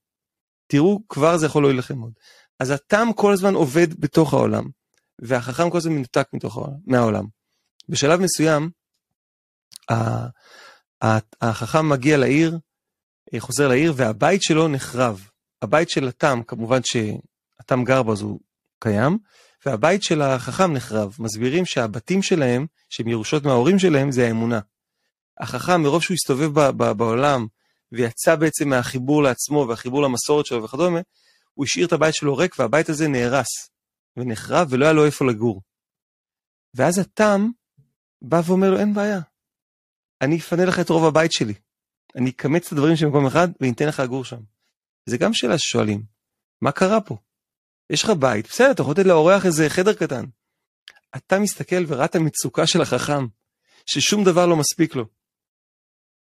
[0.67, 2.13] תראו, כבר זה יכול להועיל לכם מאוד.
[2.61, 4.65] אז התם כל הזמן עובד בתוך העולם,
[5.19, 7.25] והחכם כל הזמן מנותק מתוך העולם, מהעולם.
[7.89, 8.71] בשלב מסוים,
[11.41, 12.59] החכם מגיע לעיר,
[13.39, 15.29] חוזר לעיר, והבית שלו נחרב.
[15.63, 18.41] הבית של התם, כמובן שהתם גר בו אז הוא
[18.79, 19.19] קיים,
[19.67, 21.17] והבית של החכם נחרב.
[21.19, 24.61] מסבירים שהבתים שלהם, שהם ירושות מההורים שלהם, זה האמונה.
[25.41, 27.47] החכם, מרוב שהוא הסתובב בעולם,
[27.93, 31.01] ויצא בעצם מהחיבור לעצמו והחיבור למסורת שלו וכדומה,
[31.55, 33.47] הוא השאיר את הבית שלו ריק והבית הזה נהרס
[34.17, 35.63] ונחרב ולא היה לו איפה לגור.
[36.75, 37.49] ואז התם
[38.23, 39.21] בא ואומר לו, אין בעיה,
[40.21, 41.55] אני אפנה לך את רוב הבית שלי.
[42.17, 44.41] אני אקמץ את הדברים של מקום אחד ואני אתן לך לגור שם.
[45.07, 46.03] זה גם שאלה ששואלים,
[46.61, 47.17] מה קרה פה?
[47.91, 50.25] יש לך בית, בסדר, אתה יכול לתת לאורח איזה חדר קטן.
[51.17, 53.27] אתה מסתכל וראה את המצוקה של החכם,
[53.87, 55.07] ששום דבר לא מספיק לו.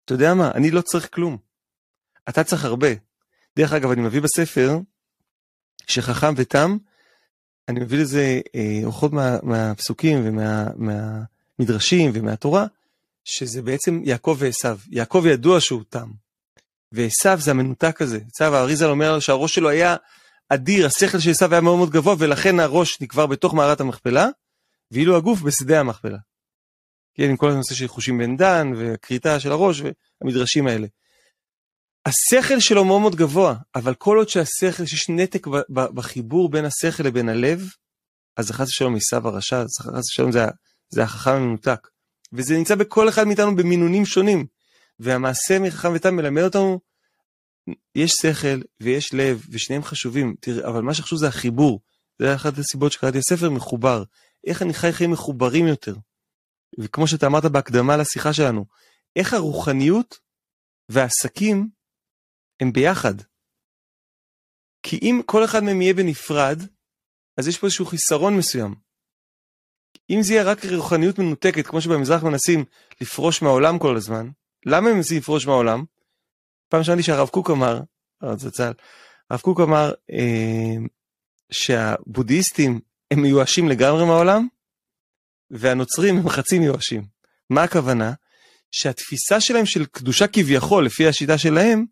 [0.04, 1.38] אתה יודע מה, אני לא צריך כלום.
[2.28, 2.88] אתה צריך הרבה.
[3.56, 4.78] דרך אגב, אני מביא בספר
[5.86, 6.76] שחכם ותם,
[7.68, 12.66] אני מביא לזה אה, אורחות מה, מהפסוקים ומהמדרשים ומה, ומהתורה,
[13.24, 14.68] שזה בעצם יעקב ועשו.
[14.90, 16.10] יעקב ידוע שהוא תם,
[16.92, 18.18] ועשו זה המנותק הזה.
[18.34, 19.96] עשו האריזה אומר שהראש שלו היה
[20.48, 24.28] אדיר, השכל של עשו היה מאוד מאוד גבוה, ולכן הראש נקבר בתוך מערת המכפלה,
[24.90, 26.18] ואילו הגוף בשדה המכפלה.
[27.14, 29.82] כן, עם כל הנושא של חושים בן דן, וכריתה של הראש,
[30.20, 30.86] והמדרשים האלה.
[32.06, 37.28] השכל שלו מאוד מאוד גבוה, אבל כל עוד שהשכל, שיש נתק בחיבור בין השכל לבין
[37.28, 37.68] הלב,
[38.36, 40.44] אז חס ושלום עשו הרשע, חס ושלום זה,
[40.88, 41.88] זה החכם המנותק.
[42.32, 44.46] וזה נמצא בכל אחד מאיתנו במינונים שונים.
[44.98, 46.80] והמעשה מחכם ותם מלמד אותנו
[47.94, 51.80] יש שכל ויש לב ושניהם חשובים, תראה, אבל מה שחשוב זה החיבור.
[52.18, 54.02] זה אחת הסיבות שקראתי הספר מחובר.
[54.46, 55.94] איך אני חי חיים מחוברים יותר.
[56.78, 58.66] וכמו שאתה אמרת בהקדמה לשיחה שלנו,
[59.16, 60.18] איך הרוחניות
[60.88, 61.68] והעסקים
[62.60, 63.14] הם ביחד.
[64.82, 66.58] כי אם כל אחד מהם יהיה בנפרד,
[67.36, 68.74] אז יש פה איזשהו חיסרון מסוים.
[70.10, 72.64] אם זה יהיה רק רוחניות מנותקת, כמו שבמזרח מנסים
[73.00, 74.28] לפרוש מהעולם כל הזמן,
[74.66, 75.84] למה הם מנסים לפרוש מהעולם?
[76.68, 77.80] פעם שמעתי שהרב קוק אמר,
[78.36, 78.72] זצ"ל,
[79.30, 80.76] הרב קוק אמר אה,
[81.50, 82.80] שהבודהיסטים
[83.10, 84.48] הם מיואשים לגמרי מהעולם,
[85.50, 87.06] והנוצרים הם חצי מיואשים.
[87.50, 88.12] מה הכוונה?
[88.70, 91.84] שהתפיסה שלהם של קדושה כביכול, לפי השיטה שלהם,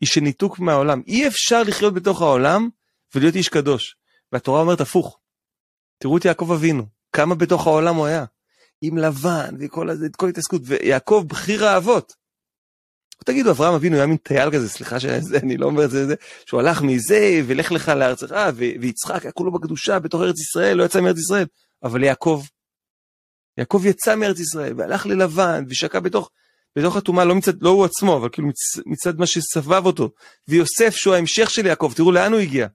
[0.00, 1.02] היא של ניתוק מהעולם.
[1.06, 2.68] אי אפשר לחיות בתוך העולם
[3.14, 3.96] ולהיות איש קדוש.
[4.32, 5.18] והתורה אומרת הפוך.
[5.98, 8.24] תראו את יעקב אבינו, כמה בתוך העולם הוא היה.
[8.82, 12.12] עם לבן וכל הזה, כל התעסקות, ויעקב בחיר האבות.
[13.24, 16.14] תגידו, אברהם אבינו היה מין טייל כזה, סליחה שזה, אני לא אומר את זה, זה
[16.46, 21.00] שהוא הלך מזה, ולך לך לארצך, ויצחק היה כולו בקדושה בתוך ארץ ישראל, לא יצא
[21.00, 21.46] מארץ ישראל.
[21.82, 22.42] אבל יעקב,
[23.58, 26.30] יעקב יצא מארץ ישראל, והלך ללבן, ושקע בתוך,
[26.76, 28.56] בתוך הטומאה, לא מצד, לא הוא עצמו, אבל כאילו מצ,
[28.86, 30.10] מצד מה שסבב אותו.
[30.48, 32.66] ויוסף, שהוא ההמשך של יעקב, תראו לאן הוא הגיע.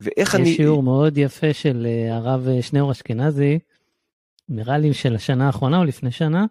[0.00, 0.48] ואיך אני...
[0.48, 3.58] יש שיעור מאוד יפה של אה, הרב אה, שניאור אשכנזי,
[4.48, 6.46] נראה לי של השנה האחרונה או לפני שנה,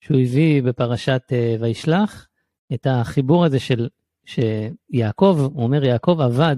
[0.00, 2.28] שהוא הביא בפרשת אה, וישלח
[2.74, 3.88] את החיבור הזה של
[4.24, 6.56] שיעקב, הוא אומר יעקב עבד,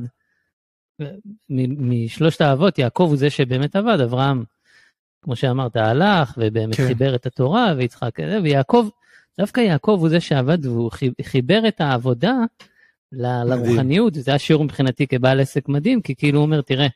[1.78, 4.45] משלושת האבות יעקב הוא זה שבאמת עבד, אברהם,
[5.22, 6.86] כמו שאמרת, הלך ובאמת כן.
[6.86, 8.88] חיבר את התורה ויצחק, ויעקב,
[9.41, 10.91] דווקא יעקב הוא זה שעבד והוא
[11.22, 12.34] חיבר את העבודה
[13.12, 16.86] לרוחניות, זה השיעור מבחינתי כבעל עסק מדהים, כי כאילו הוא אומר, תראה,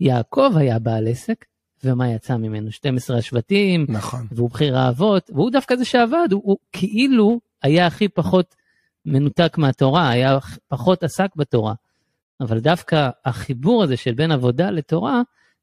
[0.00, 1.44] יעקב היה בעל עסק,
[1.84, 2.72] ומה יצא ממנו?
[2.72, 4.26] 12 השבטים, נכון.
[4.32, 8.54] והוא בחיר האבות, והוא דווקא זה שעבד, הוא, הוא כאילו היה הכי פחות
[9.06, 10.38] מנותק מהתורה, היה
[10.68, 11.74] פחות עסק בתורה.
[12.40, 15.22] אבל דווקא החיבור הזה של בין עבודה לתורה,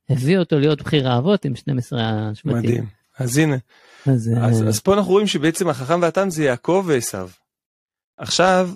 [0.10, 2.58] הביא אותו להיות בחיר האבות עם 12 השבטים.
[2.58, 2.86] מדהים.
[3.18, 3.58] אז הנה.
[4.06, 7.18] אז, אז, אז פה אנחנו רואים שבעצם החכם והתם זה יעקב ועשו.
[8.18, 8.70] עכשיו,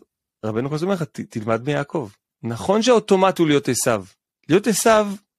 [0.45, 2.09] רבנו הזמן אומר לך, תלמד מיעקב.
[2.43, 3.91] נכון שהאוטומט הוא להיות עשו.
[4.49, 4.89] להיות עשו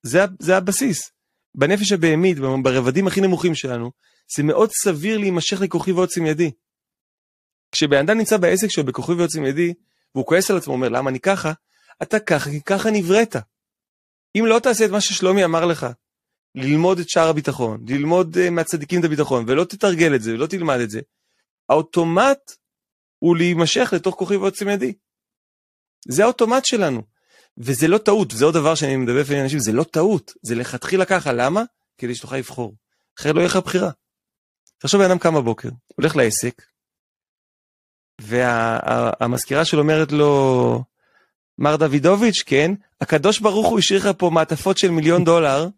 [0.02, 1.10] זה, זה הבסיס.
[1.54, 3.90] בנפש הבהמית, ברבדים הכי נמוכים שלנו,
[4.36, 6.50] זה מאוד סביר להימשך לכוחי ועוצם ידי.
[7.72, 9.74] כשבן אדם נמצא בעסק שלו בכוחי ועוצם ידי,
[10.14, 11.52] והוא כועס על עצמו, אומר למה אני ככה,
[12.02, 13.36] אתה ככה כי ככה נבראת.
[14.38, 15.86] אם לא תעשה את מה ששלומי אמר לך,
[16.54, 20.80] ללמוד את שער הביטחון, ללמוד uh, מהצדיקים את הביטחון, ולא תתרגל את זה, ולא תלמד
[20.80, 21.00] את זה,
[21.68, 22.52] האוטומט
[23.18, 24.92] הוא להימשך לתוך כוחי ועוצם ידי.
[26.08, 27.02] זה האוטומט שלנו.
[27.58, 31.04] וזה לא טעות, זה עוד דבר שאני מדבר לפעמים אנשים, זה לא טעות, זה לכתחילה
[31.04, 31.62] ככה, למה?
[31.98, 32.74] כדי שתוכל לבחור.
[33.18, 33.90] אחרת לא יהיה לך בחירה.
[34.78, 36.62] תחשוב בן אדם קם בבוקר, הולך לעסק,
[38.20, 40.84] והמזכירה וה, שלו אומרת לו,
[41.58, 45.68] מר דוידוביץ', כן, הקדוש ברוך הוא השאיר לך פה מעטפות של מיליון דולר,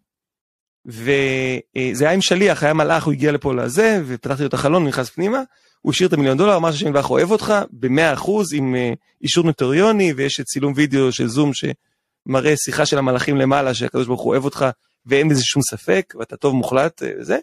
[0.85, 5.09] וזה היה עם שליח, היה מלאך, הוא הגיע לפה לזה, ופתחתי לו את החלון, נכנס
[5.09, 5.39] פנימה,
[5.81, 10.13] הוא השאיר את המיליון דולר, אמר שהשם יברך אוהב אותך, ב-100% עם uh, אישור נוטריוני,
[10.13, 14.65] ויש צילום וידאו של זום שמראה שיחה של המלאכים למעלה, שהקדוש ברוך הוא אוהב אותך,
[15.05, 17.33] ואין בזה שום ספק, ואתה טוב מוחלט, וזה.
[17.33, 17.39] אה,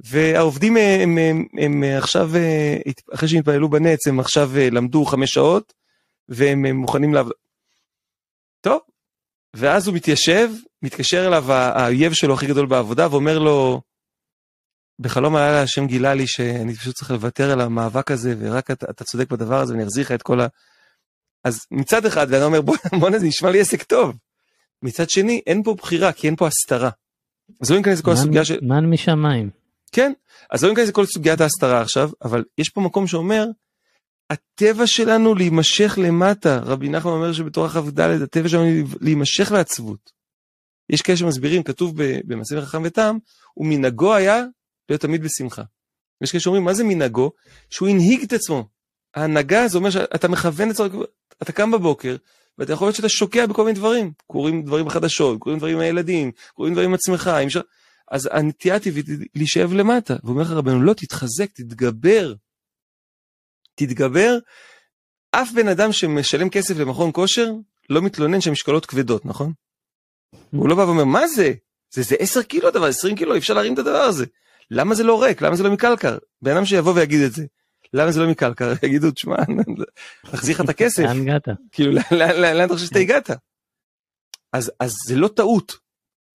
[0.00, 2.76] והעובדים הם, הם, הם, הם עכשיו, אה,
[3.14, 5.72] אחרי שהם התפללו בנץ, הם עכשיו למדו חמש שעות,
[6.28, 7.32] והם מוכנים לעבוד.
[8.60, 8.80] טוב,
[9.54, 10.50] ואז הוא מתיישב,
[10.82, 13.80] מתקשר אליו האויב שלו הכי גדול בעבודה, ואומר לו,
[14.98, 19.04] בחלום הלילה השם גילה לי שאני פשוט צריך לוותר על המאבק הזה, ורק אתה, אתה
[19.04, 20.46] צודק בדבר הזה, ואני אחזיר לך את כל ה...
[21.44, 24.16] אז מצד אחד, ואני אומר, בוא, בוא זה נשמע לי עסק טוב.
[24.82, 26.90] מצד שני, אין פה בחירה, כי אין פה הסתרה.
[27.60, 28.58] אז לא ניכנס לכל הסוגיה של...
[28.62, 29.50] מן משמיים.
[29.92, 30.12] כן,
[30.50, 33.46] אז לא ניכנס לכל סוגיית ההסתרה עכשיו, אבל יש פה מקום שאומר,
[34.30, 38.64] הטבע שלנו להימשך למטה, רבי נחמן אומר שבתור כ"ד, הטבע שלנו
[39.00, 40.10] להימשך לעצבות.
[40.90, 43.16] יש כאלה שמסבירים, כתוב במעשה חכם ותם,
[43.56, 44.44] ומנהגו היה
[44.88, 45.62] להיות תמיד בשמחה.
[46.20, 47.30] יש כאלה שאומרים, מה זה מנהגו?
[47.70, 48.68] שהוא הנהיג את עצמו.
[49.14, 51.02] ההנהגה זה אומר שאתה מכוון את עצמו,
[51.42, 52.16] אתה קם בבוקר,
[52.58, 54.12] ואתה יכול להיות שאתה שוקע בכל מיני דברים.
[54.26, 57.26] קוראים דברים בחדשות, קוראים דברים עם הילדים, קוראים דברים עם עצמך.
[57.26, 57.56] עם ש...
[58.10, 60.16] אז הנטייה הטבעית היא להישאב למטה.
[60.24, 62.34] ואומר לך רבנו, לא, תתחזק, תתגבר.
[63.74, 64.38] תתגבר.
[65.30, 67.52] אף בן אדם שמשלם כסף למכון כושר,
[67.90, 69.52] לא מתלונן שהמשקולות כבדות, נכון?
[70.50, 71.52] הוא לא בא ואומר, מה זה?
[71.90, 74.26] זה, זה 10 קילו הדבר, 20 קילו, אי אפשר להרים את הדבר הזה.
[74.70, 75.42] למה זה לא ריק?
[75.42, 76.18] למה זה לא מקלקר?
[76.42, 77.44] בן אדם שיבוא ויגיד את זה.
[77.92, 78.72] למה זה לא מקלקר?
[78.82, 79.36] יגידו, תשמע,
[80.32, 81.02] נחזיר לך את הכסף.
[81.02, 81.48] לאן הגעת?
[81.72, 83.30] כאילו, לאן אתה חושב שאתה הגעת?
[84.52, 85.86] אז, אז זה לא טעות.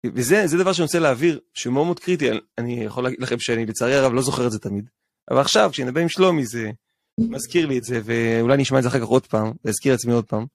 [0.06, 3.96] וזה דבר שאני רוצה להעביר, שהוא מאוד מאוד קריטי, אני יכול להגיד לכם שאני לצערי
[3.96, 4.90] הרב לא זוכר את זה תמיד.
[5.32, 6.72] אבל עכשיו, כשאני מדבר עם שלומי, זה
[7.18, 10.26] מזכיר לי את זה, ואולי נשמע את זה אחר כך עוד פעם, ואזכיר לעצמי עוד
[10.26, 10.46] פעם.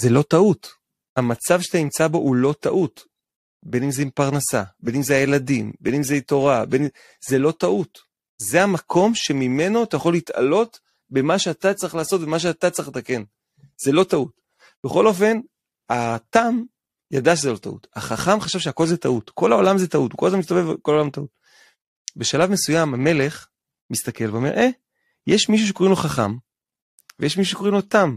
[0.00, 0.68] זה לא טעות.
[1.16, 3.04] המצב שאתה נמצא בו הוא לא טעות.
[3.62, 6.88] בין אם זה עם פרנסה, בין אם זה הילדים, בין אם זה תורה, בין...
[7.28, 7.98] זה לא טעות.
[8.38, 13.22] זה המקום שממנו אתה יכול להתעלות במה שאתה צריך לעשות ומה שאתה צריך לתקן.
[13.82, 14.40] זה לא טעות.
[14.84, 15.40] בכל אופן,
[15.88, 16.62] התם
[17.10, 17.86] ידע שזה לא טעות.
[17.96, 19.30] החכם חשב שהכל זה טעות.
[19.30, 21.30] כל העולם זה טעות, הוא כל הזמן מסתובב, כל העולם טעות.
[22.16, 23.48] בשלב מסוים המלך
[23.90, 24.68] מסתכל ואומר, אה,
[25.26, 26.36] יש מישהו שקוראים לו חכם,
[27.18, 28.16] ויש מישהו שקוראים לו תם.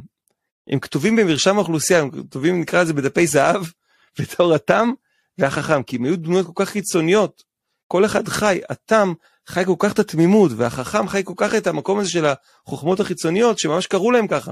[0.68, 3.66] הם כתובים במרשם האוכלוסייה, הם כתובים, נקרא לזה בדפי זהב,
[4.20, 4.92] בתור התם
[5.38, 7.44] והחכם, כי הם היו דמויות כל כך חיצוניות.
[7.88, 9.14] כל אחד חי, התם
[9.48, 12.26] חי כל כך את התמימות, והחכם חי כל כך את המקום הזה של
[12.66, 14.52] החוכמות החיצוניות, שממש קראו להם ככה.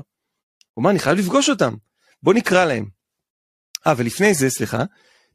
[0.73, 1.73] הוא אמר, אני חייב לפגוש אותם,
[2.23, 2.85] בוא נקרא להם.
[3.87, 4.83] אה, ולפני זה, סליחה,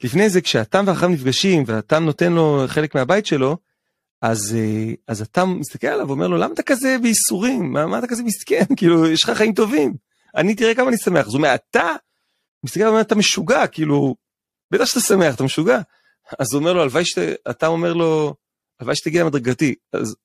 [0.05, 3.57] לפני זה כשהתם והחכם נפגשים, והתם נותן לו חלק מהבית שלו,
[4.23, 7.73] אז, אה, אז התם מסתכל עליו ואומר לו, למה אתה כזה בייסורים?
[7.73, 8.65] מה, מה אתה כזה מסכן?
[8.77, 9.95] כאילו, יש לך חיים טובים.
[10.37, 11.27] אני, תראה כמה אני שמח.
[11.27, 11.93] אז הוא אומר, אתה?
[12.65, 14.15] מסתכל עליו, אתה משוגע, כאילו,
[14.71, 15.79] בטח שאתה שמח, אתה משוגע.
[16.39, 18.35] אז הוא אומר לו, הלוואי שאתה, אתה אומר לו,
[18.81, 19.75] הלוואי שתגיע למדרגתי.
[19.93, 20.17] אז,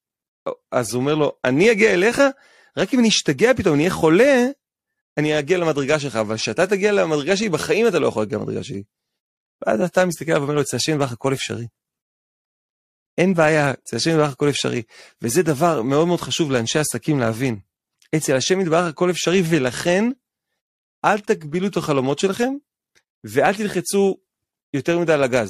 [0.72, 2.22] אז הוא אומר לו, אני אגיע אליך,
[2.78, 4.46] רק אם אני אשתגע פתאום, אני אהיה חולה,
[5.18, 8.64] אני אגיע למדרגה שלך, אבל כשאתה תגיע למדרגה שלי, בחיים אתה לא יכול להגיע למדרגה
[8.64, 8.84] שלי.
[9.66, 11.68] ואז אתה מסתכל ואומר לו, אצל השם יברך הכל אפשרי.
[13.18, 14.82] אין בעיה, אצל השם יתברך הכל אפשרי.
[15.22, 17.60] וזה דבר מאוד מאוד חשוב לאנשי עסקים להבין.
[18.16, 20.04] אצל השם יתברך הכל אפשרי, ולכן
[21.06, 22.54] אל תגבילו את החלומות שלכם,
[23.24, 24.18] ואל תלחצו
[24.74, 25.50] יותר מדי על הגז.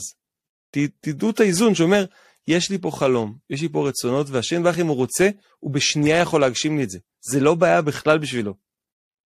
[1.02, 2.06] תדעו את האיזון שאומר,
[2.48, 6.18] יש לי פה חלום, יש לי פה רצונות, והשם יתברך אם הוא רוצה, הוא בשנייה
[6.18, 7.00] יכול להגשים לי את זה.
[7.22, 8.54] זה לא בעיה בכלל בשבילו.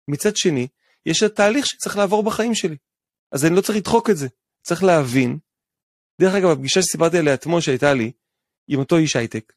[0.08, 0.68] מצד שני,
[1.06, 2.78] יש התהליך שצריך לעבור בחיים שלי.
[3.32, 4.28] אז אני לא צריך לדחוק את זה,
[4.64, 5.38] צריך להבין.
[6.22, 8.12] דרך אגב, הפגישה שסיפרתי עליה אתמול שהייתה לי,
[8.68, 9.54] עם אותו איש הייטק,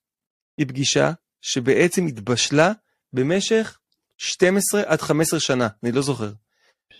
[0.58, 2.72] היא פגישה שבעצם התבשלה
[3.12, 3.78] במשך
[4.18, 6.32] 12 עד 15 שנה, אני לא זוכר.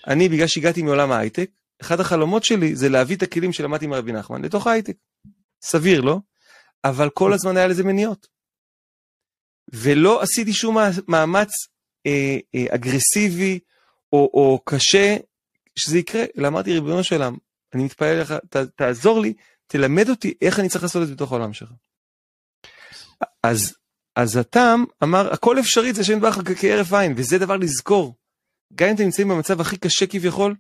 [0.07, 4.43] אני, בגלל שהגעתי מעולם ההייטק, אחד החלומות שלי זה להביא את הכלים שלמדתי מרבי נחמן
[4.43, 4.97] לתוך ההייטק.
[5.63, 6.19] סביר, לא?
[6.85, 8.27] אבל כל הזמן היה לזה מניעות.
[9.73, 10.77] ולא עשיתי שום
[11.09, 11.51] מאמץ
[12.07, 13.59] אה, אה, אגרסיבי
[14.13, 15.17] או, או קשה
[15.79, 17.37] שזה יקרה, אלא אמרתי, ריבונו של עולם,
[17.75, 19.35] אני מתפלל לך, ת, תעזור לי,
[19.67, 21.71] תלמד אותי איך אני צריך לעשות את זה בתוך העולם שלך.
[23.43, 23.75] אז,
[24.17, 28.15] אז הטעם אמר, הכל אפשרי זה שם יתברך כהרף עין, וזה דבר לזכור.
[28.75, 30.55] גם אם אתם נמצאים במצב הכי קשה כביכול,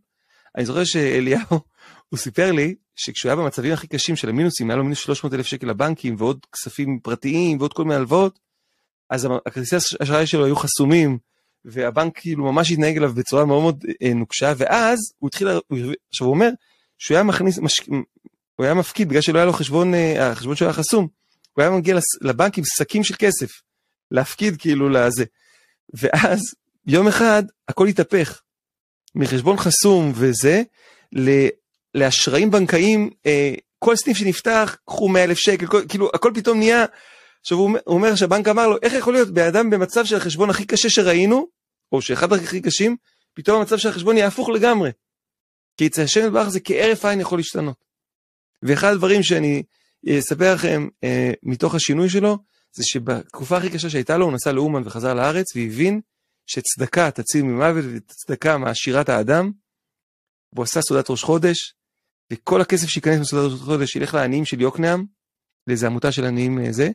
[0.57, 1.43] אני זוכר שאליהו,
[2.09, 5.47] הוא סיפר לי שכשהוא היה במצבים הכי קשים של המינוסים, היה לו מינוס 300 אלף
[5.47, 8.39] שקל לבנקים ועוד כספים פרטיים ועוד כל מיני הלוואות,
[9.11, 11.19] אז הכרטיסי האשראי שלו היו חסומים,
[11.65, 15.49] והבנק כאילו ממש התנהג אליו בצורה מאוד מאוד אה, נוקשה, ואז הוא התחיל,
[16.11, 16.51] עכשיו הוא אומר,
[16.99, 17.81] שהוא היה מכניס, מש,
[18.57, 21.09] הוא היה מפקיד בגלל שלא היה לו חשבון, אה, החשבון שלו היה חסום,
[21.53, 23.51] הוא היה מגיע לבנק עם שקים של כסף,
[24.11, 25.25] להפקיד כאילו לזה.
[25.95, 26.41] ואז
[26.87, 28.41] יום אחד הכל התהפך,
[29.17, 30.63] מחשבון חסום וזה,
[31.95, 36.85] לאשראים בנקאיים, אה, כל סניף שנפתח, קחו 100 אלף שקל, כל, כאילו הכל פתאום נהיה,
[37.41, 40.91] עכשיו הוא, אומר שהבנק אמר לו, איך יכול להיות באדם במצב של החשבון הכי קשה
[40.91, 41.47] שראינו,
[41.93, 42.97] או שאחד הכי קשים,
[43.35, 44.91] פתאום המצב של החשבון יהיה הפוך לגמרי.
[45.77, 47.85] כי אצל השם יתברך זה כהרף עין יכול להשתנות.
[48.63, 49.63] ואחד הדברים שאני
[50.19, 52.39] אספר לכם אה, מתוך השינוי שלו,
[52.73, 56.01] זה שבתקופה הכי קשה שהייתה לו, הוא נסע לאומן וחזר לארץ, והבין
[56.47, 59.51] שצדקה תציל ממוות וצדקה מעשירת האדם.
[60.53, 61.75] והוא עשה סעודת ראש חודש,
[62.33, 65.05] וכל הכסף שייכנס מסעודת ראש חודש ילך לעניים של יוקנעם,
[65.67, 66.91] לאיזה עמותה של עניים אה, זה,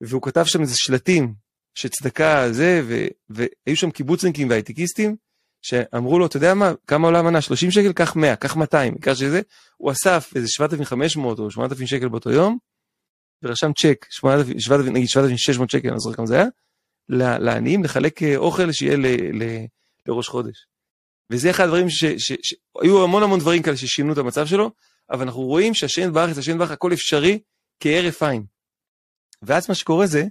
[0.00, 1.34] והוא כתב שם איזה שלטים
[1.74, 5.16] שצדקה זה, ו, והיו שם קיבוצניקים והייטקיסטים,
[5.62, 7.40] שאמרו לו, אתה יודע מה, כמה עולה מנה?
[7.40, 7.92] 30 שקל?
[7.92, 9.40] קח 100, קח 200, עיקר שזה,
[9.76, 12.58] הוא אסף איזה 7,500 או 8,000 שקל באותו יום,
[13.42, 16.46] ורשם צ'ק, 8,000, 7,000, נגיד 7,600 שקל, אני לא זוכר כמה זה היה,
[17.08, 19.64] לעניים לחלק אה, אוכל שיהיה ל, ל,
[20.06, 20.66] לראש חודש.
[21.30, 24.70] וזה אחד הדברים שהיו המון המון דברים כאלה ששינו את המצב שלו,
[25.10, 27.38] אבל אנחנו רואים שהשם בארץ, השם בארץ, הכל אפשרי
[27.80, 28.44] כהרף עין.
[29.42, 30.24] ואז מה שקורה זה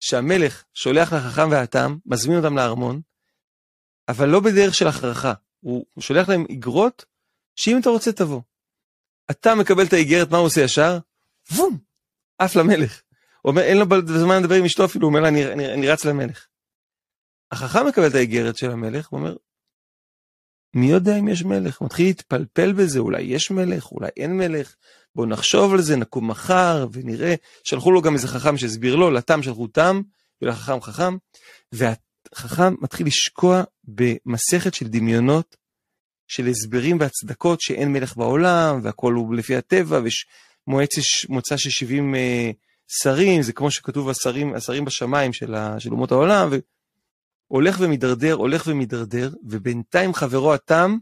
[0.00, 3.00] שהמלך שולח לחכם והתם, מזמין אותם לארמון,
[4.08, 5.32] אבל לא בדרך של הכרחה.
[5.60, 7.04] הוא שולח להם איגרות,
[7.56, 8.40] שאם אתה רוצה תבוא.
[9.30, 10.98] אתה מקבל את האיגרת, מה הוא עושה ישר?
[11.52, 11.78] וום!
[12.38, 13.02] עף למלך.
[13.46, 16.04] אומר, אין לו זמן לדבר עם אשתו אפילו, הוא אומר לה, אני, אני, אני רץ
[16.04, 16.46] למלך.
[17.52, 19.36] החכם מקבל את האיגרת של המלך, הוא אומר,
[20.74, 21.82] מי יודע אם יש מלך?
[21.82, 24.74] מתחיל להתפלפל בזה, אולי יש מלך, אולי אין מלך,
[25.14, 27.34] בואו נחשוב על זה, נקום מחר ונראה.
[27.64, 30.00] שלחו לו גם איזה חכם שהסביר לו, לתם שלחו תם,
[30.42, 31.16] ולחכם חכם,
[31.72, 31.92] וה...
[32.34, 35.56] חכם מתחיל לשקוע במסכת של דמיונות,
[36.28, 40.26] של הסברים והצדקות שאין מלך בעולם, והכל הוא לפי הטבע, ויש
[40.66, 42.50] מועצת מוצא של 70 uh, אה,
[42.88, 46.50] שרים, זה כמו שכתוב השרים, השרים בשמיים של, ה, של אומות העולם,
[47.50, 50.96] והולך ומידרדר, הולך ומידרדר, ובינתיים חברו התם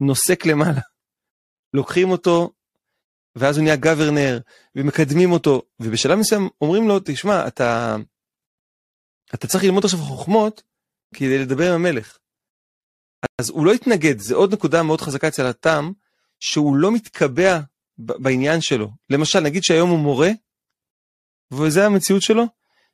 [0.00, 0.80] נוסק למעלה.
[1.74, 2.52] לוקחים אותו,
[3.36, 4.38] ואז הוא נהיה גוורנר,
[4.76, 7.96] ומקדמים אותו, ובשלב מסוים אומרים לו, תשמע, אתה,
[9.34, 10.62] אתה צריך ללמוד עכשיו חוכמות
[11.14, 12.18] כדי לדבר עם המלך.
[13.40, 15.92] אז הוא לא התנגד, זה עוד נקודה מאוד חזקה אצל התם,
[16.40, 17.60] שהוא לא מתקבע
[17.98, 18.90] בעניין שלו.
[19.10, 20.30] למשל, נגיד שהיום הוא מורה,
[21.52, 22.44] וזה המציאות שלו,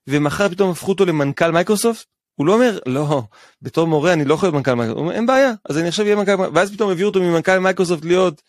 [0.06, 3.22] ומחר פתאום הפכו אותו למנכ"ל מייקרוסופט, הוא לא אומר, לא,
[3.62, 6.04] בתור מורה אני לא יכול להיות מנכ"ל מייקרוסופט, הוא אומר, אין בעיה, אז אני עכשיו
[6.04, 8.42] אהיה מנכ"ל, ואז פתאום הביאו אותו ממנכ"ל מייקרוסופט להיות,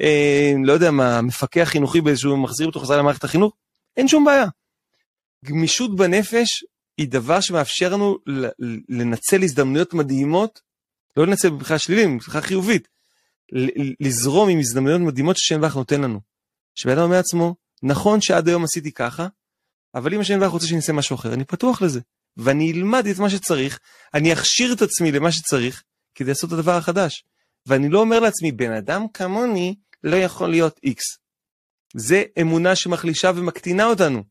[0.00, 3.52] אה, לא יודע מה, מפקח חינוכי באיזשהו, מחזיר אותו חזרה למערכת החינוך,
[3.96, 4.46] אין שום בעיה.
[5.44, 6.64] גמישות בנפש
[6.98, 8.18] היא דבר שמאפשר לנו
[8.88, 10.60] לנצל הזדמנויות מדהימות,
[11.16, 12.88] לא לנצל בבחירה שלילית, בבחירה חיובית,
[14.00, 16.20] לזרום עם הזדמנויות מדהימות ששם ואך נותן לנו.
[16.74, 19.26] שבן אדם אומר לעצמו, נכון שעד היום עשיתי ככה,
[19.94, 22.00] אבל אם השם ואך רוצה שאני אעשה משהו אחר, אני פתוח לזה.
[22.36, 23.78] ואני אלמד את מה שצריך,
[24.14, 25.82] אני אכשיר את עצמי למה שצריך,
[26.14, 27.24] כדי לעשות את הדבר החדש.
[27.66, 29.74] ואני לא אומר לעצמי, בן אדם כמוני
[30.04, 31.04] לא יכול להיות איקס.
[31.96, 34.24] זה אמונה שמחלישה ומקטינה אותנו.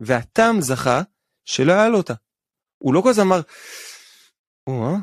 [0.00, 1.02] והתם זכה
[1.44, 2.14] שלא היה לו אותה.
[2.78, 3.40] הוא לא כל הזמן אמר,
[4.66, 4.96] או,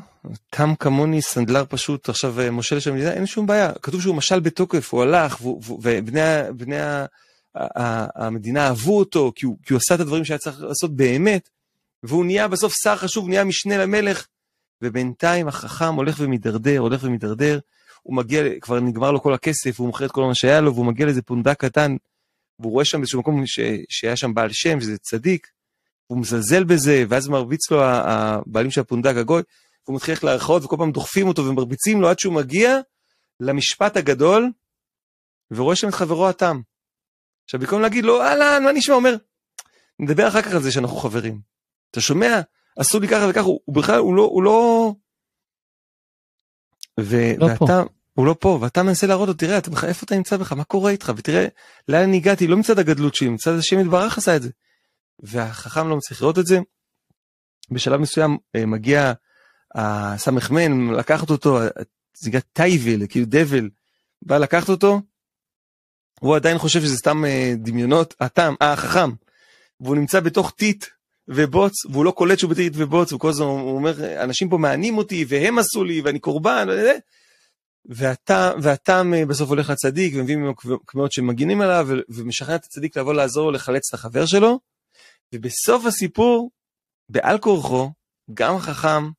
[0.50, 3.72] תם כמוני סנדלר פשוט עכשיו אה, מושל של המדינה, אין שום בעיה.
[3.82, 6.20] כתוב שהוא משל בתוקף, הוא הלך, ובני
[7.54, 11.48] המדינה אהבו אותו, כי הוא, כי הוא עשה את הדברים שהיה צריך לעשות באמת,
[12.02, 14.26] והוא נהיה בסוף שר חשוב, נהיה משנה למלך,
[14.82, 17.58] ובינתיים החכם הולך ומידרדר, הולך ומידרדר,
[18.02, 20.86] הוא מגיע, כבר נגמר לו כל הכסף, הוא מוכר את כל מה שהיה לו, והוא
[20.86, 21.96] מגיע לאיזה פונדק קטן,
[22.58, 25.46] והוא רואה שם באיזשהו מקום ש, שהיה שם בעל שם, שזה צדיק,
[26.06, 29.42] הוא מזלזל בזה, ואז מרביץ לו הבעלים של הפונדק הגוי,
[29.86, 32.78] והוא מתחיל ללכת להרחאות, וכל פעם דוחפים אותו ומרביצים לו עד שהוא מגיע
[33.40, 34.50] למשפט הגדול,
[35.50, 36.60] ורואה שם את חברו התם.
[37.44, 38.94] עכשיו, במקום להגיד לו, אהלן, מה נשמע?
[38.94, 39.16] אומר,
[39.98, 41.40] נדבר אחר כך על זה שאנחנו חברים.
[41.90, 42.40] אתה שומע?
[42.78, 44.92] עשו לי ככה וככה, הוא, בכלל, הוא לא, הוא לא...
[47.00, 47.82] ו, לא ואתה, פה.
[48.14, 50.90] הוא לא פה, ואתה מנסה להראות לו, תראה, אתה, איפה אתה נמצא בך, מה קורה
[50.90, 51.46] איתך, ותראה,
[51.88, 54.50] לאן אני הגעתי, לא מצד הגדלות שלי, מצד השם יתברך עשה את זה.
[55.22, 56.58] והחכם לא מצליח לראות את זה.
[57.70, 59.12] בשלב מסוים אה, מגיע
[59.74, 61.60] הסמ"ך מ"ם לקחת אותו,
[62.18, 63.70] זה נקרא טייוול, כאילו devil,
[64.22, 65.00] בא לקחת אותו,
[66.22, 69.10] הוא עדיין חושב שזה סתם אה, דמיונות, התם, החכם,
[69.80, 70.84] והוא נמצא בתוך טיט
[71.28, 75.24] ובוץ, והוא לא קולט שהוא בטיט ובוץ, וכל הזמן הוא אומר, אנשים פה מענים אותי,
[75.28, 76.68] והם עשו לי, ואני קורבן,
[78.62, 80.54] והטעם אה, בסוף הולך לצדיק, ומביא ממנו
[80.86, 84.60] קמעות שמגינים עליו, ומשכנע את הצדיק לבוא לעזור לו לחלץ את החבר שלו,
[85.34, 86.50] ובסוף הסיפור,
[87.08, 87.90] בעל כורחו,
[88.34, 89.10] גם החכם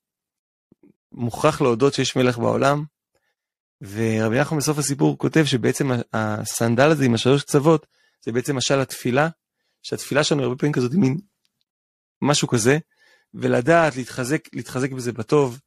[1.11, 2.83] מוכרח להודות שיש מלך בעולם,
[3.91, 7.87] ורבי נחמן בסוף הסיפור כותב שבעצם הסנדל הזה עם השלוש קצוות,
[8.21, 9.29] זה בעצם משל התפילה,
[9.83, 11.17] שהתפילה שלנו הרבה פעמים כזאת מין
[12.21, 12.77] משהו כזה,
[13.33, 15.59] ולדעת להתחזק, להתחזק בזה בטוב,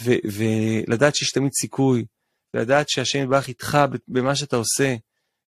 [0.00, 2.04] ו, ולדעת שיש תמיד סיכוי,
[2.54, 4.96] ולדעת שהשם יתברך איתך במה שאתה עושה,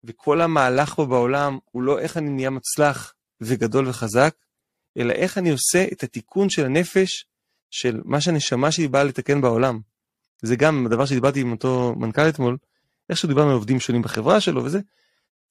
[0.04, 4.34] וכל המהלך פה בעולם הוא לא איך אני נהיה מצלח וגדול וחזק,
[4.98, 7.26] אלא איך אני עושה את התיקון של הנפש,
[7.70, 9.80] של מה שהנשמה שלי באה לתקן בעולם.
[10.42, 12.56] זה גם הדבר שדיברתי עם אותו מנכ"ל אתמול,
[13.08, 14.80] איך שדיברנו על עובדים שונים בחברה שלו וזה,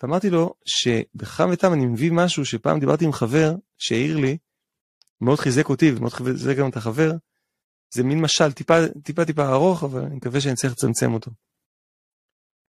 [0.04, 4.38] ואמרתי לו שבחם ותם אני מביא משהו שפעם דיברתי עם חבר שהעיר לי,
[5.22, 7.12] מאוד חיזק אותי ומאוד חיזק גם את החבר,
[7.94, 11.32] זה מין משל טיפה טיפה טיפה ארוך, אבל אני מקווה שאני צריך לצמצם אותו.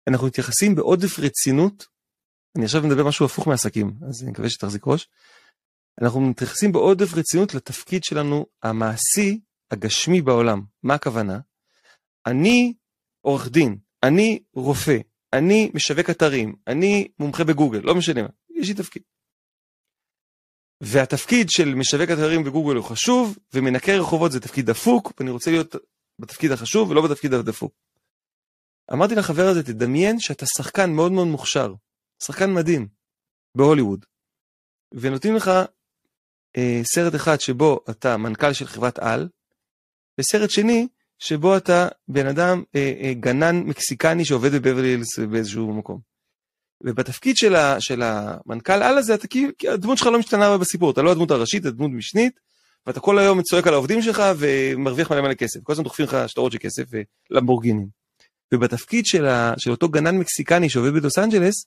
[0.08, 1.86] אנחנו מתייחסים בעודף רצינות,
[2.56, 5.08] אני עכשיו מדבר משהו הפוך מעסקים, אז אני מקווה שתחזיק ראש.
[6.00, 9.40] אנחנו מתייחסים בעודף רצינות לתפקיד שלנו המעשי,
[9.70, 10.62] הגשמי בעולם.
[10.82, 11.38] מה הכוונה?
[12.30, 12.74] אני
[13.20, 14.98] עורך דין, אני רופא,
[15.32, 19.02] אני משווק אתרים, אני מומחה בגוגל, לא משנה מה, יש לי תפקיד.
[20.80, 25.76] והתפקיד של משווק אתרים בגוגל הוא חשוב, ומנקה רחובות זה תפקיד דפוק, ואני רוצה להיות
[26.18, 27.72] בתפקיד החשוב ולא בתפקיד הדפוק.
[28.92, 31.74] אמרתי לחבר הזה, תדמיין שאתה שחקן מאוד מאוד מוכשר,
[32.22, 32.88] שחקן מדהים,
[33.54, 34.04] בהוליווד,
[34.92, 35.50] ונותנים לך
[36.56, 39.28] אה, סרט אחד שבו אתה מנכ"ל של חברת על,
[40.20, 40.88] וסרט שני
[41.18, 46.00] שבו אתה בן אדם, אה, אה, גנן מקסיקני שעובד בבברלי הילס באיזשהו מקום.
[46.84, 51.02] ובתפקיד של, ה, של המנכ"ל על הזה, אתה כאילו, הדמות שלך לא משתנה בסיפור, אתה
[51.02, 52.40] לא הדמות הראשית, אתה דמות משנית,
[52.86, 55.60] ואתה כל היום צועק על העובדים שלך ומרוויח מלא מלא כסף.
[55.62, 56.84] כל הזמן דוחפים לך שטרות של כסף
[57.30, 57.86] ולמבורגינים.
[58.54, 61.66] ובתפקיד של, ה, של אותו גנן מקסיקני שעובד בלוס אנג'לס,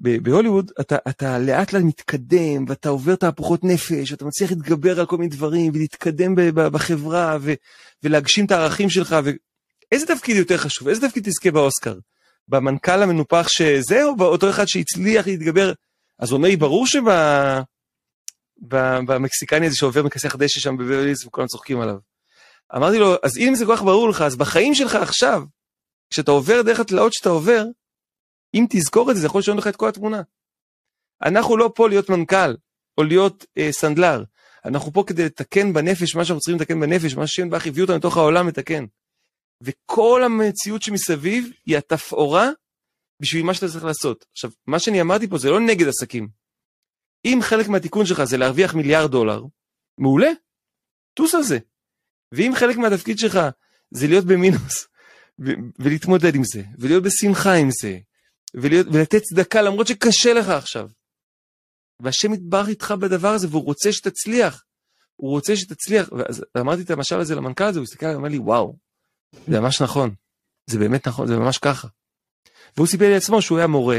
[0.00, 5.16] בהוליווד אתה, אתה לאט לאט מתקדם ואתה עובר תהפוכות נפש ואתה מצליח להתגבר על כל
[5.16, 7.52] מיני דברים ולהתקדם בחברה ו,
[8.02, 10.88] ולהגשים את הערכים שלך ואיזה תפקיד יותר חשוב?
[10.88, 11.98] איזה תפקיד תזכה באוסקר?
[12.48, 15.72] במנכ"ל המנופח שזה או באותו אחד שהצליח להתגבר?
[16.18, 16.86] אז הוא אומר לי ברור
[18.60, 21.96] שבמקסיקני הזה שעובר מכסח דשא שם בברליס וכולם צוחקים עליו.
[22.76, 25.42] אמרתי לו אז אם זה כל כך ברור לך אז בחיים שלך עכשיו
[26.10, 27.64] כשאתה עובר דרך התלאות שאתה עובר
[28.54, 30.22] אם תזכור את זה, זה יכול לשנות לך את כל התמונה.
[31.22, 32.54] אנחנו לא פה להיות מנכ"ל,
[32.98, 34.24] או להיות אה, סנדלר.
[34.64, 37.96] אנחנו פה כדי לתקן בנפש מה שאנחנו צריכים לתקן בנפש, מה ששם באך הביא אותנו
[37.96, 38.84] לתוך העולם לתקן.
[39.62, 42.50] וכל המציאות שמסביב היא התפאורה
[43.22, 44.24] בשביל מה שאתה צריך לעשות.
[44.32, 46.28] עכשיו, מה שאני אמרתי פה זה לא נגד עסקים.
[47.24, 49.44] אם חלק מהתיקון שלך זה להרוויח מיליארד דולר,
[49.98, 50.30] מעולה,
[51.14, 51.58] טוס על זה.
[52.32, 53.38] ואם חלק מהתפקיד שלך
[53.90, 54.86] זה להיות במינוס
[55.78, 57.98] ולהתמודד עם זה, ולהיות בשמחה עם זה,
[58.54, 60.88] ולהיות, ולתת צדקה למרות שקשה לך עכשיו.
[62.00, 64.64] והשם יתברך איתך בדבר הזה, והוא רוצה שתצליח.
[65.16, 66.08] הוא רוצה שתצליח.
[66.12, 68.76] ואז אמרתי את המשל הזה למנכ"ל הזה, הוא הסתכל עליי ואמר לי, וואו,
[69.48, 70.14] זה ממש נכון.
[70.66, 71.88] זה באמת נכון, זה ממש ככה.
[72.76, 73.98] והוא סיפר לי עצמו שהוא היה מורה,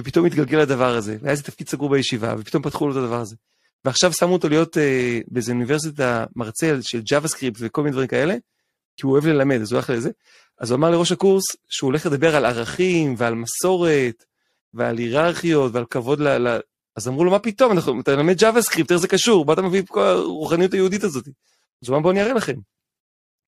[0.00, 3.36] ופתאום התגלגל לדבר הזה, והיה איזה תפקיד סגור בישיבה, ופתאום פתחו לו את הדבר הזה.
[3.84, 8.34] ועכשיו שמו אותו להיות אה, באיזה אוניברסיטה מרצה של JavaScript וכל מיני דברים כאלה,
[8.96, 10.10] כי הוא אוהב ללמד, אז הוא הולך לזה.
[10.58, 14.24] אז הוא אמר לראש הקורס שהוא הולך לדבר על ערכים ועל מסורת
[14.74, 16.48] ועל היררכיות ועל כבוד ל...
[16.48, 16.60] ל...
[16.96, 19.46] אז אמרו לו, מה פתאום, אנחנו, אתה ללמד JavaScript, איך זה קשור?
[19.46, 21.28] מה אתה מביא את כל הרוחניות היהודית הזאת?
[21.82, 22.54] אז הוא אמר, בואו אני אראה לכם.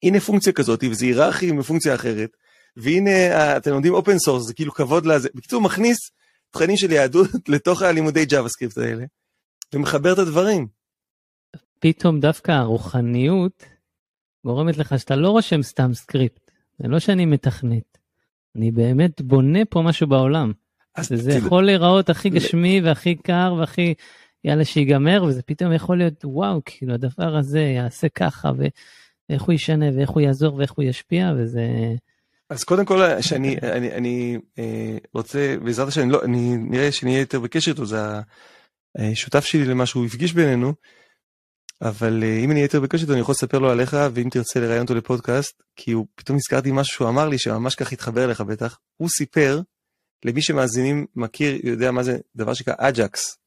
[0.03, 2.31] הנה פונקציה כזאת, וזה היררכי מפונקציה אחרת,
[2.77, 5.29] והנה אה, אתם לומדים open source, זה כאילו כבוד לזה.
[5.35, 5.99] בקיצור, מכניס
[6.51, 9.05] תכנים של יהדות לתוך הלימודי JavaScript האלה,
[9.75, 10.67] ומחבר את הדברים.
[11.79, 13.65] פתאום דווקא הרוחניות
[14.47, 16.48] גורמת לך שאתה לא רושם סתם script.
[16.79, 17.99] זה לא שאני מתכנת.
[18.57, 20.53] אני באמת בונה פה משהו בעולם.
[20.95, 21.47] אז זה תדע...
[21.47, 23.95] יכול להיראות הכי גשמי והכי קר והכי
[24.45, 29.87] יאללה שיגמר וזה פתאום יכול להיות וואו כאילו הדבר הזה יעשה ככה ואיך הוא ישנה
[29.97, 31.63] ואיך הוא יעזור ואיך הוא ישפיע וזה.
[32.51, 37.41] אז קודם כל שאני אני, אני אה, רוצה בעזרת השם לא אני נראה שנהיה יותר
[37.41, 37.99] בקשר איתו זה
[38.99, 40.73] השותף שלי למה שהוא הפגיש בינינו.
[41.83, 44.83] אבל uh, אם אני יותר בקשר איתו אני יכול לספר לו עליך ואם תרצה לראיין
[44.83, 48.79] אותו לפודקאסט כי הוא פתאום נזכרתי משהו שהוא אמר לי שממש כך התחבר אליך בטח
[48.97, 49.61] הוא סיפר
[50.25, 53.39] למי שמאזינים מכיר יודע מה זה דבר שנקרא AJAX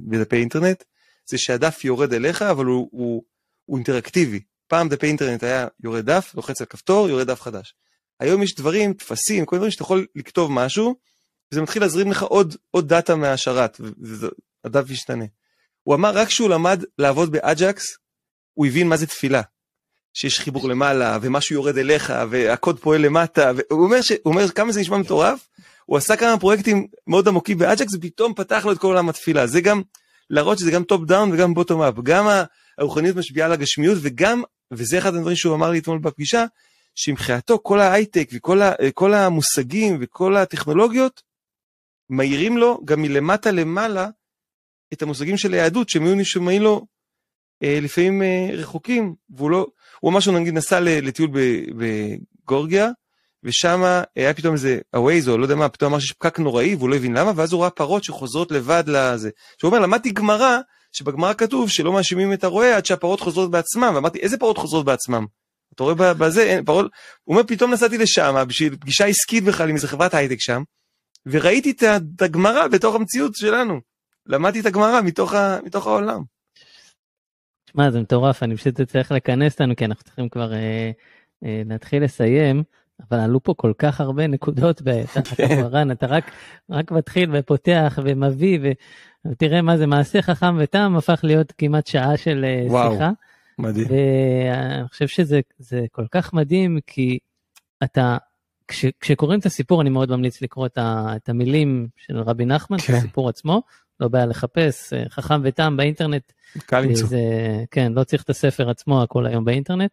[0.00, 0.84] בדפי אינטרנט
[1.26, 3.22] זה שהדף יורד אליך אבל הוא, הוא,
[3.64, 7.74] הוא אינטראקטיבי פעם דפי אינטרנט היה יורד דף לוחץ על כפתור יורד דף חדש.
[8.20, 10.96] היום יש דברים טפסים כל דברים שאתה יכול לכתוב משהו
[11.52, 13.80] וזה מתחיל להזרים לך עוד עוד data מהשרת
[14.64, 15.24] והדף ישתנה.
[15.84, 17.84] הוא אמר רק כשהוא למד לעבוד ב AJAX,
[18.54, 19.42] הוא הבין מה זה תפילה.
[20.14, 24.12] שיש חיבור למעלה, ומשהו יורד אליך, והקוד פועל למטה, והוא אומר, ש...
[24.24, 25.48] אומר כמה זה נשמע מטורף,
[25.84, 29.46] הוא עשה כמה פרויקטים מאוד עמוקים ב AJAX, ופתאום פתח לו את כל עולם התפילה.
[29.46, 29.82] זה גם
[30.30, 31.94] להראות שזה גם top down וגם bottom up.
[32.02, 32.26] גם
[32.78, 36.44] הרוחניות משפיעה על הגשמיות, וגם, וזה אחד הדברים שהוא אמר לי אתמול בפגישה,
[36.94, 41.22] שמבחינתו כל ההייטק וכל המושגים וכל הטכנולוגיות,
[42.10, 44.08] מאירים לו גם מלמטה למעלה
[44.94, 46.86] את המושגים של היהדות שהם היו נשמעים לו
[47.62, 49.66] אה, לפעמים אה, רחוקים והוא לא
[50.00, 51.30] הוא שהוא נגיד נסע לטיול
[51.76, 52.90] בגורגיה
[53.44, 53.82] ושם
[54.16, 56.96] היה פתאום איזה הווייז או לא יודע מה פתאום אמר שיש פקק נוראי והוא לא
[56.96, 59.30] הבין למה ואז הוא ראה פרות שחוזרות לבד לזה.
[59.58, 60.58] שהוא אומר למדתי גמרא
[60.92, 65.26] שבגמרא כתוב שלא מאשימים את הרועה עד שהפרות חוזרות בעצמם ואמרתי איזה פרות חוזרות בעצמם.
[65.74, 66.86] אתה רואה בזה אין פרות
[67.24, 70.62] הוא אומר פתאום נסעתי לשם בשביל פגישה עסקית בכלל עם איזה חברת הייטק שם
[71.26, 73.80] וראיתי את הגמרא בתוך המציאות שלנו.
[74.26, 75.58] למדתי את הגמרא מתוך, ה...
[75.64, 76.22] מתוך העולם.
[77.70, 80.90] שמע, זה מטורף, אני פשוט צריך לכנס אותנו, כי אנחנו צריכים כבר אה,
[81.44, 82.62] אה, להתחיל לסיים,
[83.00, 84.82] אבל עלו פה כל כך הרבה נקודות,
[85.36, 85.60] כן.
[85.70, 86.30] רן, אתה רק,
[86.70, 88.70] רק מתחיל ופותח ומביא, ו...
[89.30, 93.10] ותראה מה זה מעשה חכם ותם, הפך להיות כמעט שעה של אה, וואו, שיחה.
[93.58, 93.86] מדהים.
[93.88, 95.40] ואני חושב שזה
[95.92, 97.18] כל כך מדהים, כי
[97.84, 98.16] אתה
[98.68, 102.78] כש, כשקוראים את הסיפור אני מאוד ממליץ לקרוא את, ה, את המילים של רבי נחמן,
[102.78, 102.92] כן.
[102.92, 103.62] את הסיפור עצמו,
[104.00, 106.32] לא בעיה לחפש, אה, חכם וטעם באינטרנט.
[106.66, 107.06] קל למצוא.
[107.06, 107.18] זה,
[107.70, 109.90] כן, לא צריך את הספר עצמו הכל היום באינטרנט.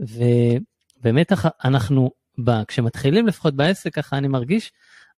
[0.00, 1.32] ובאמת
[1.64, 2.10] אנחנו,
[2.44, 4.72] ב, כשמתחילים לפחות בעסק ככה אני מרגיש,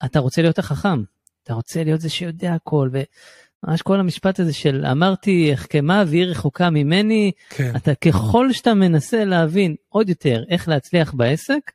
[0.04, 1.02] אתה רוצה להיות החכם,
[1.44, 2.90] אתה רוצה להיות זה שיודע הכל.
[2.92, 7.76] וממש כל המשפט הזה של אמרתי החכמה והיא רחוקה ממני, כן.
[7.76, 11.72] אתה ככל שאתה מנסה להבין עוד יותר איך להצליח בעסק,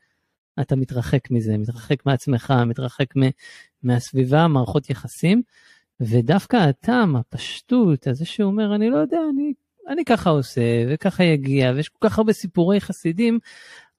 [0.61, 3.05] אתה מתרחק מזה, מתרחק מעצמך, מתרחק
[3.83, 5.41] מהסביבה, מערכות יחסים,
[5.99, 9.53] ודווקא הטעם, הפשטות, הזה שאומר, אני לא יודע, אני,
[9.87, 13.39] אני ככה עושה, וככה יגיע, ויש כל כך הרבה סיפורי חסידים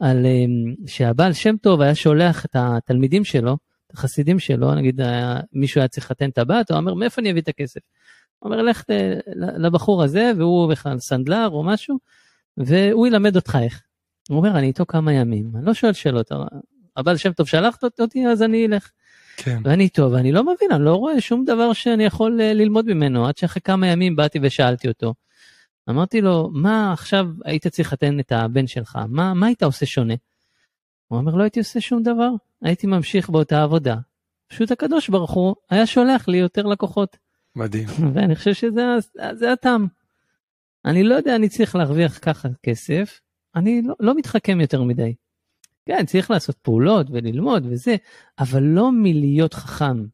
[0.00, 5.00] על אמ, שהבעל שם טוב היה שולח את התלמידים שלו, את החסידים שלו, נגיד
[5.52, 7.80] מישהו היה צריך לחתן את הבת, הוא אומר, מאיפה אני אביא את הכסף?
[8.38, 8.84] הוא אומר, לך
[9.36, 11.98] לבחור הזה, והוא בכלל סנדלר או משהו,
[12.56, 13.82] והוא ילמד אותך איך.
[14.28, 16.32] הוא אומר, אני איתו כמה ימים, אני לא שואל שאלות,
[16.96, 18.90] הבעל שם טוב שלחת אותי, אז אני אלך.
[19.38, 19.60] כן.
[19.64, 23.26] ואני איתו, ואני לא מבין, אני לא רואה שום דבר שאני יכול אה, ללמוד ממנו,
[23.26, 25.14] עד שאחרי כמה ימים באתי ושאלתי אותו.
[25.90, 30.14] אמרתי לו, מה עכשיו היית צריך לתן את הבן שלך, מה, מה היית עושה שונה?
[31.08, 32.30] הוא אומר, לא הייתי עושה שום דבר,
[32.62, 33.96] הייתי ממשיך באותה עבודה.
[34.48, 37.16] פשוט הקדוש ברוך הוא היה שולח לי יותר לקוחות.
[37.56, 37.88] מדהים.
[38.14, 39.86] ואני חושב שזה הטעם.
[40.84, 43.20] אני לא יודע, אני צריך להרוויח ככה כסף,
[43.54, 45.14] אני לא, לא מתחכם יותר מדי.
[45.88, 47.96] כן, צריך לעשות פעולות וללמוד וזה,
[48.38, 50.04] אבל לא מלהיות חכם,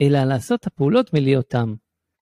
[0.00, 1.74] אלא לעשות את הפעולות מלהיות תם.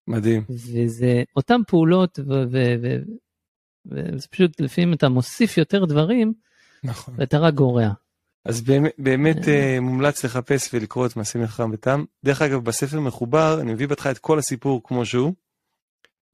[0.08, 0.44] מדהים.
[0.48, 2.18] וזה אותן פעולות,
[2.50, 6.32] וזה פשוט לפעמים אתה מוסיף יותר דברים,
[6.84, 7.14] נכון.
[7.18, 7.88] ואתה רק גורע.
[8.44, 12.04] אז באמת, באמת אה, מומלץ לחפש ולקרוא את מעשים חכם ותם.
[12.24, 15.32] דרך אגב, בספר מחובר, אני מביא בהתחלה את כל הסיפור כמו שהוא.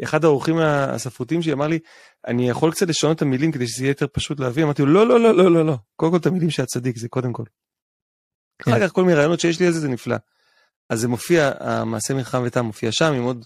[0.02, 1.78] אחד האורחים הספרותיים שלי אמר לי,
[2.26, 5.06] אני יכול קצת לשנות את המילים כדי שזה יהיה יותר פשוט להביא, אמרתי לו, לא,
[5.06, 7.44] לא, לא, לא, לא, לא, קודם כל את המילים של הצדיק, זה קודם כל.
[8.58, 8.70] כן.
[8.70, 10.16] אחר כך כל מיני רעיונות שיש לי על זה, זה נפלא.
[10.90, 13.44] אז זה מופיע, המעשה מלחם ותם מופיע שם עם עוד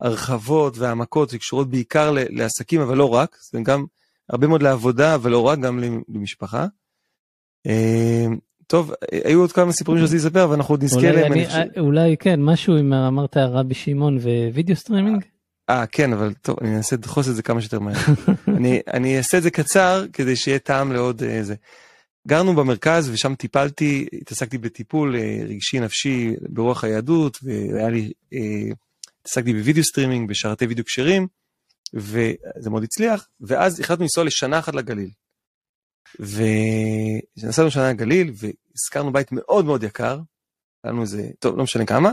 [0.00, 3.84] הרחבות והעמקות שקשורות בעיקר לעסקים, אבל לא רק, זה גם
[4.28, 6.66] הרבה מאוד לעבודה, אבל לא רק, גם למשפחה.
[7.66, 8.26] אה,
[8.66, 8.92] טוב,
[9.24, 11.32] היו עוד כמה סיפורים שרציתי לספר, אבל אנחנו עוד נזכה להם.
[11.78, 14.18] אולי כן, משהו אם אמרת רבי שמעון
[14.52, 15.24] video streaming?
[15.70, 17.94] אה, כן, אבל טוב, אני אנסה לדחוס את זה כמה שיותר מהר.
[18.56, 21.52] אני, אני אעשה את זה קצר כדי שיהיה טעם לעוד איזה.
[21.52, 21.58] אה,
[22.28, 28.72] גרנו במרכז ושם טיפלתי, התעסקתי בטיפול אה, רגשי נפשי ברוח היהדות, והיה לי, אה,
[29.20, 31.26] התעסקתי ב video streaming, בשרתי וידאו כשרים,
[31.94, 35.10] וזה מאוד הצליח, ואז החלטנו לנסוע לשנה אחת לגליל.
[36.20, 40.20] ונסענו שנה לגליל, והשכרנו בית מאוד מאוד יקר,
[40.84, 42.12] היה לנו איזה, טוב, לא משנה כמה,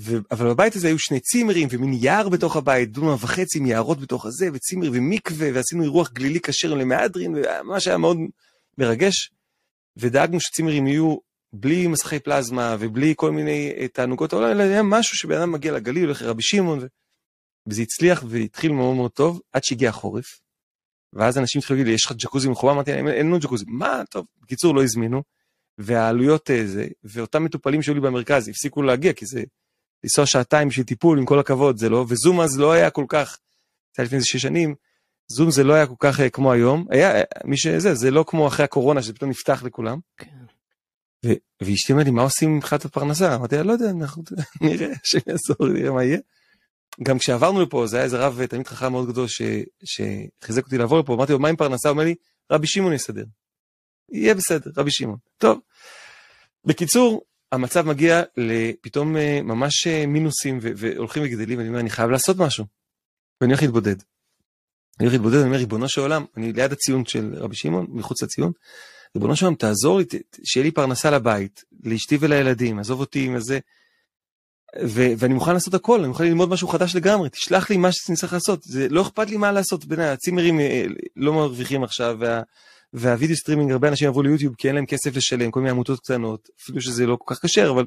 [0.00, 0.16] ו...
[0.30, 4.26] אבל בבית הזה היו שני צימרים ומין יער בתוך הבית, דונם וחצי עם יערות בתוך
[4.26, 8.18] הזה, וצימר ומקווה, ועשינו אירוח גלילי כשר למהדרין, וממש היה מאוד
[8.78, 9.30] מרגש.
[9.96, 11.16] ודאגנו שצימרים יהיו
[11.52, 15.72] בלי מסכי פלזמה ובלי כל מיני אה, תענוגות העולם, אלא היה משהו שבן אדם מגיע
[15.72, 16.86] לגליל, הולך לרבי שמעון, ו...
[17.66, 20.40] וזה הצליח והתחיל מאוד מאוד טוב, עד שהגיע החורף.
[21.12, 22.72] ואז אנשים התחילו להגיד לי, יש לך ג'קוזי מחובה?
[22.72, 23.64] אמרתי להם, אין לנו ג'קוזי.
[23.68, 25.22] מה, טוב, בקיצור, לא הזמינו.
[25.78, 29.42] והעלויות אה, זה, ואותם מטופלים שהיו לי במרכז הפסיקו להגיע, כי זה
[30.04, 33.38] לנסוע שעתיים בשביל טיפול, עם כל הכבוד, זה לא, וזום אז לא היה כל כך,
[33.96, 34.74] זה היה לפני איזה שש שנים,
[35.28, 38.24] זום זה לא היה כל כך uh, כמו היום, היה, uh, מי שזה, זה לא
[38.26, 39.98] כמו אחרי הקורונה, שזה פתאום נפתח לכולם.
[40.16, 40.44] כן.
[41.62, 43.34] ואשתי אומרת לי, מה עושים מבחינת הפרנסה?
[43.34, 44.22] אמרתי לה, לא יודע, אנחנו
[44.60, 46.18] נראה, השם יעזור, נראה מה יהיה.
[47.02, 49.42] גם כשעברנו לפה, זה היה איזה רב תלמיד חכם מאוד גדול ש,
[49.84, 51.88] שחיזק אותי לעבור לפה, אמרתי לו, מה עם פרנסה?
[51.88, 52.14] הוא אומר לי,
[52.52, 53.24] רבי שמעון יסדר.
[54.12, 55.18] יהיה בסדר, רבי שמעון.
[55.38, 55.60] טוב.
[56.64, 57.24] בקיצור,
[57.54, 62.64] המצב מגיע לפתאום אה, ממש אה, מינוסים והולכים וגדלים, ואני אומר, אני חייב לעשות משהו.
[63.40, 63.96] ואני הולך להתבודד.
[65.00, 68.22] אני הולך להתבודד, אני אומר, ריבונו של עולם, אני ליד הציון של רבי שמעון, מחוץ
[68.22, 68.52] לציון,
[69.16, 70.04] ריבונו של עולם, תעזור לי,
[70.44, 73.58] שיהיה לי פרנסה לבית, לאשתי ולילדים, עזוב אותי עם איזה...
[74.82, 78.16] ו- ואני מוכן לעשות הכל, אני מוכן ללמוד משהו חדש לגמרי, תשלח לי מה שאני
[78.16, 80.84] צריך לעשות, זה לא אכפת לי מה לעשות, בין הצימרים אה,
[81.16, 82.42] לא מרוויחים עכשיו, וה...
[82.94, 86.48] והווידאו סטרימינג הרבה אנשים עברו ליוטיוב כי אין להם כסף לשלם כל מיני עמותות קטנות
[86.62, 87.84] אפילו שזה לא כל כך כשר אבל.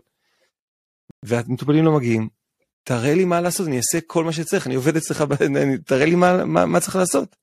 [1.24, 2.30] והמטופלים לא מגיעים.
[2.84, 5.24] תראה לי מה לעשות אני אעשה כל מה שצריך אני עובד אצלך
[5.86, 7.36] תראה לי מה, מה, מה צריך לעשות.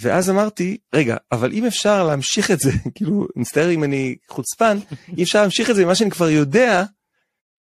[0.00, 4.78] ואז אמרתי רגע אבל אם אפשר להמשיך את זה כאילו מצטער אם אני חוצפן
[5.16, 6.84] אי אפשר להמשיך את זה ממה שאני כבר יודע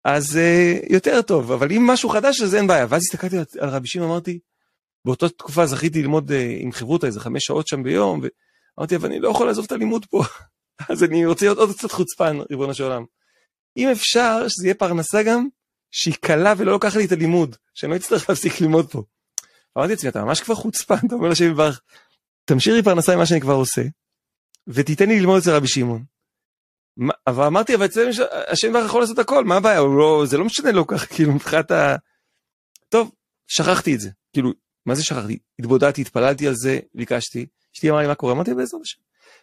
[0.05, 3.89] אז uh, יותר טוב אבל אם משהו חדש אז אין בעיה ואז הסתכלתי על רבי
[3.89, 4.39] שמעון אמרתי
[5.05, 9.21] באותה תקופה זכיתי ללמוד אה, עם חברותא איזה חמש שעות שם ביום, ואמרתי, אבל אני
[9.21, 10.23] לא יכול לעזוב את הלימוד פה,
[10.91, 13.05] אז אני רוצה להיות עוד קצת חוצפן, ריבונו של עולם.
[13.77, 15.47] אם אפשר שזה יהיה פרנסה גם,
[15.91, 19.03] שהיא קלה ולא לוקחת לי את הלימוד, שאני לא אצטרך להפסיק ללמוד פה.
[19.79, 21.81] אמרתי לעצמי, אתה ממש כבר חוצפן, אתה אומר לשם יברך,
[22.45, 23.83] תמשיך לי פרנסה ממה שאני כבר עושה,
[24.67, 26.05] ותיתן לי ללמוד אצל רבי שמעון.
[27.27, 28.09] אבל אמרתי, אבל אצל
[28.49, 29.81] השם יברך יכול לעשות הכל, מה הבעיה?
[29.81, 31.97] לא, זה לא משנה לו ככה, כאילו, מבחינת ה...
[32.89, 33.13] טוב,
[33.47, 34.11] שכחתי את זה.
[34.33, 34.53] כאילו,
[34.89, 35.39] מה זה שכחתי?
[35.59, 37.47] התבודדתי, התפללתי על זה, ביקשתי.
[37.76, 38.99] אשתי אמרה לי מה קורה, אמרתי בעזרת השם.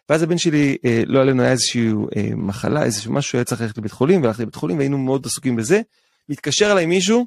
[0.09, 3.77] ואז הבן שלי, אה, לא עלינו, היה איזושהי אה, מחלה, איזשהו משהו, היה צריך ללכת
[3.77, 5.81] לבית חולים, והלכתי לבית חולים והיינו מאוד עסוקים בזה.
[6.29, 7.25] מתקשר אליי מישהו,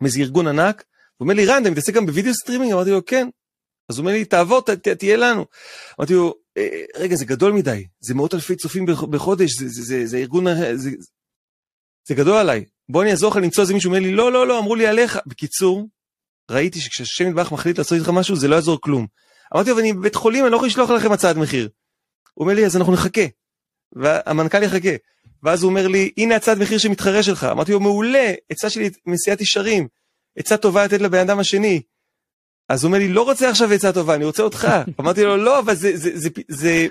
[0.00, 0.84] מאיזה ארגון ענק,
[1.16, 2.72] הוא אומר לי, רן, אתה מתעסק גם בווידאו סטרימינג?
[2.72, 3.28] אמרתי לו, כן.
[3.88, 5.44] אז הוא אומר לי, תעבור, ת, ת, תהיה לנו.
[5.98, 10.06] אמרתי לו, אה, רגע, זה גדול מדי, זה מאות אלפי צופים בחודש, זה, זה, זה,
[10.06, 10.90] זה ארגון, זה,
[12.08, 12.64] זה גדול עליי.
[12.88, 15.18] בוא אני אעזור לך למצוא איזה מישהו, אומר לי, לא, לא, לא, אמרו לי עליך.
[15.26, 15.86] בקיצור,
[16.50, 19.06] ראיתי שכשהשם יתברך מחליט לעשות איתך משהו זה לא יעזור כלום.
[19.54, 21.68] אמרתי לו, אני בבית חולים, אני לא יכול לשלוח לכם הצעת מחיר.
[22.34, 23.24] הוא אומר לי, אז אנחנו נחכה.
[23.92, 24.88] והמנכ"ל יחכה.
[25.42, 27.44] ואז הוא אומר לי, הנה הצעת מחיר שמתחרה שלך.
[27.44, 29.88] אמרתי לו, מעולה, עצה שלי מסיעת ישרים.
[30.38, 31.82] עצה טובה לתת לבן אדם השני.
[32.68, 34.68] אז הוא אומר לי, לא רוצה עכשיו עצה טובה, אני רוצה אותך.
[35.00, 36.86] אמרתי לו, לא, אבל זה, זה, זה, זה,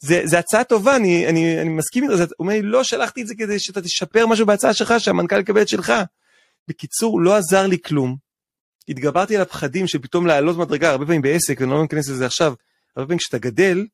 [0.00, 2.14] זה, זה הצעה טובה, אני, אני, אני מסכים איתך.
[2.18, 5.62] הוא אומר לי, לא, שלחתי את זה כדי שאתה תשפר משהו בהצעה שלך, שהמנכ"ל יקבל
[5.62, 5.92] את שלך.
[6.68, 8.27] בקיצור, לא עזר לי כלום.
[8.88, 12.54] התגברתי על הפחדים של פתאום לעלות מדרגה, הרבה פעמים בעסק, אני לא אכנס לזה עכשיו,
[12.96, 13.86] הרבה פעמים כשאתה גדל,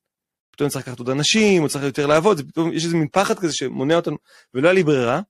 [0.51, 3.53] פתאום צריך לקחת עוד אנשים, או צריך יותר לעבוד, פתאום יש איזה מין פחד כזה
[3.53, 4.17] שמונע אותנו,
[4.55, 5.21] ולא היה לי ברירה,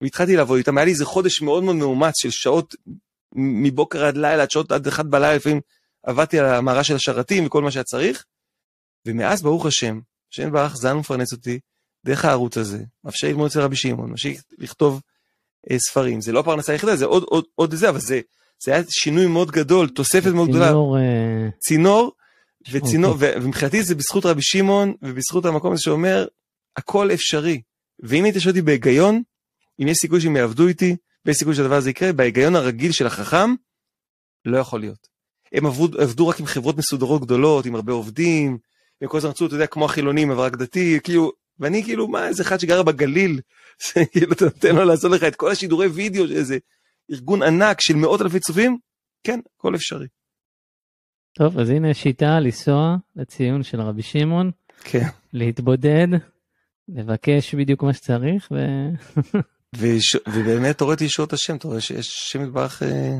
[0.00, 2.74] והתחלתי לעבוד איתם, היה לי איזה חודש מאוד מאוד מאומץ של שעות
[3.34, 5.60] מבוקר עד לילה, עד שעות עד אחת בלילה, לפעמים
[6.02, 8.24] עבדתי על המערה של השרתים וכל מה שהיה צריך,
[9.06, 10.00] ומאז ברוך השם,
[10.32, 11.58] השם יתברך זן ומפרנס אותי
[12.04, 15.00] דרך הערוץ הזה, מאפשר ללמוד אצל רבי שמעון, מאפשר לכתוב
[15.70, 18.20] אה, ספרים, זה לא הפרנסה היחידה, זה עוד, עוד, עוד זה, אבל זה,
[18.64, 20.66] זה היה שינוי מאוד גדול, תוספת מאוד גדולה.
[20.66, 22.12] צינור, אה, צינור,
[22.70, 23.36] וצינור, אוקיי.
[23.36, 26.26] ומבחינתי זה בזכות רבי שמעון ובזכות המקום הזה שאומר,
[26.76, 27.60] הכל אפשרי.
[28.00, 29.22] ואם היית שואל אותי בהיגיון,
[29.82, 30.96] אם יש סיכוי שהם יעבדו איתי,
[31.26, 33.54] ויש סיכוי שהדבר הזה יקרה, בהיגיון הרגיל של החכם,
[34.44, 35.08] לא יכול להיות.
[35.52, 38.58] הם עבדו, עבדו רק עם חברות מסודרות גדולות, עם הרבה עובדים,
[39.00, 42.28] הם כל הזמן רצו, אתה יודע, כמו החילונים, אבל רק דתי, כאילו, ואני כאילו, מה,
[42.28, 43.40] איזה אחד שגר בגליל,
[44.12, 46.58] כאילו, אתה נותן לו לעשות לך את כל השידורי וידאו, איזה
[47.10, 48.78] ארגון ענק של מאות אלפי צופים,
[49.24, 50.06] כן, הכל אפשרי.
[51.32, 54.50] טוב, אז הנה שיטה לנסוע לציון של רבי שמעון,
[54.84, 55.06] כן.
[55.32, 56.08] להתבודד,
[56.88, 58.56] לבקש בדיוק מה שצריך, ו...
[59.78, 63.18] ויש, ובאמת אתה רואה את ישועות השם, אתה רואה שיש השם יתברך אה,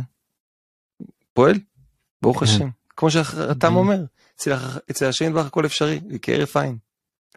[1.32, 1.54] פועל,
[2.22, 2.44] ברוך כן.
[2.44, 2.68] השם.
[2.96, 3.10] כמו
[3.74, 3.78] Mhm.
[3.78, 4.04] אומר,
[4.36, 4.54] אצל,
[4.90, 6.78] אצל השם יתברך הכל אפשרי, כהרף עין.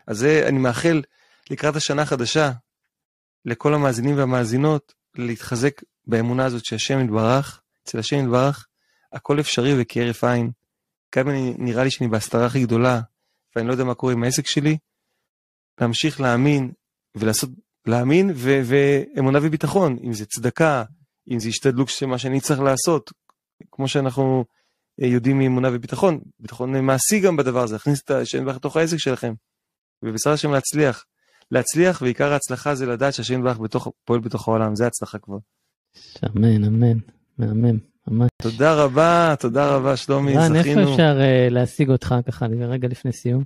[0.08, 1.02] אז זה, אני מאחל
[1.50, 2.52] לקראת השנה החדשה,
[3.46, 8.68] לכל המאזינים והמאזינות, להתחזק באמונה הזאת שהשם יתברך, אצל השם יתברך,
[9.14, 10.52] הכל אפשרי וכהרף עין.
[11.16, 13.02] גם אם נראה לי שאני בהסתרה הכי גדולה,
[13.56, 14.78] ואני לא יודע מה קורה עם העסק שלי,
[15.82, 16.72] להמשיך להאמין
[17.16, 17.50] ולעשות,
[17.86, 20.84] להאמין ו- ואמונה וביטחון, אם זה צדקה,
[21.32, 23.12] אם זה השתדלות של מה שאני צריך לעשות,
[23.72, 24.46] כמו שאנחנו
[25.02, 28.98] אה, יודעים מאמונה וביטחון, ביטחון מעשי גם בדבר הזה, להכניס את השם יתברך לתוך העסק
[28.98, 29.34] שלכם,
[30.04, 31.06] ובעזרת השם להצליח.
[31.52, 33.58] להצליח, ועיקר ההצלחה זה לדעת שהשם יתברך
[34.06, 35.38] פועל בתוך העולם, זה הצלחה כבר.
[36.26, 36.98] אמן, אמן,
[37.38, 37.78] מהמם,
[38.08, 38.30] ממש.
[38.42, 40.92] תודה רבה, תודה רבה שלומי, רן, איפה זכינו.
[40.92, 43.44] אפשר אה, להשיג אותך ככה, רגע לפני סיום?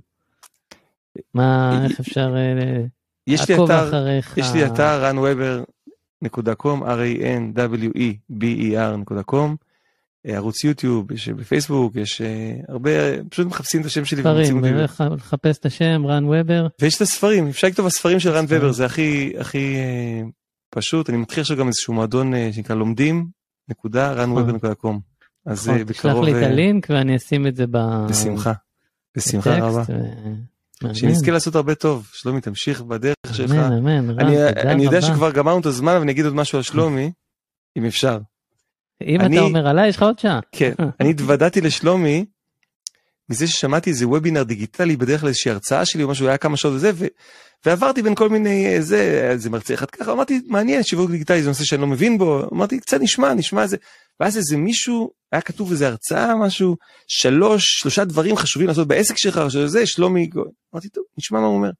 [1.34, 2.84] מה, איך אפשר אה,
[3.26, 4.38] לעקוב אחריך?
[4.38, 7.64] יש לי אתר runweber.com, r-a-n-w-e-b-e-r.com,
[10.26, 12.90] אה, ערוץ יוטיוב, יש אה, בפייסבוק, יש אה, הרבה,
[13.28, 14.70] פשוט מחפשים את השם שלי ומוצאים ספרים, אותי.
[14.70, 16.66] נלך לחפש את השם, רן וובר.
[16.80, 18.60] ויש את הספרים, אפשר לכתוב הספרים של רן ספרים.
[18.60, 20.22] ובר, זה הכי הכי אה,
[20.74, 23.26] פשוט, אני מתחיל עכשיו גם איזשהו מועדון אה, שנקרא לומדים,
[23.68, 24.94] נקודה, runweber.com.
[25.46, 28.52] אז אה, נכון, תשלח בקרוב, לי את אה, הלינק ואני אשים את זה ב- בשמחה,
[29.16, 29.82] בשמחה רבה.
[30.94, 33.50] שנזכה לעשות הרבה טוב, שלומי תמשיך בדרך שלך.
[33.50, 35.06] אמן, אמן, אני, תודה אני יודע רבה.
[35.06, 37.12] שכבר גמרנו את הזמן, אבל אני אגיד עוד משהו על שלומי,
[37.76, 38.18] אם אפשר.
[39.02, 40.40] אם אתה אומר עליי, יש לך עוד שעה.
[40.52, 42.24] כן, אני התוודעתי לשלומי
[43.28, 46.90] מזה ששמעתי איזה וובינר דיגיטלי בדרך לאיזושהי הרצאה שלי או משהו, היה כמה שעות וזה,
[46.94, 47.06] ו...
[47.66, 51.48] ועברתי בין כל מיני, אה, זה, איזה מרצה אחד ככה, אמרתי, מעניין, שיווק דיגיטלי זה
[51.48, 53.76] נושא שאני לא מבין בו, אמרתי, קצת נשמע, נשמע איזה,
[54.20, 56.76] ואז איזה מישהו, היה כתוב איזה הרצאה, משהו,
[57.08, 60.30] שלוש, שלושה דברים חשובים לעשות בעסק שלך, או שזה, שלומי,
[60.74, 61.70] אמרתי, טוב, נשמע מה הוא אומר.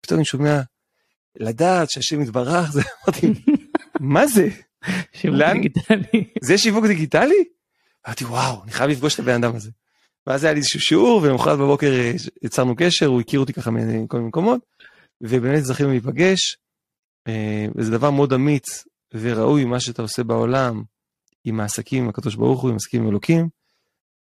[0.00, 0.60] פתאום אני שומע,
[1.36, 3.26] לדעת שהשם יתברך, זה, אמרתי,
[4.00, 4.48] מה זה?
[5.12, 5.40] שיווק?
[5.52, 6.24] דיגיטלי.
[6.42, 7.44] זה שיווק דיגיטלי?
[8.06, 9.70] אמרתי וואו, אני חייב לפגוש את הבן אדם הזה.
[10.26, 12.12] ואז היה לי איזשהו שיעור ולמחרת בבוקר אה,
[12.42, 14.60] יצרנו קשר, הוא הכיר אותי ככה מכל מיני מקומות,
[15.20, 16.56] ובאמת זכינו להיפגש,
[17.28, 20.82] אה, וזה דבר מאוד אמיץ וראוי מה שאתה עושה בעולם,
[21.44, 23.48] עם העסקים עם הקדוש ברוך הוא, עם העסקים עם אלוקים.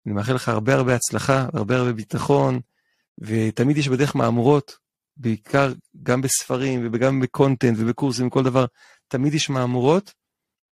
[0.05, 2.59] אני מאחל לך הרבה הרבה הצלחה, הרבה הרבה ביטחון,
[3.17, 4.77] ותמיד יש בדרך מהמורות,
[5.17, 5.73] בעיקר
[6.03, 8.65] גם בספרים וגם בקונטנט ובקורסים וכל דבר,
[9.07, 10.13] תמיד יש מהמורות,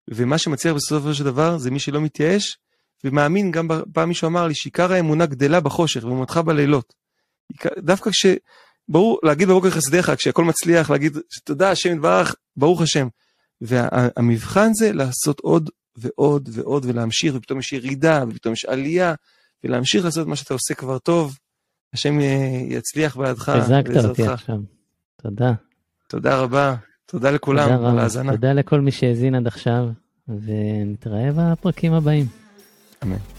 [0.09, 2.59] ומה שמצליח בסופו של דבר זה מי שלא מתייאש
[3.05, 6.95] ומאמין, גם פעם מישהו אמר לי שעיקר האמונה גדלה בחושך ואמונתך בלילות.
[7.79, 8.27] דווקא כש...
[8.89, 13.09] ברור, להגיד בבוקר חסדיך, כשהכל מצליח, להגיד תודה, השם יתברך, ברוך השם.
[13.61, 19.15] והמבחן זה לעשות עוד ועוד ועוד ולהמשיך, ופתאום יש ירידה, ופתאום יש עלייה,
[19.65, 21.39] ולהמשיך לעשות מה שאתה עושה כבר טוב.
[21.93, 24.27] השם י- יצליח בעדך, חיזקת אותי.
[24.27, 24.57] עכשיו.
[25.23, 25.53] תודה.
[26.09, 26.75] תודה רבה,
[27.07, 27.99] תודה לכולם תודה על.
[27.99, 28.33] ההאזנה.
[28.33, 29.85] תודה לכל מי שהאזין עד עכשיו,
[30.29, 32.44] ונתראה בפרקים הבאים.
[33.05, 33.34] אמן.